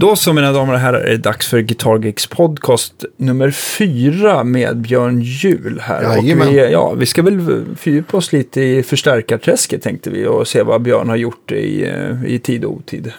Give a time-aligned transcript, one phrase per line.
[0.00, 4.44] Då så mina damer och herrar är det dags för Guitar Geeks podcast nummer fyra
[4.44, 6.02] med Björn Jul här.
[6.02, 6.48] Jajamän.
[6.48, 10.62] och vi, ja, vi ska väl fördjupa oss lite i förstärkarträsket tänkte vi och se
[10.62, 13.12] vad Björn har gjort i, eh, i tid och otid.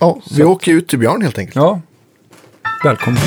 [0.00, 1.56] Ja, vi åker ut till Björn helt enkelt.
[1.56, 1.80] Ja,
[2.84, 3.20] välkommen.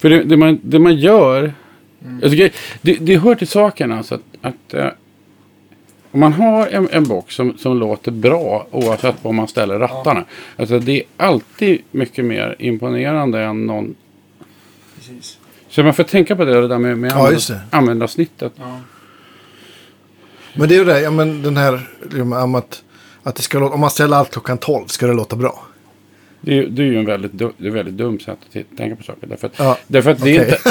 [0.00, 1.52] För det, det, man, det man gör,
[2.20, 4.88] jag tycker, det, det hör till saken alltså att, att eh,
[6.12, 10.24] om man har en, en box som, som låter bra oavsett var man ställer rattarna.
[10.56, 13.94] Alltså det är alltid mycket mer imponerande än någon.
[15.68, 17.32] Så man får tänka på det, det där med, med Ja,
[17.70, 18.52] användarsnittet.
[20.54, 22.82] Men det är ju det, ja, men den här, liksom, om att,
[23.22, 25.66] att det ska låta, om man ställer allt klockan 12 ska det låta bra.
[26.40, 28.96] Det, är, det är ju en väldigt, du- det är väldigt dumt sätt att tänka
[28.96, 29.26] på saker.
[29.26, 30.58] Därför att, Ja, därför att det är inte...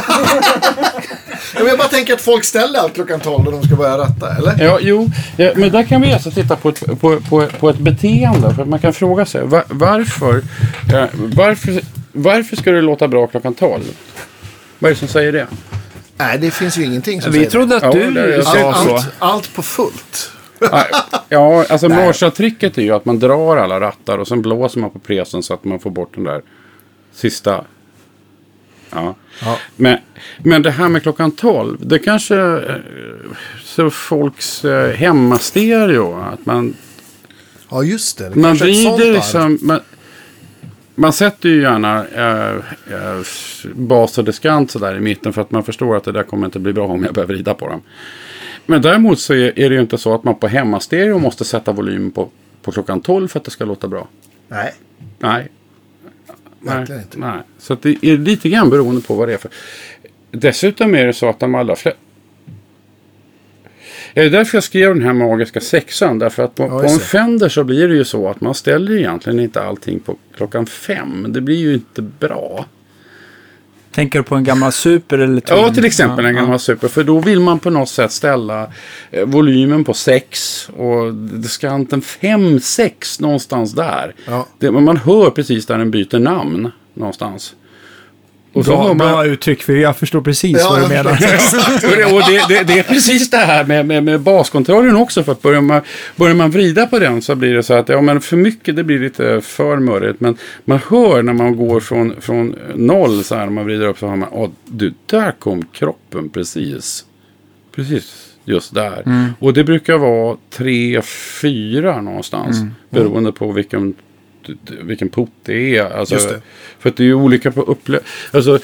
[1.56, 4.36] Ja, jag bara tänker att folk ställer allt klockan 12 och de ska börja ratta,
[4.38, 4.64] eller?
[4.66, 7.78] Ja, jo, ja, men där kan vi alltså titta på ett, på, på, på ett
[7.80, 8.54] beteende.
[8.56, 10.38] För att man kan fråga sig va- varför,
[10.94, 11.82] eh, varför,
[12.12, 13.82] varför ska det låta bra klockan 12?
[14.80, 15.48] Vad är det som säger det?
[16.18, 18.54] Nej, det finns ju ingenting som Vi säger trodde att Ja, du det är- sa
[18.54, 18.74] det.
[18.74, 18.94] så.
[18.96, 20.32] Allt, allt på fullt.
[21.30, 25.00] Ja, alltså Marshall-tricket är ju att man drar alla rattar och sen blåser man på
[25.00, 26.42] presen så att man får bort den där
[27.14, 27.64] sista.
[28.90, 29.16] Ja.
[29.42, 29.58] Ja.
[29.76, 29.98] Men,
[30.38, 32.76] men det här med klockan 12, det kanske eh,
[33.64, 36.74] så folks eh, hemmastereo, att man
[37.70, 38.30] Ja, just det.
[38.30, 39.60] det Man vrider liksom...
[39.62, 39.80] Man,
[40.96, 42.56] man sätter ju gärna eh,
[42.94, 43.22] eh,
[43.76, 46.60] bas och diskant sådär i mitten för att man förstår att det där kommer inte
[46.60, 47.82] bli bra om jag börjar vrida på dem.
[48.66, 52.12] Men däremot så är, det ju inte så att man på hemmastereo måste sätta volym
[52.12, 52.30] på,
[52.62, 54.08] på klockan 12 för att det ska låta bra.
[54.48, 54.74] Nej,
[55.20, 55.48] Nej.
[56.60, 57.18] nej, inte.
[57.18, 57.40] Nej.
[57.58, 59.52] Så det är lite grann beroende på vad det är för.
[60.32, 62.00] Dessutom är det så att de allra flesta...
[64.14, 66.20] Det är därför jag skrev den här magiska sexan.
[66.20, 67.00] Därför att på, Ja, på en det.
[67.00, 71.26] Fender så blir det ju så att man ställer egentligen inte allting på klockan fem.
[71.30, 72.66] Det blir ju inte bra.
[74.00, 75.74] Tänker du på en gammal Super eller Ja, Twin?
[75.74, 76.88] till exempel en Ja, gammal Super.
[76.88, 78.68] För då vill man på något sätt ställa
[79.12, 84.16] eh, volymen på 6 och diskanten 5-6 någonstans där.
[84.26, 84.46] Ja.
[84.60, 87.56] Det, man hör precis där den byter namn någonstans.
[88.60, 91.12] Och så Bra, man, bra uttryck, för jag förstår precis Ja, vad du menar.
[91.14, 95.24] och det, och det, det, det är precis det här med, med, med baskontrollen också.
[95.24, 95.82] För att börjar man,
[96.16, 98.84] börjar man vrida på den så blir det så att ja, men för mycket det
[98.84, 100.22] blir lite för mörrigt.
[100.22, 104.00] Men man hör när man går från, från noll så här när man vrider upp
[104.00, 104.30] så hör man.
[104.32, 107.06] Åh, du, där kom kroppen precis.
[107.76, 109.04] Precis just där.
[109.40, 111.02] Och det brukar vara tre,
[111.42, 112.58] fyra någonstans.
[112.90, 113.94] Beroende på vilken,
[114.82, 115.90] vilken port det är.
[115.90, 116.42] Alltså, det.
[116.80, 118.00] För att det är ju olika på upplö...
[118.32, 118.60] Alltså,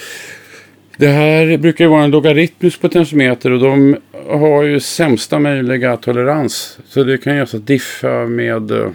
[0.97, 3.97] det här brukar ju vara en logaritmisk potentiometer och de
[4.29, 6.79] har ju sämsta möjliga tolerans.
[6.87, 8.89] Så det kan ju alltså diffa med eh,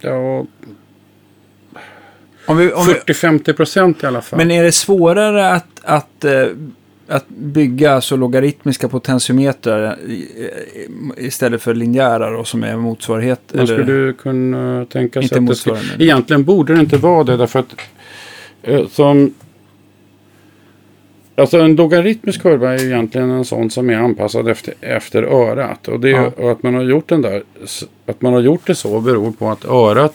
[0.00, 0.46] ja,
[2.46, 4.36] Om vi, om vi, 40-50 procent i alla fall.
[4.36, 6.46] men är det svårare att, att, eh,
[7.08, 9.98] att bygga så logaritmiska potentiometrar
[11.16, 13.40] istället för linjära då, som är motsvarighet?
[13.52, 16.04] Man eller- skulle kunna tänka sig att det motsvarande.
[16.04, 17.74] Egentligen borde det inte vara det därför att
[18.62, 19.34] eh, som
[21.38, 25.88] Alltså en logaritmisk kurva är ju egentligen en sån som är anpassad efter, efter örat.
[25.88, 26.32] Och, det, Ja.
[26.36, 27.42] och att man har gjort den där,
[28.06, 30.14] att man har gjort det så beror på att örat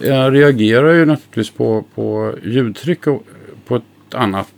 [0.00, 3.22] eh, reagerar ju naturligtvis på, på ljudtryck och,
[3.66, 3.82] på ett
[4.14, 4.48] annat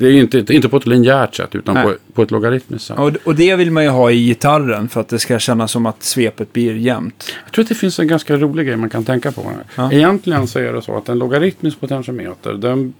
[0.00, 1.84] det är ju inte, inte på ett linjärt sätt utan Nej.
[1.84, 2.98] på, på ett logaritmiskt sätt.
[2.98, 5.86] Och, och det vill man ju ha i gitarren för att det ska kännas som
[5.86, 7.34] att svepet blir jämnt.
[7.44, 9.52] Jag tror att det finns en ganska rolig grej man kan tänka på.
[9.74, 9.92] Ja.
[9.92, 12.94] Egentligen så är det så att en logaritmisk potentiometer den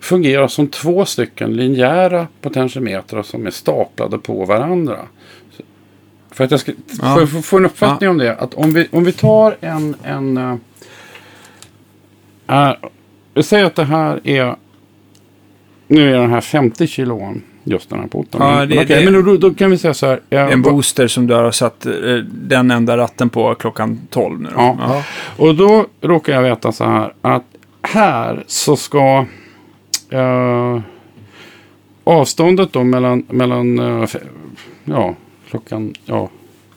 [0.00, 4.98] fungerar som två stycken linjära potentiometrar som är staplade på varandra.
[6.30, 6.72] För att jag ska
[7.02, 7.26] Ja.
[7.26, 8.36] få, få, en uppfattning om det.
[8.36, 9.96] Att om vi, om vi tar en...
[10.02, 10.38] en
[12.48, 12.72] uh,
[13.34, 14.56] vi säger att det här är...
[15.90, 17.42] Nu är den här 50 kilon.
[17.64, 18.40] Just den här porten.
[18.42, 20.20] Ja, Men det- okej, det- men då, då kan vi säga så här.
[20.30, 21.92] ja, En booster som du har satt eh,
[22.32, 24.54] den enda ratten på klockan 12 nu då.
[24.56, 24.76] Ja.
[24.80, 25.02] Ja.
[25.36, 27.44] Och då råkar jag veta så här att
[27.82, 29.26] här så ska
[30.10, 30.80] eh,
[32.04, 34.16] avståndet då mellan, mellan f-
[34.84, 35.14] ja,
[35.50, 36.28] klockan, ja,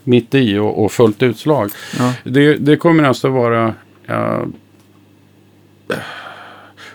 [0.03, 1.71] mitt i och, och fullt utslag.
[1.99, 2.13] Ja.
[2.23, 3.73] Det, det kommer alltså vara
[4.07, 4.39] eh,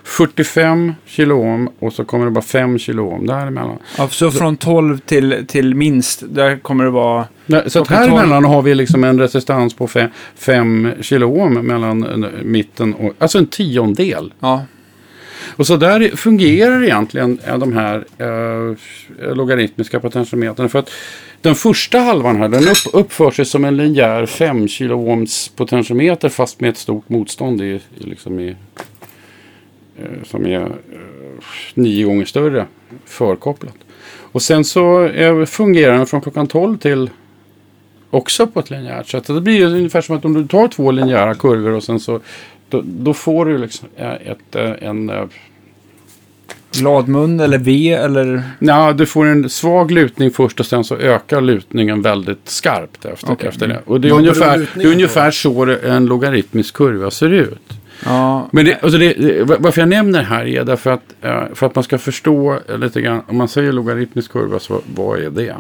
[0.09, 3.79] 45 kilo ohm och så kommer det bara 5 kilo ohm däremellan.
[3.99, 7.27] Ja, så från 12 till, till minst, där kommer det vara...
[7.47, 9.89] Nej, Så att här emellan har vi liksom en resistans på
[10.37, 14.33] 5 kilo ohm mellan eh, mitten och, alltså en tiondel.
[14.41, 14.65] Ja,
[15.57, 20.69] Och så där fungerar egentligen eh, de här eh, logaritmiska potentiometrarna.
[20.69, 20.91] För att
[21.41, 26.29] den första halvan här, den upp, uppför sig som en linjär 5 kilo ohms potentiometer
[26.29, 28.57] fast med ett stort motstånd i, liksom i,
[30.25, 30.69] som är eh,
[31.75, 32.67] nio gånger större
[33.05, 33.75] förkopplat.
[34.33, 37.11] Och sen så eh, fungerar den från klockan 12 till
[38.11, 39.27] också på ett linjärt sätt.
[39.27, 42.21] Det blir ju ungefär som att om du tar två linjära kurvor och sen så
[42.69, 45.11] då, då får du liksom eh, ett, eh, en...
[45.11, 45.25] eh,
[46.73, 48.43] gladmun eller V eller...
[48.59, 53.33] Ja, du får en svag lutning först och sen så ökar lutningen väldigt skarpt efter,
[53.33, 53.49] Okej.
[53.49, 53.81] efter det.
[53.85, 57.73] Och det är ungefär, det är ungefär så en logaritmisk kurva ser ut.
[58.05, 61.67] Ja, Men det, alltså det, varför jag nämner det här är därför att, eh, för
[61.67, 63.23] att man ska förstå lite grann.
[63.27, 65.57] Om man säger logaritmisk kurva, så vad är det?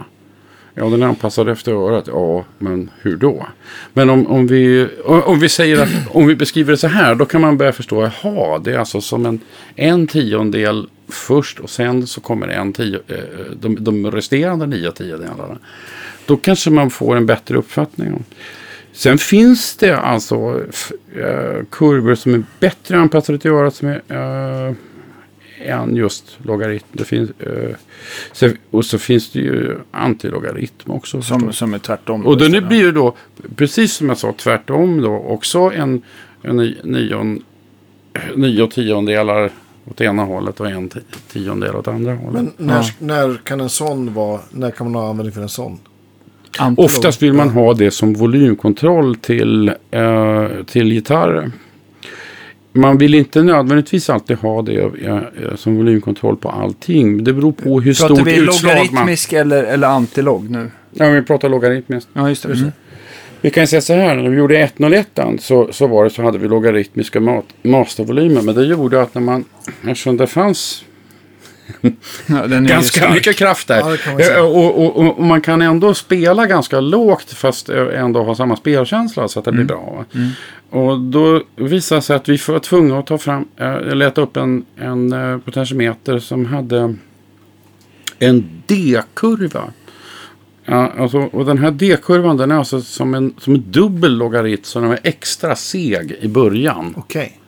[0.75, 2.05] Ja, den är anpassad efter örat.
[2.06, 3.46] Ja, men hur då?
[3.93, 7.25] Men om, om, vi, om, vi säger att, om vi beskriver det så här, då
[7.25, 9.40] kan man börja förstå, jaha, det är alltså som en,
[9.75, 13.17] en tiondel först och sen så kommer en tio, eh,
[13.61, 15.58] de, de resterande nio tiondelarna.
[16.26, 18.25] Då kanske man får en bättre uppfattning om.
[18.93, 20.61] Sen finns det alltså
[21.17, 24.02] eh, kurvor som är bättre anpassade till örat som är
[24.69, 24.75] eh,
[25.64, 26.87] än just logaritm.
[26.93, 27.75] Det finns, eh,
[28.32, 31.23] så, och så finns det ju antilogaritm också.
[31.23, 31.56] som, förstås.
[31.56, 32.26] som är tvärtom.
[32.26, 32.69] Och då istället.
[32.69, 33.14] blir det då,
[33.56, 36.02] precis som jag sa, tvärtom då, också en,
[36.43, 37.43] en ni- nion,
[38.37, 39.50] nio tiondelar
[39.90, 41.00] åt ena hållet och en ti-
[41.32, 42.32] tiondel åt andra hållet.
[42.43, 42.85] Men när, Ja.
[42.99, 45.79] när kan en sån vara, när kan man ha användning för en sån?
[46.59, 46.85] Antilog.
[46.85, 51.51] Oftast vill man ha det som volymkontroll till, eh, till gitarrer.
[52.73, 55.23] Man vill inte nödvändigtvis alltid ha det eh, eh,
[55.57, 57.25] som volymkontroll på allting.
[57.25, 58.87] Det beror på hur Pratar stort vi utslag man...
[58.87, 60.71] logaritmisk eller, eller antilog nu?
[60.91, 62.09] Ja, vi pratar logaritmiskt.
[62.13, 62.53] Ja, just det.
[62.53, 62.73] Mm.
[63.41, 66.39] Vi kan säga så här, när vi gjorde 101 så, så var det så hade
[66.39, 68.43] vi logaritmiska mat, mastervolymer.
[68.43, 69.45] Men det gjorde att när man,
[69.83, 71.57] eftersom det fanns Ja, den är ju
[72.67, 74.00] ganska mycket kraft där.
[74.06, 74.20] Ja.
[74.20, 78.35] Eh, och, och, och, och man kan ändå spela ganska lågt fast eh, ändå ha
[78.35, 79.94] samma spelkänsla så att det blir bra.
[79.97, 80.05] va?
[80.70, 84.37] Och då visade det sig att vi var tvungna att ta fram, äh, leta upp
[84.37, 86.94] en, en uh, potentiometer som hade
[88.19, 89.64] en D-kurva.
[90.64, 94.67] Ja, alltså, och den här D-kurvan den är alltså som en, som en dubbel logarit
[94.67, 96.94] så den är extra seg i början.
[96.97, 97.41] Okej.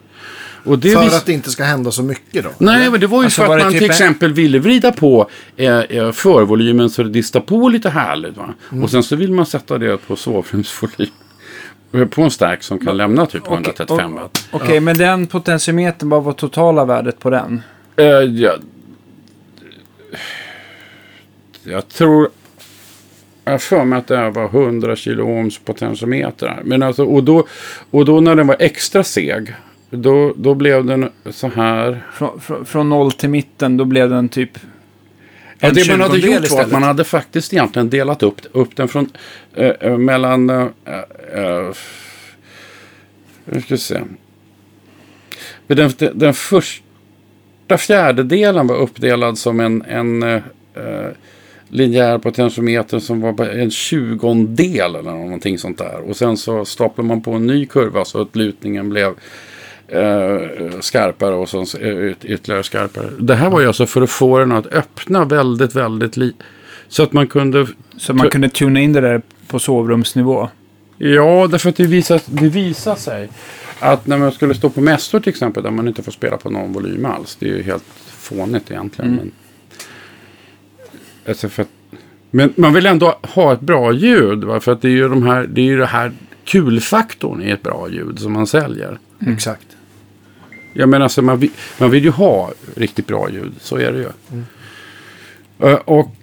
[0.63, 2.49] För vis- att det inte ska hända så mycket då?
[2.57, 4.91] Nej, men det var ju Alltså, för att man typ till en- exempel ville vrida
[4.91, 8.37] på eh, eh, förvolymen så det distar på lite härligt.
[8.37, 8.53] Va?
[8.71, 8.83] Mm.
[8.83, 11.09] Och sen så vill man sätta det på sovrumsvolym.
[11.93, 14.47] Eh, På en stark som kan lämna typ 135 watt.
[14.51, 17.61] Okej, men den potentiometern, vad var totala värdet på den?
[17.95, 18.55] Eh, ja,
[21.63, 22.29] jag tror...
[23.43, 26.61] Jag har för mig att det här var 100 kilo ohms potentiometer.
[26.65, 27.47] Men alltså, och, då,
[27.91, 29.55] och då när den var extra seg.
[29.91, 32.03] Då, då blev den så här.
[32.13, 34.59] Från, från, från noll till mitten, då blev den typ...
[35.59, 38.87] Ja, det man hade gjort var att man hade faktiskt egentligen delat upp, upp den
[38.87, 39.09] från
[39.53, 40.49] eh, eh, mellan...
[40.49, 40.67] Uh,
[43.45, 44.01] nu ska vi se.
[45.67, 50.41] Den, den, den första fjärdedelen var uppdelad som en, en uh,
[51.69, 56.09] linjär potentiometer som var en tjugondel eller någonting sånt där.
[56.09, 59.13] Och sen så staplade man på en ny kurva så att lutningen blev eh,
[60.79, 63.09] skarpare och sen eh, yt- ytterligare skarpare.
[63.19, 66.43] Det här var ju alltså för att få den att öppna väldigt, väldigt lite.
[66.87, 67.67] Så att man kunde...
[67.97, 70.49] Så man kunde tuna in det där på sovrumsnivå.
[70.97, 73.29] Ja, därför att det visar, det visar sig
[73.79, 76.49] att när man skulle stå på mässor till exempel där man inte får spela på
[76.49, 77.35] någon volym alls.
[77.39, 79.15] Det är ju helt fånigt egentligen.
[79.15, 79.31] Men,
[81.27, 81.69] alltså för att,
[82.31, 84.43] men man vill ändå ha ett bra ljud.
[84.43, 84.59] Va?
[84.59, 86.11] För att det är ju de här, det är ju det här
[86.45, 88.99] kulfaktorn i ett bra ljud som man säljer.
[89.27, 89.67] Exakt.
[90.73, 93.51] Jag menar, alltså, man, vill, man vill ju ha riktigt bra ljud.
[93.59, 94.07] Så är det ju.
[95.69, 96.15] Eh, Och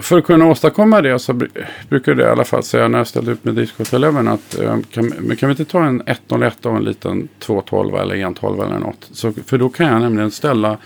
[0.00, 3.06] för att kunna åstadkomma det så br- brukar det i alla fall säga när jag
[3.06, 6.76] ställde ut med Disco 11 att eh, kan, kan vi inte ta en 101 och
[6.76, 9.08] en liten 212 eller 112 eller något.
[9.12, 10.78] Så, för då kan jag nämligen ställa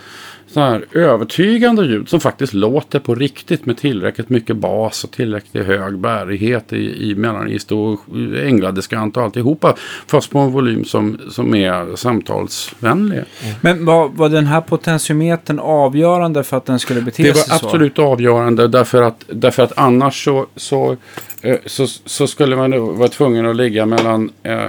[0.49, 5.67] så här övertygande ljud som faktiskt låter på riktigt med tillräckligt mycket bas och tillräckligt
[5.67, 8.01] hög bärighet i, i mellanregister och
[8.45, 9.75] ängladiskant och alltihopa.
[10.07, 13.23] Fast på en volym som, som är samtalsvänlig.
[13.61, 17.59] Men var, var den här potentiometern avgörande för att den skulle bete Det sig var
[17.59, 17.67] så?
[17.67, 20.97] absolut avgörande därför att, därför att annars så, så,
[21.43, 24.65] eh, så, så skulle man vara tvungen att ligga mellan, eh,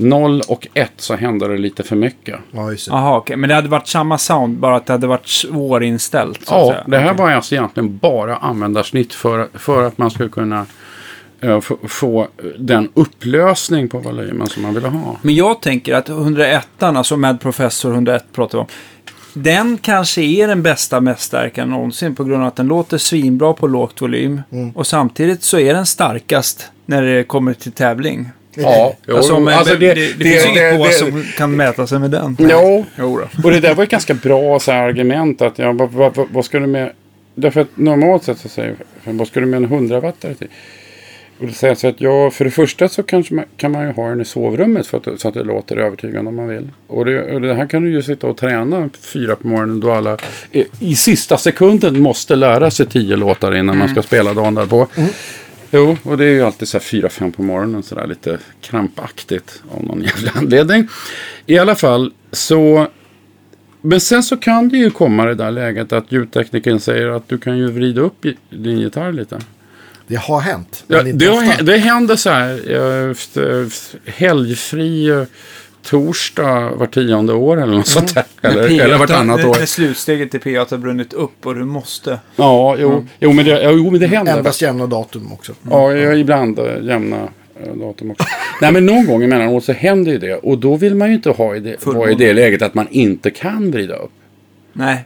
[0.00, 2.38] 0 och 1 så hände det lite för mycket.
[2.50, 2.92] Ja, just det.
[2.92, 3.36] Jaha, okej.
[3.36, 6.46] Men det hade varit samma sound, bara att det hade varit svårinställt.
[6.46, 6.84] Så att Ja, säga.
[6.86, 7.24] det här Okej.
[7.24, 10.66] var alltså egentligen bara användarsnitt för, för att man skulle kunna
[11.40, 12.28] eh, få,
[12.58, 15.16] den upplösning på volymen som man ville ha.
[15.22, 18.66] Men jag tänker att 101, alltså Mad Professor 101 pratar vi om.
[19.34, 23.66] Den kanske är den bästa mästverkan någonsin på grund av att den låter svinbra på
[23.66, 24.42] lågt volym.
[24.52, 24.70] Mm.
[24.70, 28.28] Och samtidigt så är den starkast när det kommer till tävling.
[28.54, 32.10] Ja, alltså, om, alltså det, det, det, finns inget bås som kan mäta sig med
[32.10, 32.36] den.
[32.38, 35.92] Jo, Jo och det där var ett ganska bra så här, argument att ja, vad,
[35.92, 36.92] vad, vad, ska du med...
[37.34, 40.48] Därför att normalt sett så säger jag, vad ska du med en 100 wattare till?
[41.40, 44.08] Och det sägs att ja, för det första så kanske man, kan man ju ha
[44.08, 46.68] den i sovrummet för att, så att det låter övertygande om man vill.
[46.86, 49.92] Och det, och det här kan du ju sitta och träna fyra på morgonen då
[49.92, 50.18] alla
[50.52, 54.86] i, i sista sekunden måste lära sig tio låtar innan man ska spela dagen därpå.
[55.70, 59.62] Jo, och det är ju alltid så här fyra, fem på morgonen sådär lite krampaktigt
[59.70, 60.88] av någon jävla anledning.
[61.46, 62.88] I alla fall så
[63.80, 67.38] men sen så kan det ju komma det där läget att ljudteknikern säger att du
[67.38, 69.38] kan ju vrida upp din gitarr lite.
[70.06, 70.84] Det har hänt.
[70.86, 73.66] Ja, det, har, det händer så här eh,
[74.14, 75.22] helgfri eh,
[75.82, 78.24] torsdag var tionde år eller något sånt där.
[78.42, 79.56] Eller, P8 eller vartannat år.
[79.58, 82.18] När slutsteget till P8 har brunnit upp och du måste.
[82.36, 84.38] Ja, jo, jo, men det, jo, men det händer.
[84.38, 85.52] Endast jämna datum också.
[85.70, 87.28] Ja, ja, ibland äh, jämna
[87.66, 88.24] äh, datum också.
[88.60, 90.34] Nej, men någon gång emellanåt så händer ju det.
[90.34, 92.88] Och då vill man ju inte ha i det, vara i det läget att man
[92.90, 94.12] inte kan vrida upp.
[94.72, 95.04] Nej.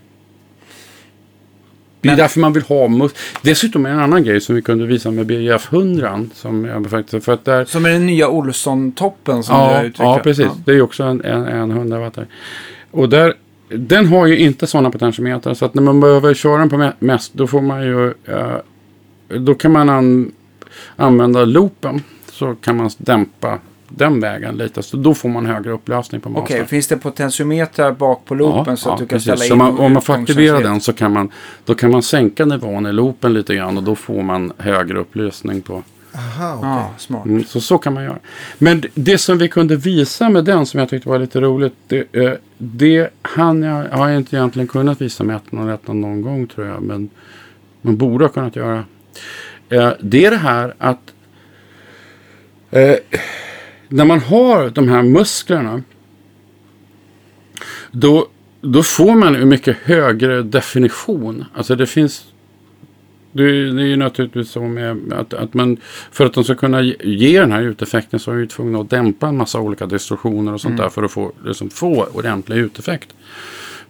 [2.05, 4.87] Det är Men- därför man vill ha mus- Dessutom en annan grej som vi kunde
[4.87, 6.27] visa med BGF 100.
[6.35, 9.81] Som jag faktiskt, för att där, Som är den nya Olsson-toppen som du ja, har
[9.85, 9.99] uttryckt.
[9.99, 10.45] ja, precis.
[10.45, 10.57] Ja.
[10.65, 12.27] Det är också en, en, en 100 wattare.
[12.91, 13.35] Och där,
[13.69, 15.55] den har ju inte sådana potentiometrar.
[15.55, 18.07] Så att när man behöver köra den på me- mest, då får man ju...
[18.09, 18.57] eh,
[19.39, 20.33] då kan man an,
[20.97, 22.03] använda loopen.
[22.33, 23.59] Så kan man dämpa
[23.97, 24.83] den vägen lite.
[24.83, 26.67] Så då får man högre upplösning på Okej, mastern.
[26.67, 29.23] finns det potentiometrar bak på loopen så att du kan precis.
[29.23, 31.31] ställa Så in man, om man får aktivera den så kan man,
[31.65, 35.63] då kan man sänka nivån i loopen lite grann och då får man högre upplösning
[35.63, 35.83] på.
[36.17, 36.69] Aha, okej.
[36.69, 37.25] Ja, smart.
[37.25, 38.19] Mm, så så kan man göra.
[38.59, 41.75] Men det som vi kunde visa med den som jag tyckte var lite roligt.
[41.89, 46.01] Det, eh, det han jag, har jag inte egentligen kunnat visa med ettan och ettan
[46.01, 46.83] någon gång tror jag.
[46.83, 47.11] Men
[47.83, 48.85] man borde ha kunnat göra.
[49.69, 51.15] Eh, det är det här att
[52.71, 52.97] eh,
[53.89, 55.83] när man har de här musklerna.
[57.91, 58.27] Då,
[58.61, 61.45] då får man en mycket högre definition.
[61.55, 62.25] Alltså det finns
[63.33, 65.77] det, är- det är ju naturligtvis så med att, att man
[66.13, 69.29] för att de ska kunna ge- den här uteffekten så är vi tvungna att dämpa
[69.29, 73.15] en massa olika distorsioner och sånt där för att få, liksom, få ordentlig uteffekt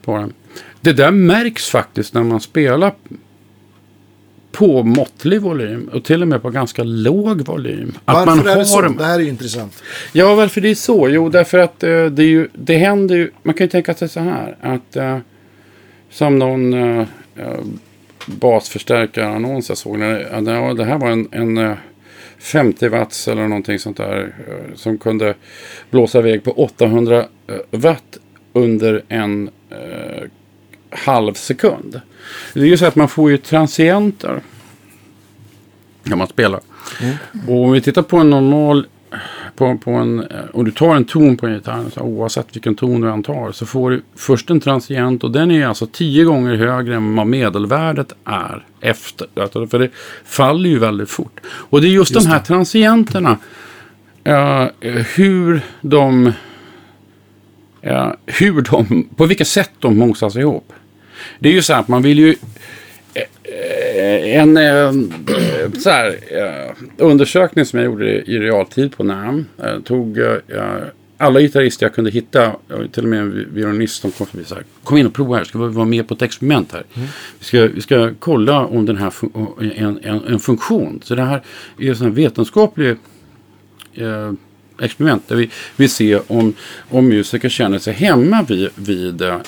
[0.05, 0.33] på den.
[0.81, 2.93] Det där märks faktiskt när man spelar
[4.55, 7.93] på måttlig volym och till och med på ganska låg volym.
[8.05, 8.81] Att Varför man är det har så?
[8.81, 9.83] Det här är ju intressant.
[10.13, 11.09] Ja, varför det är så?
[11.09, 13.31] Jo, därför att eh, det, är ju, det händer ju.
[13.43, 14.57] Man kan ju tänka sig så här.
[14.61, 15.19] Att eh,
[16.11, 17.07] som någon eh,
[17.37, 17.61] eh,
[18.27, 19.99] basförstärkarannons jag såg.
[19.99, 21.73] När, ja, det, här var en, en eh,
[22.39, 24.35] 50 watts eller någonting sånt där.
[24.49, 25.35] eh, som kunde
[25.91, 28.19] blåsa iväg på 800 eh, watt
[28.53, 30.29] under en eh,
[30.95, 32.01] halv sekund.
[32.55, 34.41] Det är ju så att man får ju transienter.
[36.03, 36.61] När man spelar.
[37.49, 38.87] Och om vi tittar på en normal
[39.57, 42.75] på, på en, eh, om du tar en ton på en gitarr, så oavsett vilken
[42.75, 46.25] ton du än tar, så får du först en transient och den är alltså tio
[46.25, 49.27] gånger högre än vad medelvärdet är efter.
[49.37, 49.91] Alltså, För det
[50.25, 51.41] faller ju väldigt fort.
[51.47, 52.45] Och det är just, Just de här det.
[52.47, 53.39] transienterna,
[54.25, 54.67] eh,
[55.15, 56.33] hur de,
[57.83, 60.73] eh, hur de, på vilket sätt de mosas ihop.
[61.39, 62.35] Det är ju så här att man vill ju
[63.45, 64.93] Eh, en eh,
[65.79, 69.47] så här, eh, undersökning som jag gjorde i realtid på NAM.
[69.65, 70.35] Eh, tog eh,
[71.19, 72.53] alla gitarrister jag kunde hitta, eh,
[72.93, 74.65] till och med en vi- violinist som kom förbi så här.
[74.85, 76.85] Kom in och prova här, ska vi vara med på ett experiment här.
[77.39, 79.13] Vi, ska, vi ska kolla om den här
[79.77, 81.01] en, en, en funktion.
[81.05, 81.43] Så det här
[81.79, 82.97] är en sån här vetenskaplig
[83.95, 84.33] eh,
[84.81, 86.55] experiment där vi vill se om,
[86.91, 89.39] om musiker känner sig hemma vid, vid eh,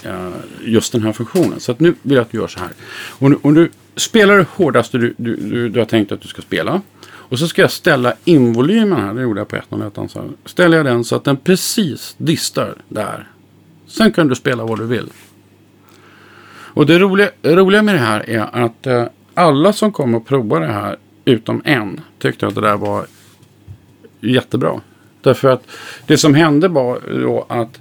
[0.64, 1.61] just den här funktionen.
[1.61, 2.71] Så att nu vill jag att du gör så här.
[3.09, 6.28] Om du, om du spelar det hårdaste du, du, du, du har tänkt att du
[6.28, 6.83] ska spela.
[7.28, 9.14] Och så ska jag ställa in volymen här.
[9.14, 10.11] Det gjorde jag på 101.
[10.11, 13.28] Så ställer jag den så att den precis distar där.
[13.87, 15.09] Sen kan du spela vad du vill.
[16.76, 19.04] Och det roliga, roliga med det här är att eh,
[19.35, 23.06] alla som kom och provade det här utom en tyckte att det där var
[24.21, 24.80] jättebra.
[25.26, 25.66] Därför att
[26.06, 27.80] det som hände var då att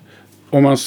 [0.50, 0.78] om man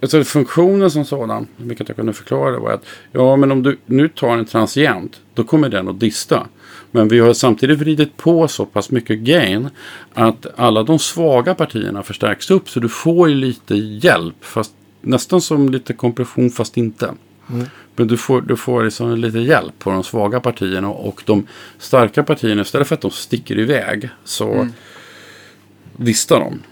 [0.00, 4.08] alltså funktionen som sådan, vilket jag kunde förklara var att ja men om du nu
[4.08, 6.46] tar en transient då kommer den att dista.
[6.90, 9.68] Men vi har samtidigt vridit på så pass mycket gain
[10.14, 14.36] att alla de svaga partierna förstärks upp så du får ju lite hjälp.
[14.40, 17.14] Fast nästan som lite kompression fast inte.
[17.96, 21.46] Men du får, du får liksom lite hjälp på de svaga partierna och de
[21.78, 24.68] starka partierna istället för att de sticker iväg så
[25.98, 26.62] distar de.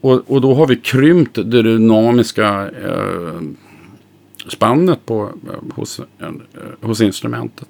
[0.00, 3.40] Och, och då har vi krympt det dynamiska eh,
[4.48, 6.30] spannet på, eh, hos, eh,
[6.80, 7.68] hos instrumentet.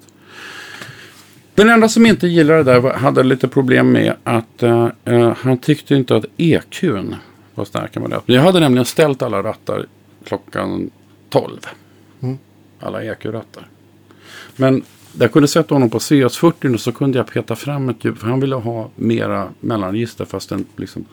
[1.55, 5.33] Den enda som inte gillade det där var, hade lite problem med att eh, eh,
[5.37, 7.15] han tyckte inte att EQn
[7.55, 8.33] var starka med det.
[8.33, 9.85] Jag hade nämligen ställt alla rattar
[10.25, 10.89] klockan
[11.29, 11.59] 12.
[12.79, 13.67] Alla EQ-rattar.
[14.55, 14.83] Men
[15.19, 18.17] jag kunde sätta honom på CS40 och så kunde jag peta fram ett ljud.
[18.17, 21.05] För han ville ha mera mellanregister fast en liksom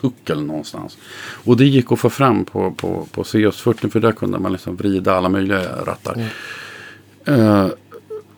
[0.00, 0.98] puckel någonstans.
[1.44, 4.76] Och det gick att få fram på, på, på CS40 för där kunde man liksom
[4.76, 6.30] vrida alla möjliga rattar.
[7.24, 7.66] Eh,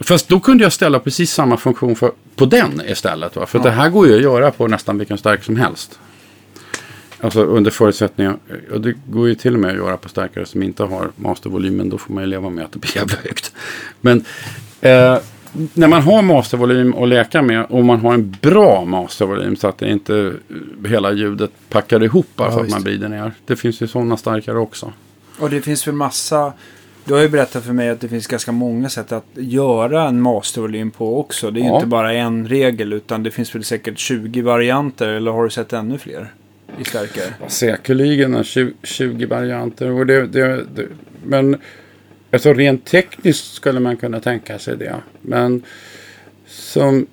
[0.01, 3.37] fast då kunde jag ställa precis samma funktion för, på den istället.
[3.37, 3.47] Va?
[3.47, 5.99] För det här går ju att göra på nästan vilken stark som helst.
[7.21, 8.37] Alltså under förutsättningar.
[8.73, 11.89] Och det går ju till och med att göra på starkare som inte har mastervolymen.
[11.89, 13.53] Då får man ju leva med att det blir jävla högt.
[14.01, 14.25] Men
[14.83, 15.19] eh,
[15.75, 19.79] när man har mastervolym att leka med och man har en bra mastervolym så att
[19.79, 20.33] det inte
[20.89, 23.33] hela ljudet packar ihop bara Ja, för att man vrider ner.
[23.47, 24.93] Det finns ju sådana starkare också.
[25.39, 26.53] Och det finns väl massa...
[27.05, 30.21] Du har ju berättat för mig att det finns ganska många sätt att göra en
[30.21, 31.51] mastervolym på också.
[31.51, 31.75] Det är ju Ja.
[31.75, 35.09] inte bara en regel utan det finns väl säkert 20 varianter.
[35.09, 36.33] Eller har du sett ännu fler?
[36.81, 37.25] I stärkare.
[37.49, 39.91] Säkerligen en 20, 20 varianter.
[39.91, 40.87] Och det, det, det,
[41.25, 41.57] men
[42.33, 44.97] alltså rent tekniskt skulle man kunna tänka sig det.
[45.23, 45.63] Men
[46.47, 47.07] som...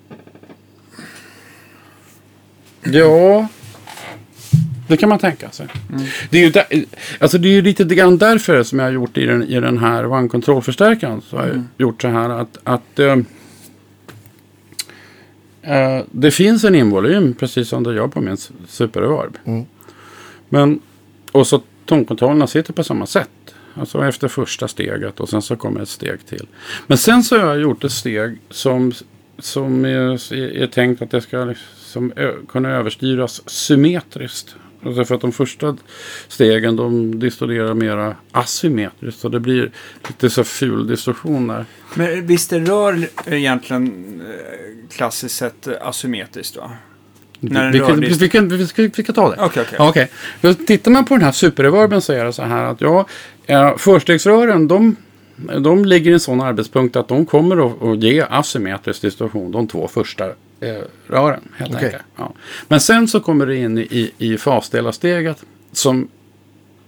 [2.82, 3.48] Ja,
[4.88, 5.68] det kan man tänka sig.
[6.30, 6.64] Det är ju där,
[7.18, 9.78] alltså det är ju lite grann därför som jag har gjort i den, i den
[9.78, 11.20] här One Control-förstärkaren.
[11.20, 13.16] Så har jag gjort så här att, att eh,
[16.10, 19.38] det finns en involym precis som det gör på min s- superreverb.
[20.48, 20.80] Men,
[21.32, 23.30] och så tonkontrollerna sitter på samma sätt.
[23.80, 26.46] Alltså efter första steget och sen så kommer ett steg till.
[26.86, 28.92] Men sen så har jag gjort ett steg som,
[29.38, 34.56] som är, är tänkt att det ska liksom ö, kunna överstyras symmetriskt.
[34.84, 35.76] Alltså för att de första
[36.28, 39.20] stegen de distorderar mera asymmetriskt.
[39.20, 39.70] Så det blir
[40.08, 41.64] lite så ful distorsion där.
[41.94, 46.70] Men visst det rör egentligen eh, klassiskt sett asymmetriskt va?
[47.40, 49.36] När vi, kan, dist- vi, kan, vi, ska, vi kan ta det.
[49.38, 49.64] Okej.
[49.78, 50.10] Ja, Okej.
[50.40, 53.06] Då Tittar man på den här superreverben så är det så här att ja,
[53.46, 54.96] eh, förstegsrören de,
[55.60, 59.66] de ligger i en sån arbetspunkt att de kommer att, att ge asymmetrisk distorsion de
[59.66, 60.26] två första
[60.60, 60.74] eh,
[61.06, 61.40] rören.
[61.56, 62.02] Helt enkelt.
[62.16, 62.32] Ja.
[62.68, 66.08] Men sen så kommer det in i, i fasdelarsteget som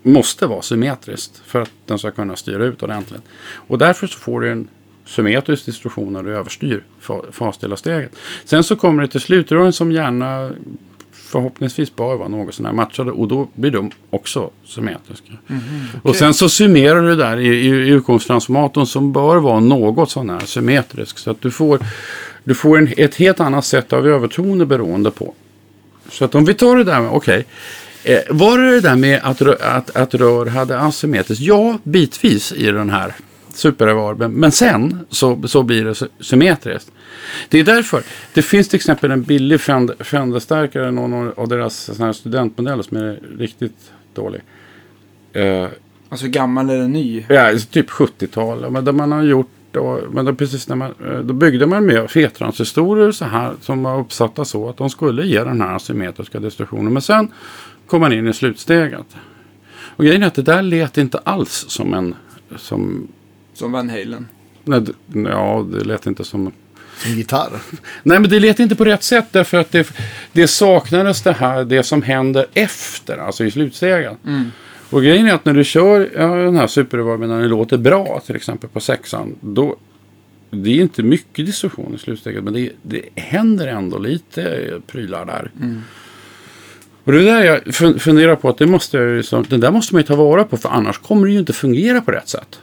[0.03, 3.23] måste vara symmetriskt för att den ska kunna styra ut ordentligt.
[3.55, 4.69] Och därför så får du en
[5.07, 8.13] symmetrisk distorsion när du överstyr fa- fasdelarsteget.
[8.45, 10.51] Sen så kommer det till slutrören som gärna
[11.13, 15.33] förhoppningsvis bör vara något sådär matchade och då blir de också symmetriska.
[16.03, 20.31] Och sen så summerar du där i, i, i utgångstransformatorn som bör vara något sån
[20.31, 21.19] här symmetrisk.
[21.19, 21.79] Så att du får,
[22.45, 25.35] du får en, ett helt annat sätt av övertoner beroende på.
[26.11, 27.47] Så att om vi tar det där med, okej.
[28.05, 31.43] Eh, var det det där med att, att, att rör hade asymmetriskt?
[31.45, 33.15] Ja, bitvis i den här
[33.57, 34.33] superreverben.
[34.33, 36.93] Men sen så, så blir det sy- symmetriskt.
[37.49, 38.03] Det är därför.
[38.35, 43.93] Det finns till exempel en billig Fender- Fender-stärkare, någon av deras studentmodeller som är riktigt
[44.15, 44.41] dålig.
[45.33, 45.67] Eh,
[46.09, 47.25] Alltså gammal eller ny?
[47.29, 48.71] Ja, typ 70-tal.
[48.71, 51.87] Men där man har gjort då, men då, precis när man, eh, då byggde man
[51.87, 56.41] med fetransistorer så här som var uppsatta så att de skulle ge den här asymmetriska
[56.41, 56.93] distorsionen.
[56.93, 57.29] Men sen
[57.87, 59.07] kom man in i slutsteget.
[59.97, 62.15] Och grejen är att det där lät inte alls som en...
[62.57, 63.09] Som,
[63.55, 64.29] Som Van Halen.
[64.65, 64.93] nej, d-
[65.31, 66.53] ja, det lät inte som...
[66.97, 67.51] Som gitarr.
[68.03, 69.93] Nej, men det lät inte på rätt sätt därför att det,
[70.33, 74.15] det saknades det här, det som händer efter, alltså i slutstegen.
[74.91, 78.23] Och grejen är att när du kör ja, den här superreverben när det låter bra,
[78.27, 79.77] till exempel på sexan, då
[80.51, 85.51] det är inte mycket distorsion i slutsteget, men det, det händer ändå lite prylar där.
[87.05, 89.71] Och det är där jag fun- funderar på att det måste, jag liksom, det där
[89.71, 92.29] måste man ju ta vara på, för annars kommer det ju inte fungera på rätt
[92.29, 92.61] sätt.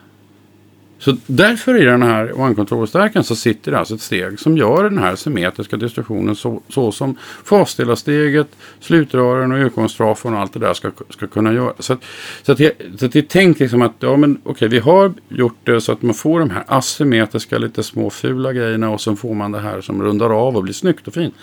[0.99, 4.83] Så därför i den här One Control-stärkan så sitter det alltså ett steg som gör
[4.83, 8.47] den här symmetriska distorsionen så, så som fasdelarsteget,
[8.79, 11.73] slutrören och utgångstrafon och allt det där ska, ska kunna göra.
[11.79, 12.03] Så, att,
[12.43, 15.13] så, att det, så att det är tänkt liksom att ja, men, okej, vi har
[15.29, 19.15] gjort det så att man får de här asymmetriska, lite små fula grejerna och så
[19.15, 21.33] får man det här som rundar av och blir snyggt och fint.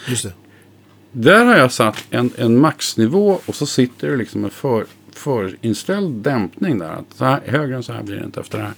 [1.12, 6.14] Där har jag satt en, en maxnivå och så sitter det liksom en för, förinställd
[6.14, 6.90] dämpning där.
[6.90, 8.74] Att så här, högre än så här blir det inte efter det här.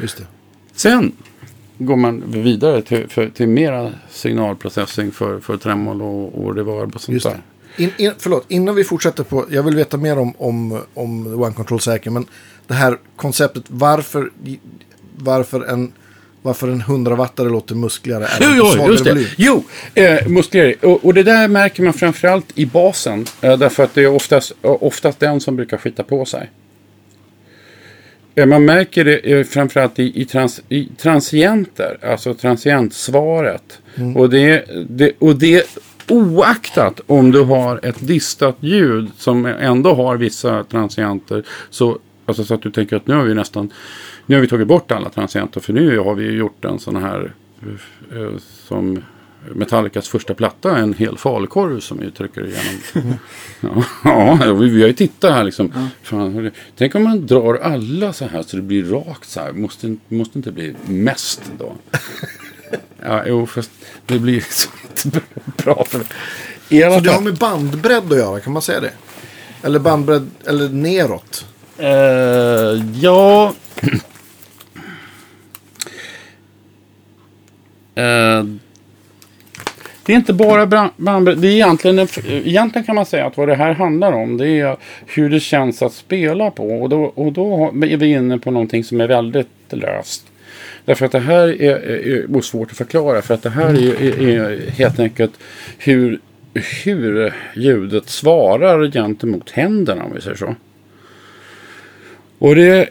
[0.00, 0.24] Just det.
[0.74, 1.12] Sen
[1.78, 7.00] går man vidare till, för, till mera signalprocessing för, för tremolo och, och reverb och
[7.00, 7.32] sånt Just där.
[7.76, 7.82] det.
[7.84, 11.52] In, in, förlåt, innan vi fortsätter på, jag vill veta mer om, om, om One
[11.52, 12.26] Control säker, men
[12.66, 14.30] det här konceptet, varför,
[15.16, 15.92] varför en,
[16.42, 19.10] varför en 100-wattare låter muskligare Jo, på jo, svagare just det.
[19.12, 19.26] volym?
[19.36, 20.74] Jo, eh, muskler.
[20.82, 23.26] Och, och det där märker man framförallt i basen.
[23.40, 26.50] Eh, därför att det är oftast, eh, oftast den som brukar skita på sig.
[28.40, 33.78] Eh, man märker det eh, framförallt i, i, trans, i transienter, alltså transientsvaret.
[34.16, 40.16] Och, det, det, och det oaktat om du har ett distat ljud som ändå har
[40.16, 41.44] vissa transienter.
[41.70, 43.72] Så, alltså så att du tänker att nu har vi nästan
[44.26, 47.32] nu har vi tagit bort alla transienter för nu har vi gjort en sån här
[48.12, 48.36] eh,
[48.68, 49.02] som
[49.54, 53.14] Metallicas första platta, en hel falkorv som vi trycker igenom.
[54.04, 55.90] Ja, ja vi, vi har ju tittat här liksom.
[56.02, 59.52] Fan, hörru, tänk om man drar alla så här så det blir rakt så här.
[59.52, 61.72] Måste, måste inte bli mest då?
[63.02, 63.70] Ja, jo, fast
[64.06, 64.72] det blir liksom
[65.04, 65.20] inte
[65.56, 68.92] bra för alla Så det har med bandbredd att göra, kan man säga det?
[69.62, 71.46] Eller bandbredd, eller neråt?
[71.78, 73.54] Eh, ja.
[77.94, 78.44] Eh,
[80.10, 81.38] det är inte bara bra- bandbredd.
[81.38, 84.48] Det är egentligen, en, egentligen kan man säga att vad det här handlar om det
[84.48, 86.82] är hur det känns att spela på.
[86.82, 90.26] Och då, och då är vi inne på någonting som är väldigt löst.
[90.84, 93.22] Därför att det här är, är, är svårt att förklara.
[93.22, 95.32] För att det här är, är, är helt enkelt
[95.78, 96.20] hur,
[96.84, 100.54] hur ljudet svarar gentemot händerna om vi säger så.
[102.38, 102.88] Och det...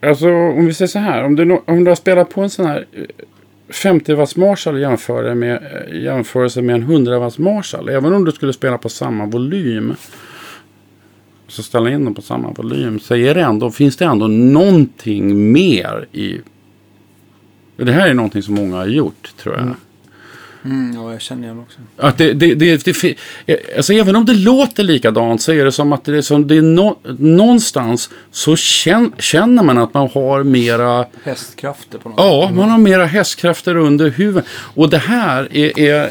[0.00, 1.24] Alltså om vi säger så här.
[1.24, 3.02] Om du, om du har spelat på en sån här eh,
[3.68, 7.88] 50 watts Marshall jämför med, jämförelse med en 100 watts Marshall.
[7.88, 9.94] Även om du skulle spela på samma volym.
[11.48, 13.00] Så ställa in dem på samma volym.
[13.00, 16.40] Så är det ändå, finns det ändå någonting mer i...
[17.76, 19.62] Det här är någonting som många har gjort tror jag.
[19.62, 19.76] Mm,
[20.94, 21.78] ja, jag känner igen också.
[21.96, 23.16] Att det, det, det, det,
[23.76, 26.56] alltså även om det låter likadant så är det som att det är, som det
[26.56, 32.50] är nå- någonstans så känn, känner man att man har mera, Hästkrafter på något ja,
[32.54, 34.44] man har mera hästkrafter under huvudet.
[34.50, 36.10] Och det här är, är,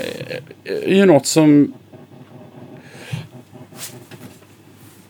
[0.65, 1.73] är ju något som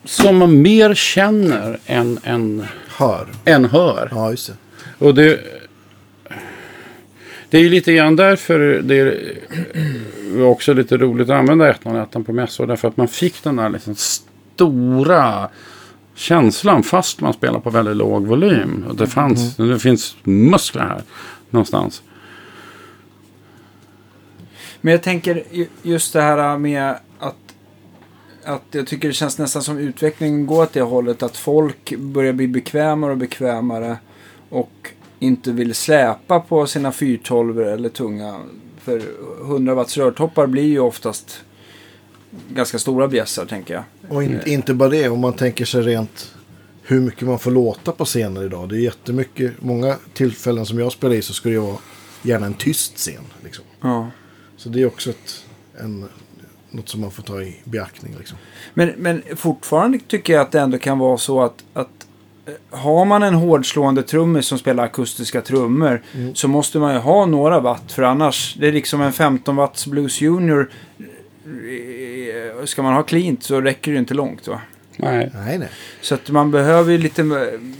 [0.05, 3.27] som man mer känner än, än, Hör.
[3.45, 4.07] än hör.
[4.11, 4.53] Ja, just det.
[5.05, 5.39] Och det,
[7.53, 12.33] det är ju lite grann därför det är också lite roligt att använda 101 på
[12.33, 12.67] mässor.
[12.67, 15.49] Därför att man fick den där liksom stora
[16.15, 18.85] känslan fast man spelar på väldigt låg volym.
[18.89, 21.01] Och det, fanns, det finns muskler här
[21.49, 22.03] någonstans.
[24.81, 26.89] Men jag tänker ju- just det här med
[27.19, 27.35] att,
[28.43, 31.23] att jag tycker det känns nästan som utvecklingen går åt det hållet.
[31.23, 33.97] Att folk börjar bli bekvämare och bekvämare.
[34.49, 34.89] Och
[35.23, 38.39] inte vill släpa på sina 412 eller tunga.
[38.81, 39.01] För
[39.41, 41.43] 100 watts rörtoppar blir ju oftast
[42.49, 43.83] ganska stora bjässar tänker jag.
[44.09, 46.35] Och in, inte bara det, om man tänker sig rent
[46.83, 48.69] hur mycket man får låta på scener idag.
[48.69, 51.77] Det är jättemycket, många tillfällen som jag spelar i så skulle det vara
[52.21, 53.23] gärna en tyst scen.
[53.43, 53.65] Liksom.
[53.81, 54.11] Ja.
[54.57, 55.45] Så det är också ett,
[55.79, 56.09] en,
[56.69, 58.15] något som man får ta i beaktning.
[58.17, 58.37] Liksom.
[58.73, 62.07] Men, men fortfarande tycker jag att det ändå kan vara så att, att
[62.69, 66.01] har man en hårdslående trummis som spelar akustiska trummor
[66.33, 69.87] så måste man ju ha några watt för annars, det är liksom en 15 watts
[69.87, 70.69] Blues Junior.
[71.47, 74.61] eh, Ska man ha cleant så räcker det inte långt va?
[74.97, 75.31] Nej.
[75.45, 75.69] Nej, nej.
[76.01, 77.23] Så att man behöver ju lite,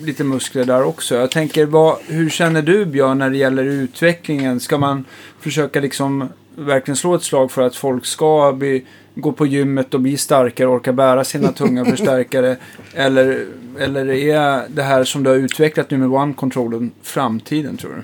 [0.02, 1.16] lite muskler där också.
[1.16, 4.60] Jag tänker, vad, hur känner du Björn när det gäller utvecklingen?
[4.60, 5.06] Ska man
[5.40, 10.00] försöka liksom verkligen slå ett slag för att folk ska bli, gå på gymmet och
[10.00, 12.58] bli starkare och orka bära sina tunga förstärkare?
[12.94, 13.46] Eller,
[13.80, 18.02] eller är det här som du har utvecklat nu med One-controllen framtiden tror du?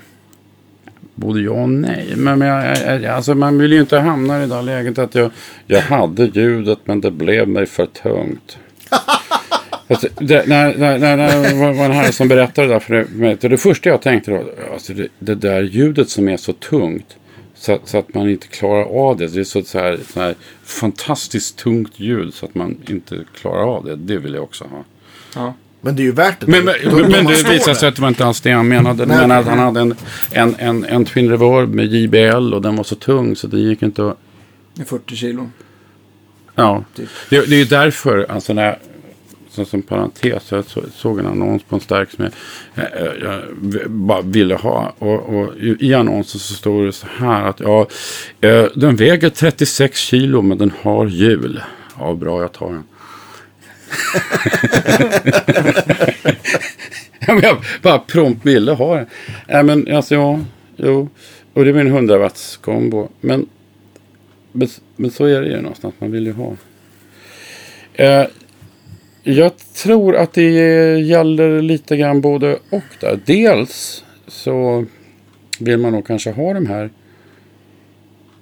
[1.14, 2.14] Både ja och nej.
[2.16, 5.14] Men, men jag, jag, alltså man vill ju inte hamna i det där läget att
[5.14, 5.30] jag,
[5.66, 8.58] jag hade ljudet men det blev mig för tungt.
[9.90, 13.06] Alltså, det, när, när, när, när var var en herre som berättade det där för
[13.10, 13.36] mig.
[13.40, 17.16] Det, det första jag tänkte då, alltså det, det där ljudet som är så tungt.
[17.60, 19.26] Så, att- så att man inte klarar av det.
[19.28, 23.76] Det är så, så, här, så här fantastiskt tungt ljud så att man inte klarar
[23.76, 23.96] av det.
[23.96, 24.84] Det vill jag också ha.
[25.34, 25.54] Ja.
[25.80, 26.46] Men det är ju värt det.
[26.46, 29.06] Men, men, men man det visade sig att det var inte alls det han menade.
[29.06, 29.16] Nej.
[29.16, 29.94] Han menade att han hade en,
[30.32, 33.82] en, en, en Twin Reverb med JBL och den var så tung så det gick
[33.82, 34.18] inte att...
[34.80, 35.50] I 40 kilo.
[36.54, 37.08] Ja, Typ.
[37.30, 38.78] det, det är ju därför, alltså när
[39.50, 43.42] som, som parentes, jag såg en annons på en stark som jag, eh, jag,
[43.82, 44.94] jag bara ville ha.
[44.98, 47.86] Och, och i annonsen så står det så här att ja,
[48.40, 51.62] eh, den väger 36 kilo men den har hjul.
[51.98, 52.84] Ja, bra, jag tar den.
[57.42, 59.06] Jag bara prompt ville ha den.
[59.48, 60.40] Nej, men alltså ja,
[60.76, 61.08] jo.
[61.52, 63.08] Och det är min 100 watts kombo.
[63.20, 63.46] Men,
[64.52, 65.94] men, men så är det ju någonstans.
[65.98, 66.56] Man vill ju ha.
[67.94, 68.26] Eh,
[69.22, 70.50] jag tror att det
[70.98, 73.20] gäller lite grann både och där.
[73.26, 74.84] Dels så
[75.58, 76.90] vill man nog kanske ha de här.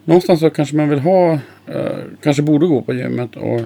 [0.05, 1.33] Någonstans så kanske man vill ha,
[1.67, 3.61] eh, kanske borde gå på gymmet och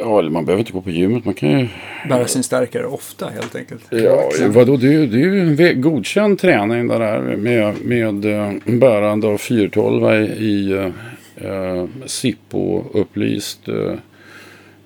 [0.00, 1.24] Ja, eller man behöver inte gå på gymmet.
[1.24, 1.68] Man kan ju...
[2.08, 3.82] Bära sin stärkare ofta helt enkelt.
[3.90, 4.76] Ja, vadå?
[4.76, 9.26] Det är ju, det är ju en godkänd träning det där med, med eh, bärande
[9.26, 10.72] av 412 i, i
[11.36, 13.94] eh, Sippo-upplyst eh,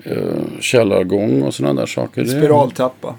[0.05, 2.25] eh, källargång och sådana där saker.
[2.25, 3.15] Spiraltrappa.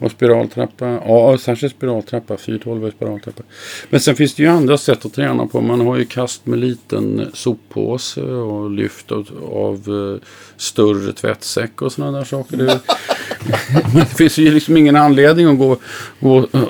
[0.00, 0.86] Och spiraltrappa.
[1.06, 2.36] Ja, särskilt spiraltrappa.
[2.36, 3.42] 412 är spiraltrappa.
[3.90, 5.60] Men sen finns det ju andra sätt att träna på.
[5.60, 11.92] Man har ju kast med liten soppåse och lyft av, av eh, större tvättsäck och
[11.92, 12.56] sådana där saker.
[12.56, 12.80] Det,
[13.94, 15.76] det finns ju liksom ingen anledning att gå,
[16.20, 16.62] gå, eh,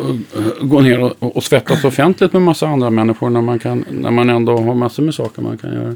[0.61, 4.31] gå ner och, och svettas offentligt med massa andra människor när man, kan, när man
[4.31, 5.95] ändå har massor med saker man kan göra.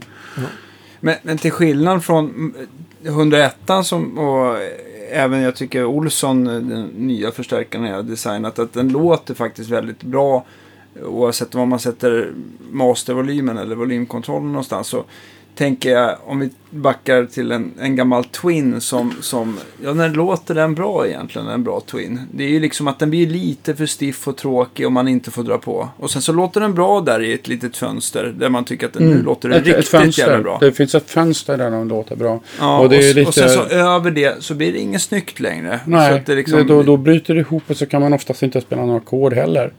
[1.00, 2.54] Men, men till skillnad från
[3.04, 4.56] 101 som, och
[5.10, 10.02] även jag tycker Olsson, den nya förstärkaren jag har designat, att den låter faktiskt väldigt
[10.02, 10.44] bra.
[11.04, 12.32] Oavsett var man sätter
[12.70, 14.88] mastervolymen eller volymkontrollen någonstans.
[14.88, 15.04] Så
[15.54, 20.54] tänker jag, om vi backar till en, en gammal Twin som, som, ja när låter
[20.54, 22.20] den bra egentligen, en bra Twin?
[22.32, 25.30] Det är ju liksom att den blir lite för stiff och tråkig om man inte
[25.30, 25.88] får dra på.
[25.96, 28.92] Och sen så låter den bra där i ett litet fönster där man tycker att
[28.92, 29.68] den, nu låter den Mm.
[29.70, 30.22] Ett- ett riktigt fönster.
[30.22, 30.58] jävla bra.
[30.60, 32.40] Det finns ett fönster där de låter bra.
[32.58, 33.28] Ja, och och, det är s- lite...
[33.28, 35.80] och sen så över det så blir det inget snyggt längre.
[35.86, 38.82] Nej, det liksom, då, då bryter det ihop och så kan man oftast inte spela
[38.86, 39.72] några ackord heller.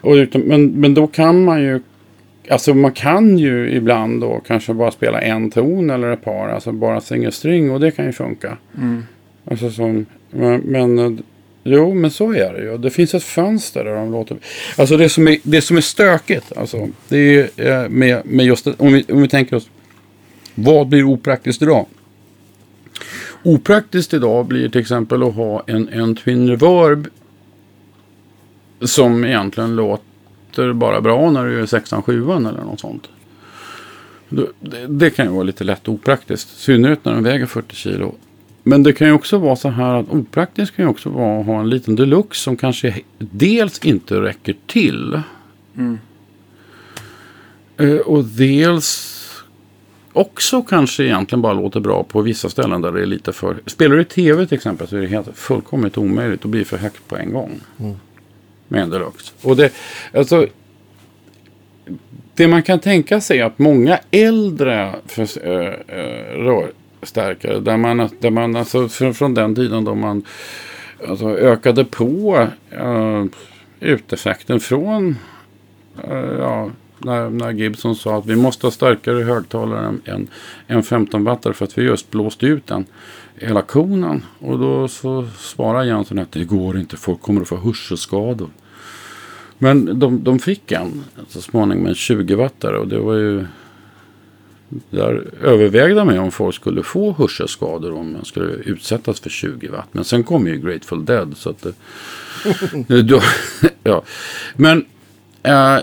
[0.00, 1.80] Och utan, men, men då kan man ju,
[2.50, 6.72] alltså man kan ju ibland då kanske bara spela en ton eller ett par, alltså
[6.72, 8.58] bara single string och det kan ju funka.
[8.78, 9.02] Mm.
[9.50, 11.22] Alltså som, men, men
[11.64, 12.78] jo men så är det ju.
[12.78, 14.36] Det finns ett fönster där de låter,
[14.76, 17.18] alltså det som är, det som är stökigt, alltså det
[17.58, 19.70] är eh, med, med just om vi, om vi tänker oss,
[20.54, 21.86] vad blir opraktiskt idag?
[23.42, 27.08] Opraktiskt idag blir till exempel att ha en, en Twin Reverb
[28.80, 30.15] som egentligen låter
[30.72, 33.08] bara bra när du är sexan, sjuan eller något sånt.
[34.28, 34.46] Det,
[34.88, 38.14] det kan ju vara lite lätt opraktiskt, i synnerhet när den väger 40 kilo.
[38.62, 41.46] Men det kan ju också vara så här att opraktiskt kan ju också vara att
[41.46, 45.20] ha en liten deluxe som kanske dels inte räcker till.
[45.76, 45.98] Mm.
[48.04, 49.12] Och dels
[50.12, 53.56] också kanske egentligen bara låter bra på vissa ställen där det är lite för...
[53.66, 56.76] Spelar du i tv till exempel så är det helt fullkomligt omöjligt att bli för
[56.76, 57.60] högt på en gång.
[57.78, 57.96] Mm.
[58.68, 59.32] Med en deluxe.
[59.42, 59.72] Och det,
[60.14, 60.46] alltså,
[62.34, 66.60] det man kan tänka sig är att många äldre för, eh, eh, äh,
[67.02, 70.22] rörstärkare, där man, där man alltså från, från den tiden då man
[71.08, 73.24] alltså, ökade på eh, äh,
[73.80, 75.16] uteffekten från
[76.04, 80.28] äh, ja, när, när Gibson sa att vi måste ha starkare högtalare än, än,
[80.66, 82.84] än 15 wattare för att vi just blåste ut den
[83.38, 84.24] hela konen.
[84.38, 88.50] Och då så svarar Jansson att det går inte, folk kommer att få hörselskador.
[89.58, 93.46] Men de, de fick en så småningom med 20 wattare och det var ju
[94.90, 99.88] där övervägde man om folk skulle få hörselskador om man skulle utsättas för 20 watt.
[99.92, 101.36] Men sen kom ju Grateful Dead.
[101.36, 101.66] Så att
[102.86, 103.20] det, då,
[103.82, 104.02] ja.
[104.56, 104.86] Men
[105.42, 105.78] eh,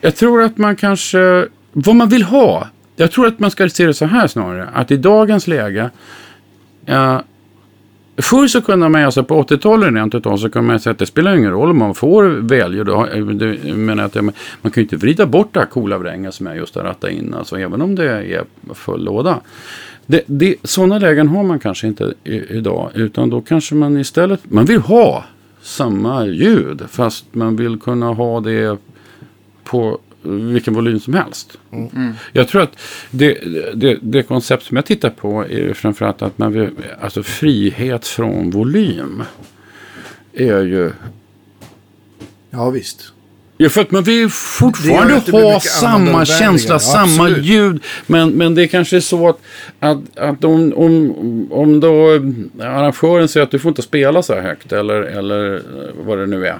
[0.00, 2.68] jag tror att man kanske, vad man vill ha.
[3.00, 4.68] Jag tror att man ska se det så här snarare.
[4.72, 5.90] Att i dagens läge.
[6.86, 7.20] Eh,
[8.16, 11.06] förr så kunde man, alltså på 80-talet rent utav så kunde man säga att det
[11.06, 12.84] spelar ingen roll om man får väljer.
[12.84, 14.32] Då, det, att man
[14.62, 17.34] kan ju inte vrida bort det här coola vrängen som är just att ratta in.
[17.34, 19.40] Alltså även om det är full låda.
[20.06, 22.90] Det, det, sådana lägen har man kanske inte i, idag.
[22.94, 25.24] Utan då kanske man istället, man vill ha
[25.62, 26.82] samma ljud.
[26.88, 28.78] Fast man vill kunna ha det
[29.64, 31.58] på vilken volym som helst.
[31.72, 32.12] Mm.
[32.32, 32.78] Jag tror att
[33.10, 33.38] det,
[33.74, 38.50] det, det koncept som jag tittar på är framförallt att man vill, alltså frihet från
[38.50, 39.22] volym.
[40.32, 40.90] Är ju,
[42.50, 43.12] Ja, visst.
[43.56, 47.44] ja för att man vill fortfarande ha samma känsla, Ja, samma absolut.
[47.44, 47.82] ljud.
[48.06, 49.40] Men, men det kanske är så att,
[49.80, 51.12] att, att om, om,
[51.52, 52.10] om då
[52.60, 55.62] arrangören säger att du får inte spela så här högt eller, eller
[56.06, 56.58] vad det nu är.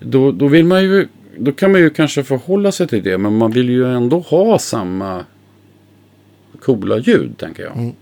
[0.00, 3.18] Då, då vill man ju då kan man ju kanske förhålla sig till det.
[3.18, 5.24] Men man vill ju ändå ha samma
[6.60, 7.76] coola ljud, tänker jag.
[7.76, 7.92] Mm.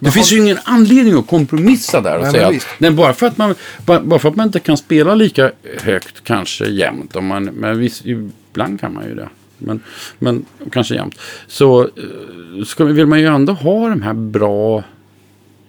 [0.00, 3.26] Det finns ju ingen anledning att kompromissa där och Nej, säga men att bara, för
[3.26, 3.54] att man,
[3.86, 7.16] bara, bara för att man inte kan spela lika högt kanske jämt.
[7.16, 9.28] Om man, men visst, ibland kan man ju det.
[9.58, 9.80] Men,
[10.18, 11.18] men kanske jämt.
[11.46, 14.84] Så eh, ska, vill man ju ändå ha de här bra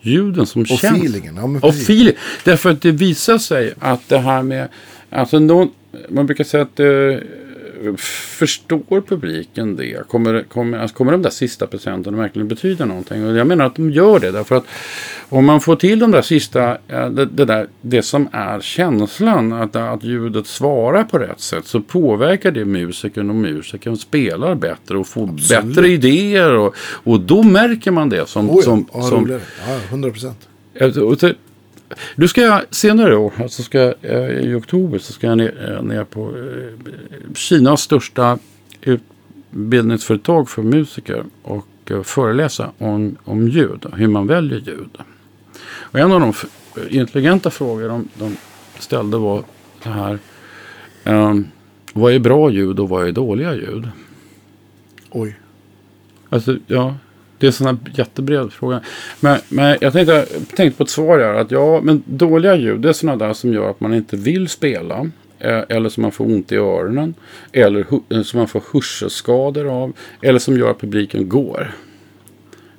[0.01, 0.97] ljuden som Och känns.
[0.97, 1.35] feelingen.
[1.35, 1.83] Ja, Och precis.
[1.83, 2.13] feeling.
[2.43, 4.67] Därför att det visar sig att det här med...
[5.09, 5.69] Alltså någon,
[6.09, 10.07] man brukar säga att eh, förstår publiken det?
[10.07, 13.25] Kommer, kommer, alltså kommer de där sista procenten verkligen betyda någonting?
[13.27, 14.31] Och jag menar att de gör det.
[14.31, 14.65] Därför att
[15.29, 19.53] om man får till de där sista, eh, det, det, där, det som är känslan,
[19.53, 24.97] att, att ljudet svarar på rätt sätt, så påverkar det musikern och musikern spelar bättre
[24.97, 25.75] och får Absolut.
[25.75, 26.55] bättre idéer.
[26.55, 28.49] Och, och då märker man det som...
[28.49, 28.61] Oh, ja.
[28.61, 29.41] som, ja, som roligare.
[29.67, 30.47] Ja, 100 procent.
[32.15, 35.75] Du ska jag senare i år, alltså ska, eh, i oktober, så ska jag ner,
[35.77, 38.39] eh, ner på eh, Kinas största
[38.81, 41.65] utbildningsföretag för musiker och
[42.03, 44.97] föreläsa om, om ljud, hur man väljer ljud.
[45.63, 46.33] Och en av de
[46.89, 48.37] intelligenta frågor de, de
[48.79, 49.43] ställde var
[49.83, 50.19] så här.
[51.03, 51.47] ehm,
[51.93, 53.89] vad är bra ljud och vad är dåliga ljud?
[55.11, 55.39] Oj.
[56.29, 56.95] Alltså, ja.
[57.39, 58.81] Det är en sån här jättebred fråga.
[59.19, 60.25] Men, men jag tänkte,
[60.55, 61.33] tänkte på ett svar här.
[61.33, 64.47] Att ja, men dåliga ljud det är sådana där som gör att man inte vill
[64.47, 65.09] spela.
[65.39, 67.13] Eh, eller som man får ont i öronen.
[67.51, 69.93] Eller eh, som man får hörselskador av.
[70.21, 71.71] Eller som gör att publiken går.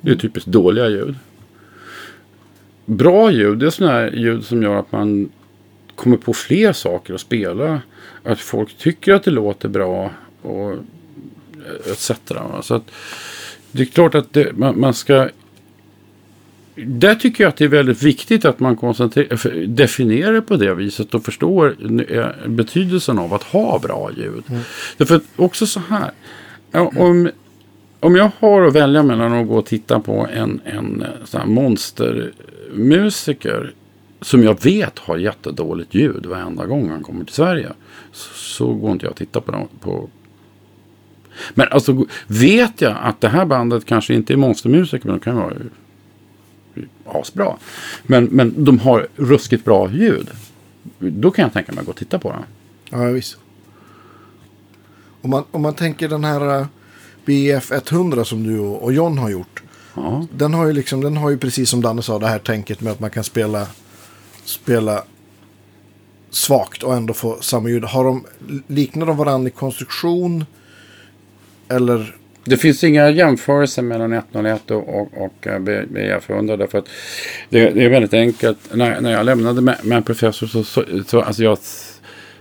[0.01, 1.15] Det är typiskt dåliga ljud.
[2.85, 5.31] Bra ljud det är sådana här ljud som gör att man
[5.95, 7.81] kommer på fler saker att spela.
[8.23, 10.11] Att folk tycker att det låter bra.
[10.43, 12.13] Och eh, etc.
[12.63, 12.91] Så att
[13.73, 15.29] det är klart att det, man, man ska...
[16.75, 18.77] Där tycker jag att det är väldigt viktigt att man
[19.67, 21.77] definierar det på det viset och förstår
[22.09, 24.45] eh, betydelsen av att ha bra ljud.
[24.97, 26.11] Därför att också så här.
[26.73, 27.31] Om,
[28.01, 31.41] om jag har att välja mellan att gå och titta på en, en eh, sån
[31.41, 33.75] här monstermusiker
[34.21, 37.73] som jag vet har jättedåligt ljud varenda gång han kommer till Sverige.
[38.13, 40.09] Så, så går inte jag att titta på, dem, på,
[41.55, 45.37] men alltså vet jag att det här bandet kanske inte är monstermusiker men de kan
[45.37, 45.55] vara
[47.05, 47.57] asbra.
[48.03, 50.31] Men, men de har ruskigt bra ljud.
[50.99, 52.45] Då kan jag tänka mig att gå och titta på dem.
[52.91, 53.37] Ja, visst.
[55.23, 56.67] Om man, om man tänker den här eh,
[57.25, 59.63] BF 100 som du och, och John har gjort.
[59.95, 60.27] Ja.
[60.33, 62.93] Den har ju liksom, den har ju precis som Danne sa det här tänket med
[62.93, 63.67] att man kan spela,
[64.45, 65.05] spela
[66.31, 67.85] svagt och ändå få samma ljud.
[67.85, 68.25] Har de,
[68.67, 70.45] liknar de varandra i konstruktion?
[71.71, 72.15] Eller?
[72.45, 76.89] Det finns inga jämförelser mellan 101 och, och, och eh, B- BF100 därför att
[77.49, 78.59] det, det är väldigt enkelt.
[78.73, 81.59] När, när jag lämnade med, med en professor så, så, så alltså jag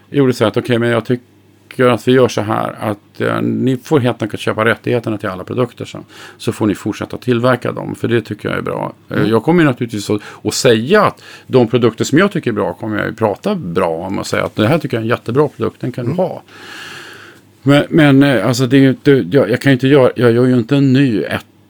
[0.09, 3.77] gjorde så att okej men jag tycker att vi gör så här att eh, ni
[3.77, 6.03] får helt enkelt köpa rättigheterna till alla produkter sen.
[6.37, 8.93] Så får ni fortsätta tillverka dem för det tycker jag är bra.
[9.09, 12.73] Eh, Jag kommer naturligtvis att, att säga att de produkter som jag tycker är bra
[12.73, 15.09] kommer jag ju prata bra om och säga att det här tycker jag är en
[15.09, 16.41] jättebra produkt, den kan du ha.
[17.63, 20.45] Men, men eh, alltså det är ju inte, jag, jag kan inte göra, jag gör
[20.45, 21.23] ju inte en ny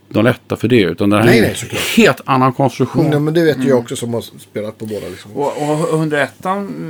[0.10, 0.82] 101 för det.
[0.82, 3.10] Utan Det här nej, är en helt annan konstruktion.
[3.10, 3.68] Nej, men det vet mm.
[3.68, 5.08] jag också som har spelat på båda.
[5.10, 5.32] Liksom.
[5.32, 6.32] Och, och 101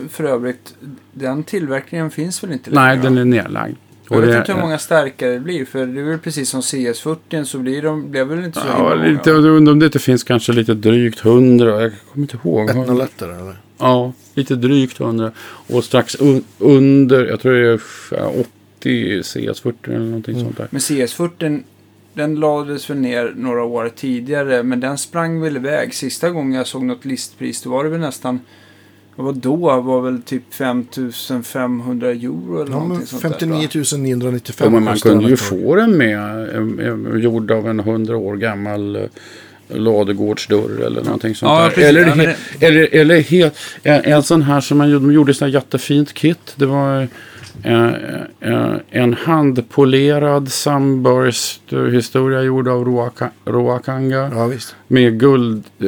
[0.09, 0.75] för övrigt,
[1.13, 2.85] den tillverkningen finns väl inte längre?
[2.85, 3.75] Nej, den är nedlagd.
[4.11, 5.65] Jag vet inte hur många starkare det blir.
[5.65, 8.73] För det är väl precis som CS40 så blir de, blev väl inte så ja,
[8.73, 9.19] himla många.
[9.25, 11.81] Jag undrar om det inte finns kanske lite drygt 100.
[11.81, 12.69] Jag kommer inte ihåg.
[12.69, 13.55] 101 eller?
[13.77, 15.31] Ja, lite drygt 100.
[15.67, 17.79] Och strax un under, jag tror det är
[18.39, 18.49] 80
[18.81, 20.45] CS40 eller någonting mm.
[20.45, 20.67] sånt där.
[20.71, 21.63] Men CS40
[22.13, 25.93] den lades väl ner några år tidigare men den sprang väl iväg.
[25.93, 28.39] Sista gången jag såg något listpris då var det väl nästan
[29.23, 34.65] vad då var väl typ 5500 euro eller ja, någonting sånt 59 995.
[34.65, 36.17] Ja, men man kunde ju få den med
[36.49, 39.01] eh, eh, gjord av en 100 år gammal eh,
[39.67, 41.87] ladegårdsdörr eller någonting sånt ja, där.
[41.87, 42.27] Eller, ja, men...
[42.59, 46.13] eller, eller, helt, en, en sån här som man gjorde, de gjorde sån här jättefint
[46.13, 46.53] kit.
[46.55, 47.07] Det var
[47.63, 47.93] eh,
[48.39, 54.31] eh, en handpolerad sunburst-historia gjord av Roaka, Roakanga.
[54.35, 54.75] Ja, visst.
[54.87, 55.85] Med guldpanel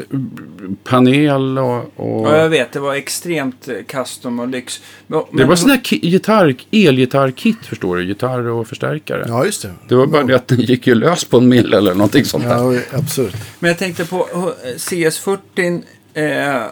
[1.57, 1.91] och...
[1.95, 2.71] och Ja, jag vet.
[2.71, 4.81] Det var extremt eh, custom och lyx.
[5.07, 8.03] Men, det var sån här gitarr, elgitarrkit förstår du.
[8.03, 9.25] Gitarr och förstärkare.
[9.27, 9.71] Ja, just det.
[9.87, 12.43] Det var bara det att den gick ju lös på en mil eller någonting sånt
[12.43, 12.73] där.
[12.73, 13.35] Ja, absurt.
[13.59, 16.63] Men jag tänkte på eh, CS40 eh,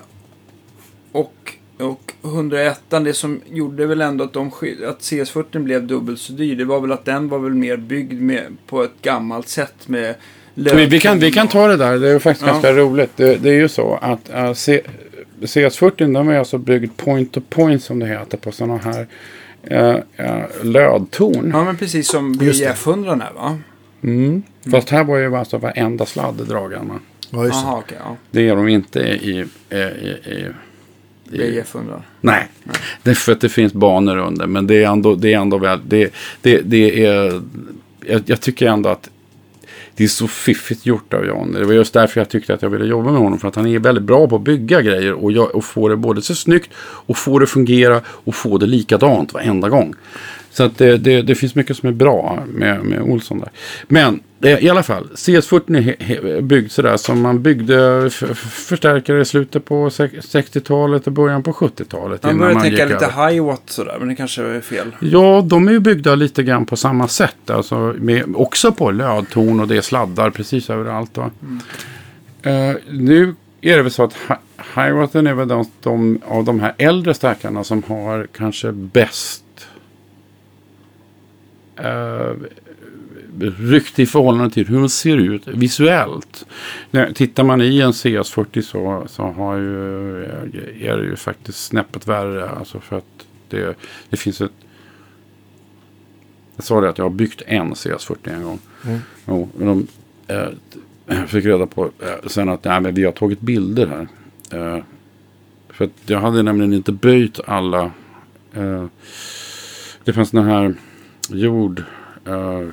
[1.12, 2.82] och, och 101.
[2.90, 4.48] Det som gjorde väl ändå att, de,
[4.88, 6.56] att CS40 blev dubbelt så dyr.
[6.56, 10.16] Det var väl att den var väl mer byggd med, på ett gammalt sätt med
[10.54, 12.52] Vi, vi, kan, vi kan ta det där, det är faktiskt Ja.
[12.54, 13.12] ganska roligt.
[13.16, 14.82] Det, det är ju så att uh, C,
[15.42, 19.08] CS40 den var ju alltså byggd point to point som det heter på sådana här
[19.72, 21.52] uh, uh, lödtorn.
[21.54, 22.70] Ja, men precis som Just det.
[22.70, 23.60] BF100 är va?
[24.04, 24.44] Mm.
[24.72, 26.92] Fast här var ju alltså varenda sladd dragen.
[27.30, 27.68] Ja, just det.
[27.68, 27.98] Jaha, okej.
[28.04, 28.16] ja.
[28.32, 30.48] Det är de inte i, i, i, i
[31.32, 32.02] BF 100.
[32.22, 32.48] Nej,
[33.04, 34.48] det är för att det finns banor under.
[34.48, 37.42] Men det är ändå, det är ändå väl, det, det, det är,
[38.06, 39.10] jag, jag tycker ändå att
[40.00, 41.54] det är så fiffigt gjort av John.
[41.54, 43.40] Det var just därför jag tyckte att jag ville jobba med honom.
[43.40, 45.96] För att han är väldigt bra på att bygga grejer och, jag, och få det
[45.96, 49.96] både så snyggt och få det fungera och få det likadant varenda gång.
[50.60, 53.50] Så att det, det, det finns mycket som är bra med, med Olsson där.
[53.88, 55.96] Men eh, i alla fall, CS40
[56.38, 61.52] är byggd sådär som man byggde förstärkare i slutet på sex- 60-talet och början på
[61.52, 62.24] 70-talet.
[62.24, 63.30] Man börjar tänka lite över.
[63.30, 64.96] high watt sådär, men det kanske är fel.
[65.00, 67.50] Ja, de är ju byggda lite grann på samma sätt.
[67.50, 71.18] Alltså med, också på lödtorn och det är sladdar precis överallt.
[71.18, 71.32] Va?
[72.42, 74.38] Eh, nu är det väl så att Hi-
[74.76, 79.44] Highwaten är väl de, de av de här äldre stärkarna som har kanske bäst
[81.86, 82.34] uh,
[83.40, 86.46] rykt i förhållande till hur de ser ut visuellt.
[86.92, 90.24] När, tittar man i en CS40 så, så har ju,
[90.80, 92.50] är det ju faktiskt snäppet värre.
[92.50, 93.76] Alltså för att det,
[94.10, 94.52] det finns ett...
[96.56, 98.60] Jag sa det att jag har byggt en CS40 en gång.
[98.86, 99.00] Mm.
[99.28, 99.88] Jo, men de
[101.08, 104.08] eh, fick reda på eh, sen att nej, men vi har tagit bilder här.
[104.52, 104.84] Eh,
[105.70, 107.92] för att jag hade nämligen inte böjt alla.
[108.54, 108.86] Eh,
[110.04, 110.76] det fanns den här
[111.30, 111.84] jord...
[112.28, 112.68] Eh,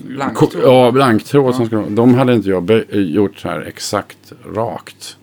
[0.00, 0.52] Blanktråd.
[0.52, 1.54] Ko- Ja, blanktråd.
[1.54, 1.68] Som Ja.
[1.68, 5.16] ska, de hade inte jag gjort så här exakt rakt.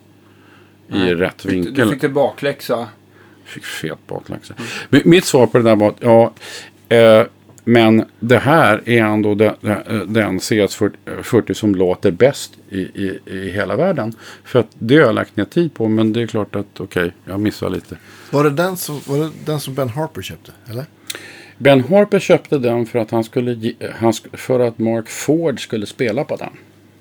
[0.88, 1.14] I Nej.
[1.14, 1.86] rätt Fick, du- vinkel.
[1.86, 2.88] du fick det bakläxa.
[3.44, 4.54] Fick fet bakläxa.
[4.88, 6.32] Men Mitt svar på det där var att ja,
[6.96, 7.26] eh,
[7.64, 9.54] men det här är ändå den,
[10.06, 14.12] den CS40 som låter bäst i, i, i hela världen.
[14.44, 17.12] För att det har jag lagt ner tid på, men det är klart att okej,
[17.24, 17.96] jag missar lite.
[18.30, 20.52] Var det, den som, var det den som Ben Harper köpte?
[20.70, 20.84] Eller?
[21.58, 26.24] Ben Harper köpte den för att, han skulle han, för att Mark Ford skulle spela
[26.24, 26.50] på den.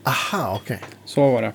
[0.04, 0.80] Aha, okej.
[1.06, 1.54] Så var det.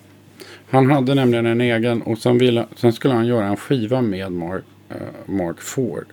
[0.71, 4.33] Han hade nämligen en egen och sen, ville, sen skulle han göra en skiva med
[4.33, 4.97] Mark, eh,
[5.27, 6.07] Mark Ford.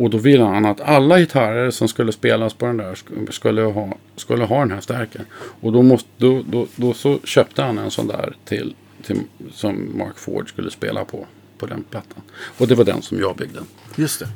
[0.00, 3.62] Och då ville han att alla gitarrer som skulle spelas på den där sk- skulle
[3.62, 5.22] ha, skulle ha den här stärken.
[5.60, 8.74] Och då, måste, då, då, då så köpte han en sån där till,
[9.06, 9.20] till,
[9.52, 11.26] som Mark Ford skulle spela på,
[11.58, 12.22] på den plattan.
[12.58, 13.60] Och det var den som jag byggde.
[13.96, 14.28] Just det.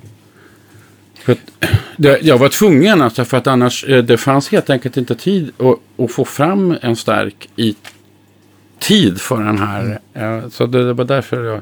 [1.15, 1.39] För att,
[1.97, 5.53] det, jag var tvungen alltså för att annars eh, det fanns helt enkelt inte tid
[5.59, 7.77] att, att få fram en stark i
[8.79, 10.01] tid för den här.
[10.15, 11.61] Eh, Så det, det var därför jag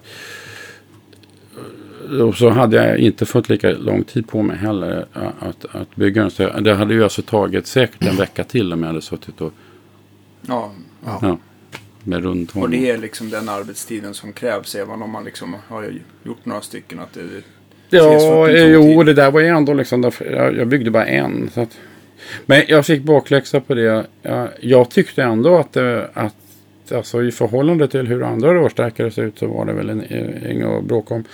[2.20, 5.06] och så hade jag inte fått lika lång tid på mig heller
[5.40, 6.30] att, att bygga den.
[6.30, 9.52] Så det hade ju alltså tagit säkert en vecka till om jag hade suttit och,
[10.46, 10.72] Ja,
[11.04, 11.38] ja,
[12.04, 12.62] med rundtorn.
[12.62, 15.94] och det är liksom den arbetstiden som krävs även om man liksom har
[16.24, 16.98] gjort några stycken.
[17.00, 17.20] Att det,
[17.90, 21.50] Ja, CS40 tog jo, det där var ju ändå liksom, jag, jag byggde bara en.
[21.54, 21.78] Så att,
[22.46, 24.04] men jag fick bakläxa på det.
[24.22, 26.10] Jag, jag tyckte ändå att, det,
[26.92, 30.00] att alltså, i förhållande till hur andra rörstärkare ser ut så var det väl en,
[30.00, 31.24] eh, inget att bråka om.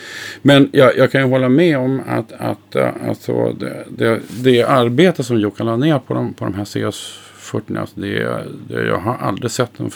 [0.43, 4.63] Men jag, jag kan ju hålla med om att, att eh, alltså, det, det, det
[4.63, 8.99] arbete som Jocke la ner på de, på de här CS40, alltså, det, det, jag
[8.99, 9.91] har aldrig sett en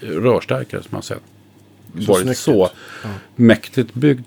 [0.00, 1.22] rörstärkare som har sett
[2.00, 2.70] Så varit snyggt så.
[3.02, 3.08] Ja.
[3.36, 4.24] mäktigt byggd.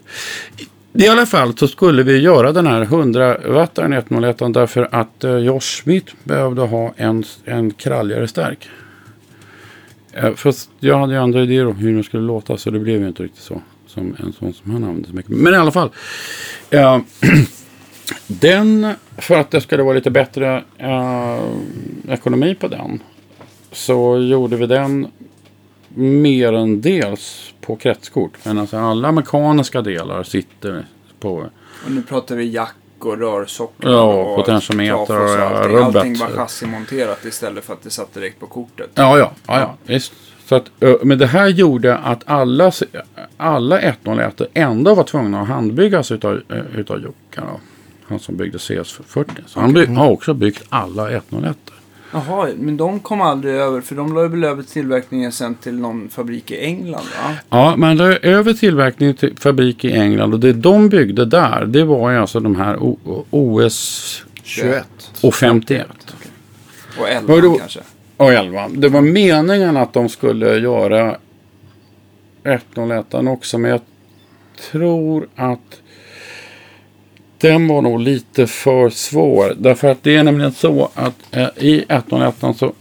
[0.93, 5.38] I alla fall så skulle vi göra den här 100 wattaren 101 därför att eh,
[5.38, 8.70] Josh Smith behövde ha en, en kralligare stärk.
[10.14, 13.01] Eh, fast jag hade ju andra idéer om hur den skulle låta så det blev
[13.01, 13.62] ju inte riktigt så.
[13.88, 15.32] Som en sån som han använde så mycket.
[15.32, 15.89] Men i alla fall.
[16.70, 16.99] Eh,
[18.28, 21.39] den, för att det skulle vara lite bättre eh,
[22.07, 23.03] ekonomi på den.
[23.72, 25.07] Så gjorde vi den
[25.95, 28.32] merendels på kretskort.
[28.43, 30.86] Men alltså alla mekaniska delar sitter
[31.20, 31.49] på
[31.86, 35.75] Och nu pratar vi jack och rörsocklar Ja, och potentiometer och allting.
[35.75, 35.95] rubbet.
[35.95, 38.89] Allting var chassimonterat istället för att det satt direkt på kortet.
[38.95, 40.13] Ja, ja, ja, ja visst.
[40.45, 40.65] Så att,
[41.03, 42.71] men det här gjorde att alla,
[43.37, 46.41] alla 101 ändå var tvungna att handbyggas utav,
[46.75, 47.15] utav Jocke.
[47.41, 47.59] då.
[48.07, 49.25] Han som byggde CS40.
[49.45, 51.57] Så han by- har också byggt alla 101.
[52.12, 56.10] Jaha, men de kom aldrig över, för de la väl över tillverkningen sen till någon
[56.10, 57.34] fabrik i England va?
[57.49, 61.66] Ja, men det är över tillverkning till fabrik i England och det de byggde där,
[61.66, 64.86] det var ju alltså de här O- OS 21.
[65.22, 65.88] och 51.
[66.99, 67.53] Och 11 Vadå?
[67.55, 67.80] kanske.
[68.18, 68.70] och 11.
[68.74, 71.18] Det var meningen att de skulle göra
[72.43, 73.82] 101 också, men jag
[74.72, 75.82] tror att
[77.41, 79.53] den var nog lite för svår.
[79.57, 82.73] Därför att det är nämligen så att eh, i 101 så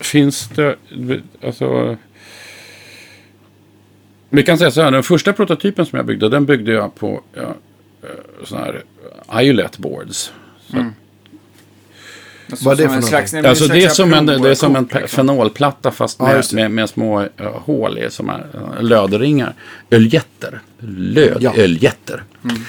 [0.00, 0.76] finns det,
[1.44, 1.96] alltså
[4.30, 7.20] vi kan säga så här, den första prototypen som jag byggde, den byggde jag på
[7.34, 7.54] ja,
[8.02, 8.82] eh, sådana här
[9.32, 10.32] eh, IOLET boards.
[10.66, 10.92] Så Mm.
[12.50, 14.54] Alltså, Vad är det för en slags, nej, Alltså det är som en, det är
[14.54, 15.08] som en liksom.
[15.08, 16.56] fenolplatta fast Ja, med, det.
[16.56, 19.54] med, med små uh, hål i som är uh, lödringar.
[19.90, 20.60] Öljetter.
[20.80, 21.52] Löd, Ja.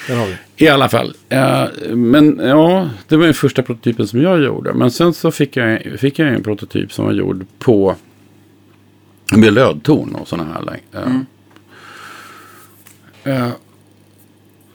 [0.07, 0.65] vi.
[0.65, 1.15] I alla fall.
[1.29, 4.73] Eh, men ja, det var den första prototypen som jag gjorde.
[4.73, 7.95] Men sen så fick jag, fick jag en prototyp som var gjord på
[9.35, 10.79] med lödtorn och sådana här.
[13.23, 13.49] eh,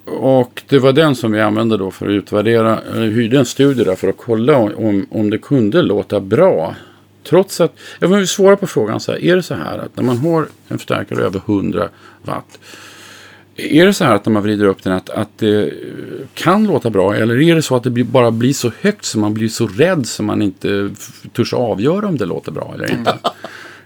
[0.07, 2.81] och det var den som vi använde då för att utvärdera.
[2.95, 6.75] Jag hyrde en studie där för att kolla om, om det kunde låta bra.
[7.23, 9.25] Trots att, jag vill svara på frågan så här.
[9.25, 11.89] Är det så här att när man har en förstärkare över 100
[12.23, 12.59] watt.
[13.57, 15.73] Är det så här att när man vrider upp den att, att det
[16.35, 17.15] kan låta bra?
[17.15, 20.07] Eller är det så att det bara blir så högt så man blir så rädd
[20.07, 20.91] så man inte
[21.33, 23.11] törs avgöra om det låter bra eller inte?
[23.11, 23.21] Mm.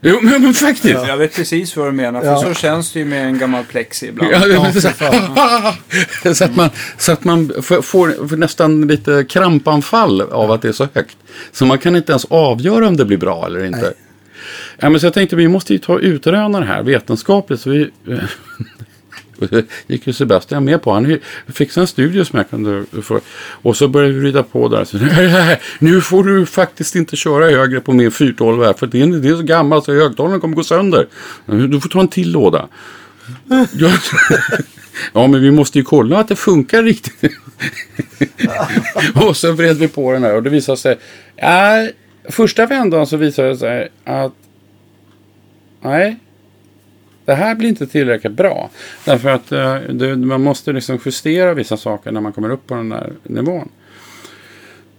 [0.02, 1.06] Jo, men, men faktiskt.
[1.08, 2.42] Jag vet precis vad du menar, för Ja.
[2.42, 4.32] så känns det ju med en gammal plexi ibland.
[4.32, 10.20] Ja, Ja, så, här, så att man, så att man får, får, nästan lite krampanfall
[10.20, 11.16] av att det är så högt.
[11.52, 13.80] Så man kan inte ens avgöra om det blir bra eller inte.
[13.80, 13.92] Nej.
[14.78, 17.60] Ja, men så jag tänkte vi måste ju ta utröna det här vetenskapligt.
[17.60, 17.90] Så vi,
[19.40, 20.92] och det gick ju Sebastian med på.
[20.92, 23.20] Han fixade en studio som jag kunde få.
[23.62, 24.84] Och så började vi rida på där.
[24.84, 24.98] Så,
[25.78, 28.72] nu får du faktiskt inte köra högre på min 412 här.
[28.72, 31.06] För det är, det är så gammalt så högtalaren kommer gå sönder.
[31.46, 32.68] Du får ta en till låda.
[35.12, 37.32] Ja, men vi måste ju kolla att det funkar riktigt.
[39.14, 40.98] och så vred vi på den här och det visade sig.
[41.36, 41.50] Äh,
[42.28, 44.32] första vändan så visade det sig att
[45.80, 46.18] nej,
[47.30, 48.70] det här blir inte tillräckligt bra.
[49.04, 52.74] Därför att eh, det, man måste liksom justera vissa saker när man kommer upp på
[52.74, 53.68] den där nivån.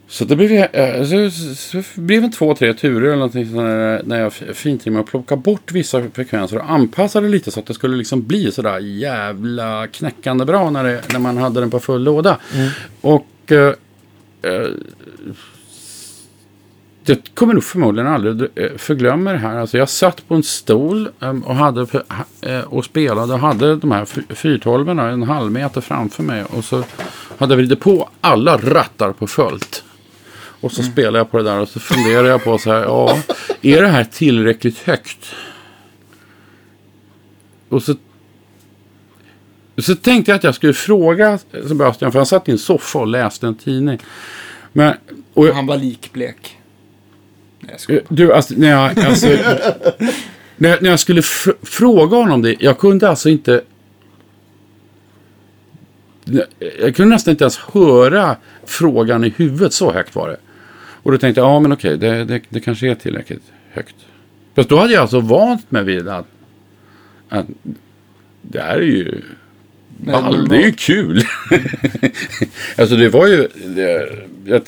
[0.08, 4.02] Så det blev, eh, så, så, blev det två, tre turer eller någonting sånt där,
[4.04, 7.96] när jag fintrimmade och plockade bort vissa frekvenser och anpassade lite så att det skulle
[7.96, 12.38] liksom bli sådär jävla knäckande bra när, det, när man hade den på full låda.
[13.00, 13.74] Och eh,
[14.42, 14.68] eh,
[17.04, 19.56] jag kommer nog förmodligen aldrig eh, förglömma det här.
[19.56, 21.86] Alltså jag satt på en stol eh, och, hade,
[22.40, 26.44] eh, och spelade och hade de här 412 en halv meter framför mig.
[26.44, 26.84] Och så
[27.38, 29.84] hade jag vridit på alla rattar på fullt.
[30.60, 32.82] Och så spelade jag på det där och så funderade jag på så här.
[32.82, 33.18] Ja,
[33.62, 35.34] är det här tillräckligt högt?
[37.68, 37.94] Och så
[39.78, 41.38] så tänkte jag att jag skulle fråga
[41.68, 43.98] Sebastian, för han satt i en soffa och läste en tidning.
[44.72, 44.94] Men,
[45.34, 46.58] och jag, Han var likblek.
[47.62, 49.26] Nej, jag Du, alltså, när jag, alltså,
[50.56, 53.62] när, jag- när jag skulle fr- fråga honom det, jag kunde alltså inte...
[56.80, 60.36] Jag kunde nästan inte ens höra frågan i huvudet, så högt var det.
[61.02, 63.96] Och då tänkte jag, ja men okej, det, det, det kanske är tillräckligt högt.
[64.54, 66.26] Fast då hade jag alltså vant mig vid att,
[67.28, 67.46] att
[68.42, 69.22] det här är ju
[70.02, 71.22] ball, det är ju kul.
[72.76, 74.62] alltså det var ju, det, jag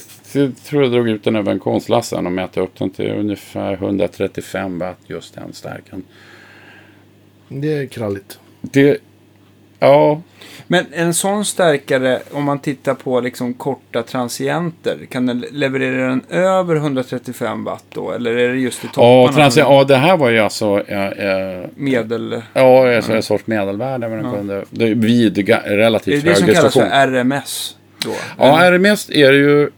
[0.65, 4.79] tror jag drog ut den över en konstlassen och mätte upp den till ungefär 135
[4.79, 6.03] watt just den stärkan.
[7.49, 8.39] Det är kralligt.
[8.61, 8.99] Det,
[9.85, 10.21] ja,
[10.67, 16.23] Men en sån stärkare, om man tittar på liksom korta transienter, kan den leverera den
[16.31, 18.11] över 135 watt då?
[18.13, 19.41] Eller är det just i topparna?
[19.41, 22.43] ja, ja det här var ju alltså eh, Medel...
[22.55, 24.09] Ja, alltså en sorts medelvärde.
[24.09, 24.37] Men den Ja.
[24.37, 27.07] kunde, det är vid ga- Det är relativt det som hög kallas för.
[27.07, 28.11] RMS då?
[28.39, 29.71] Ja, RMS är ju...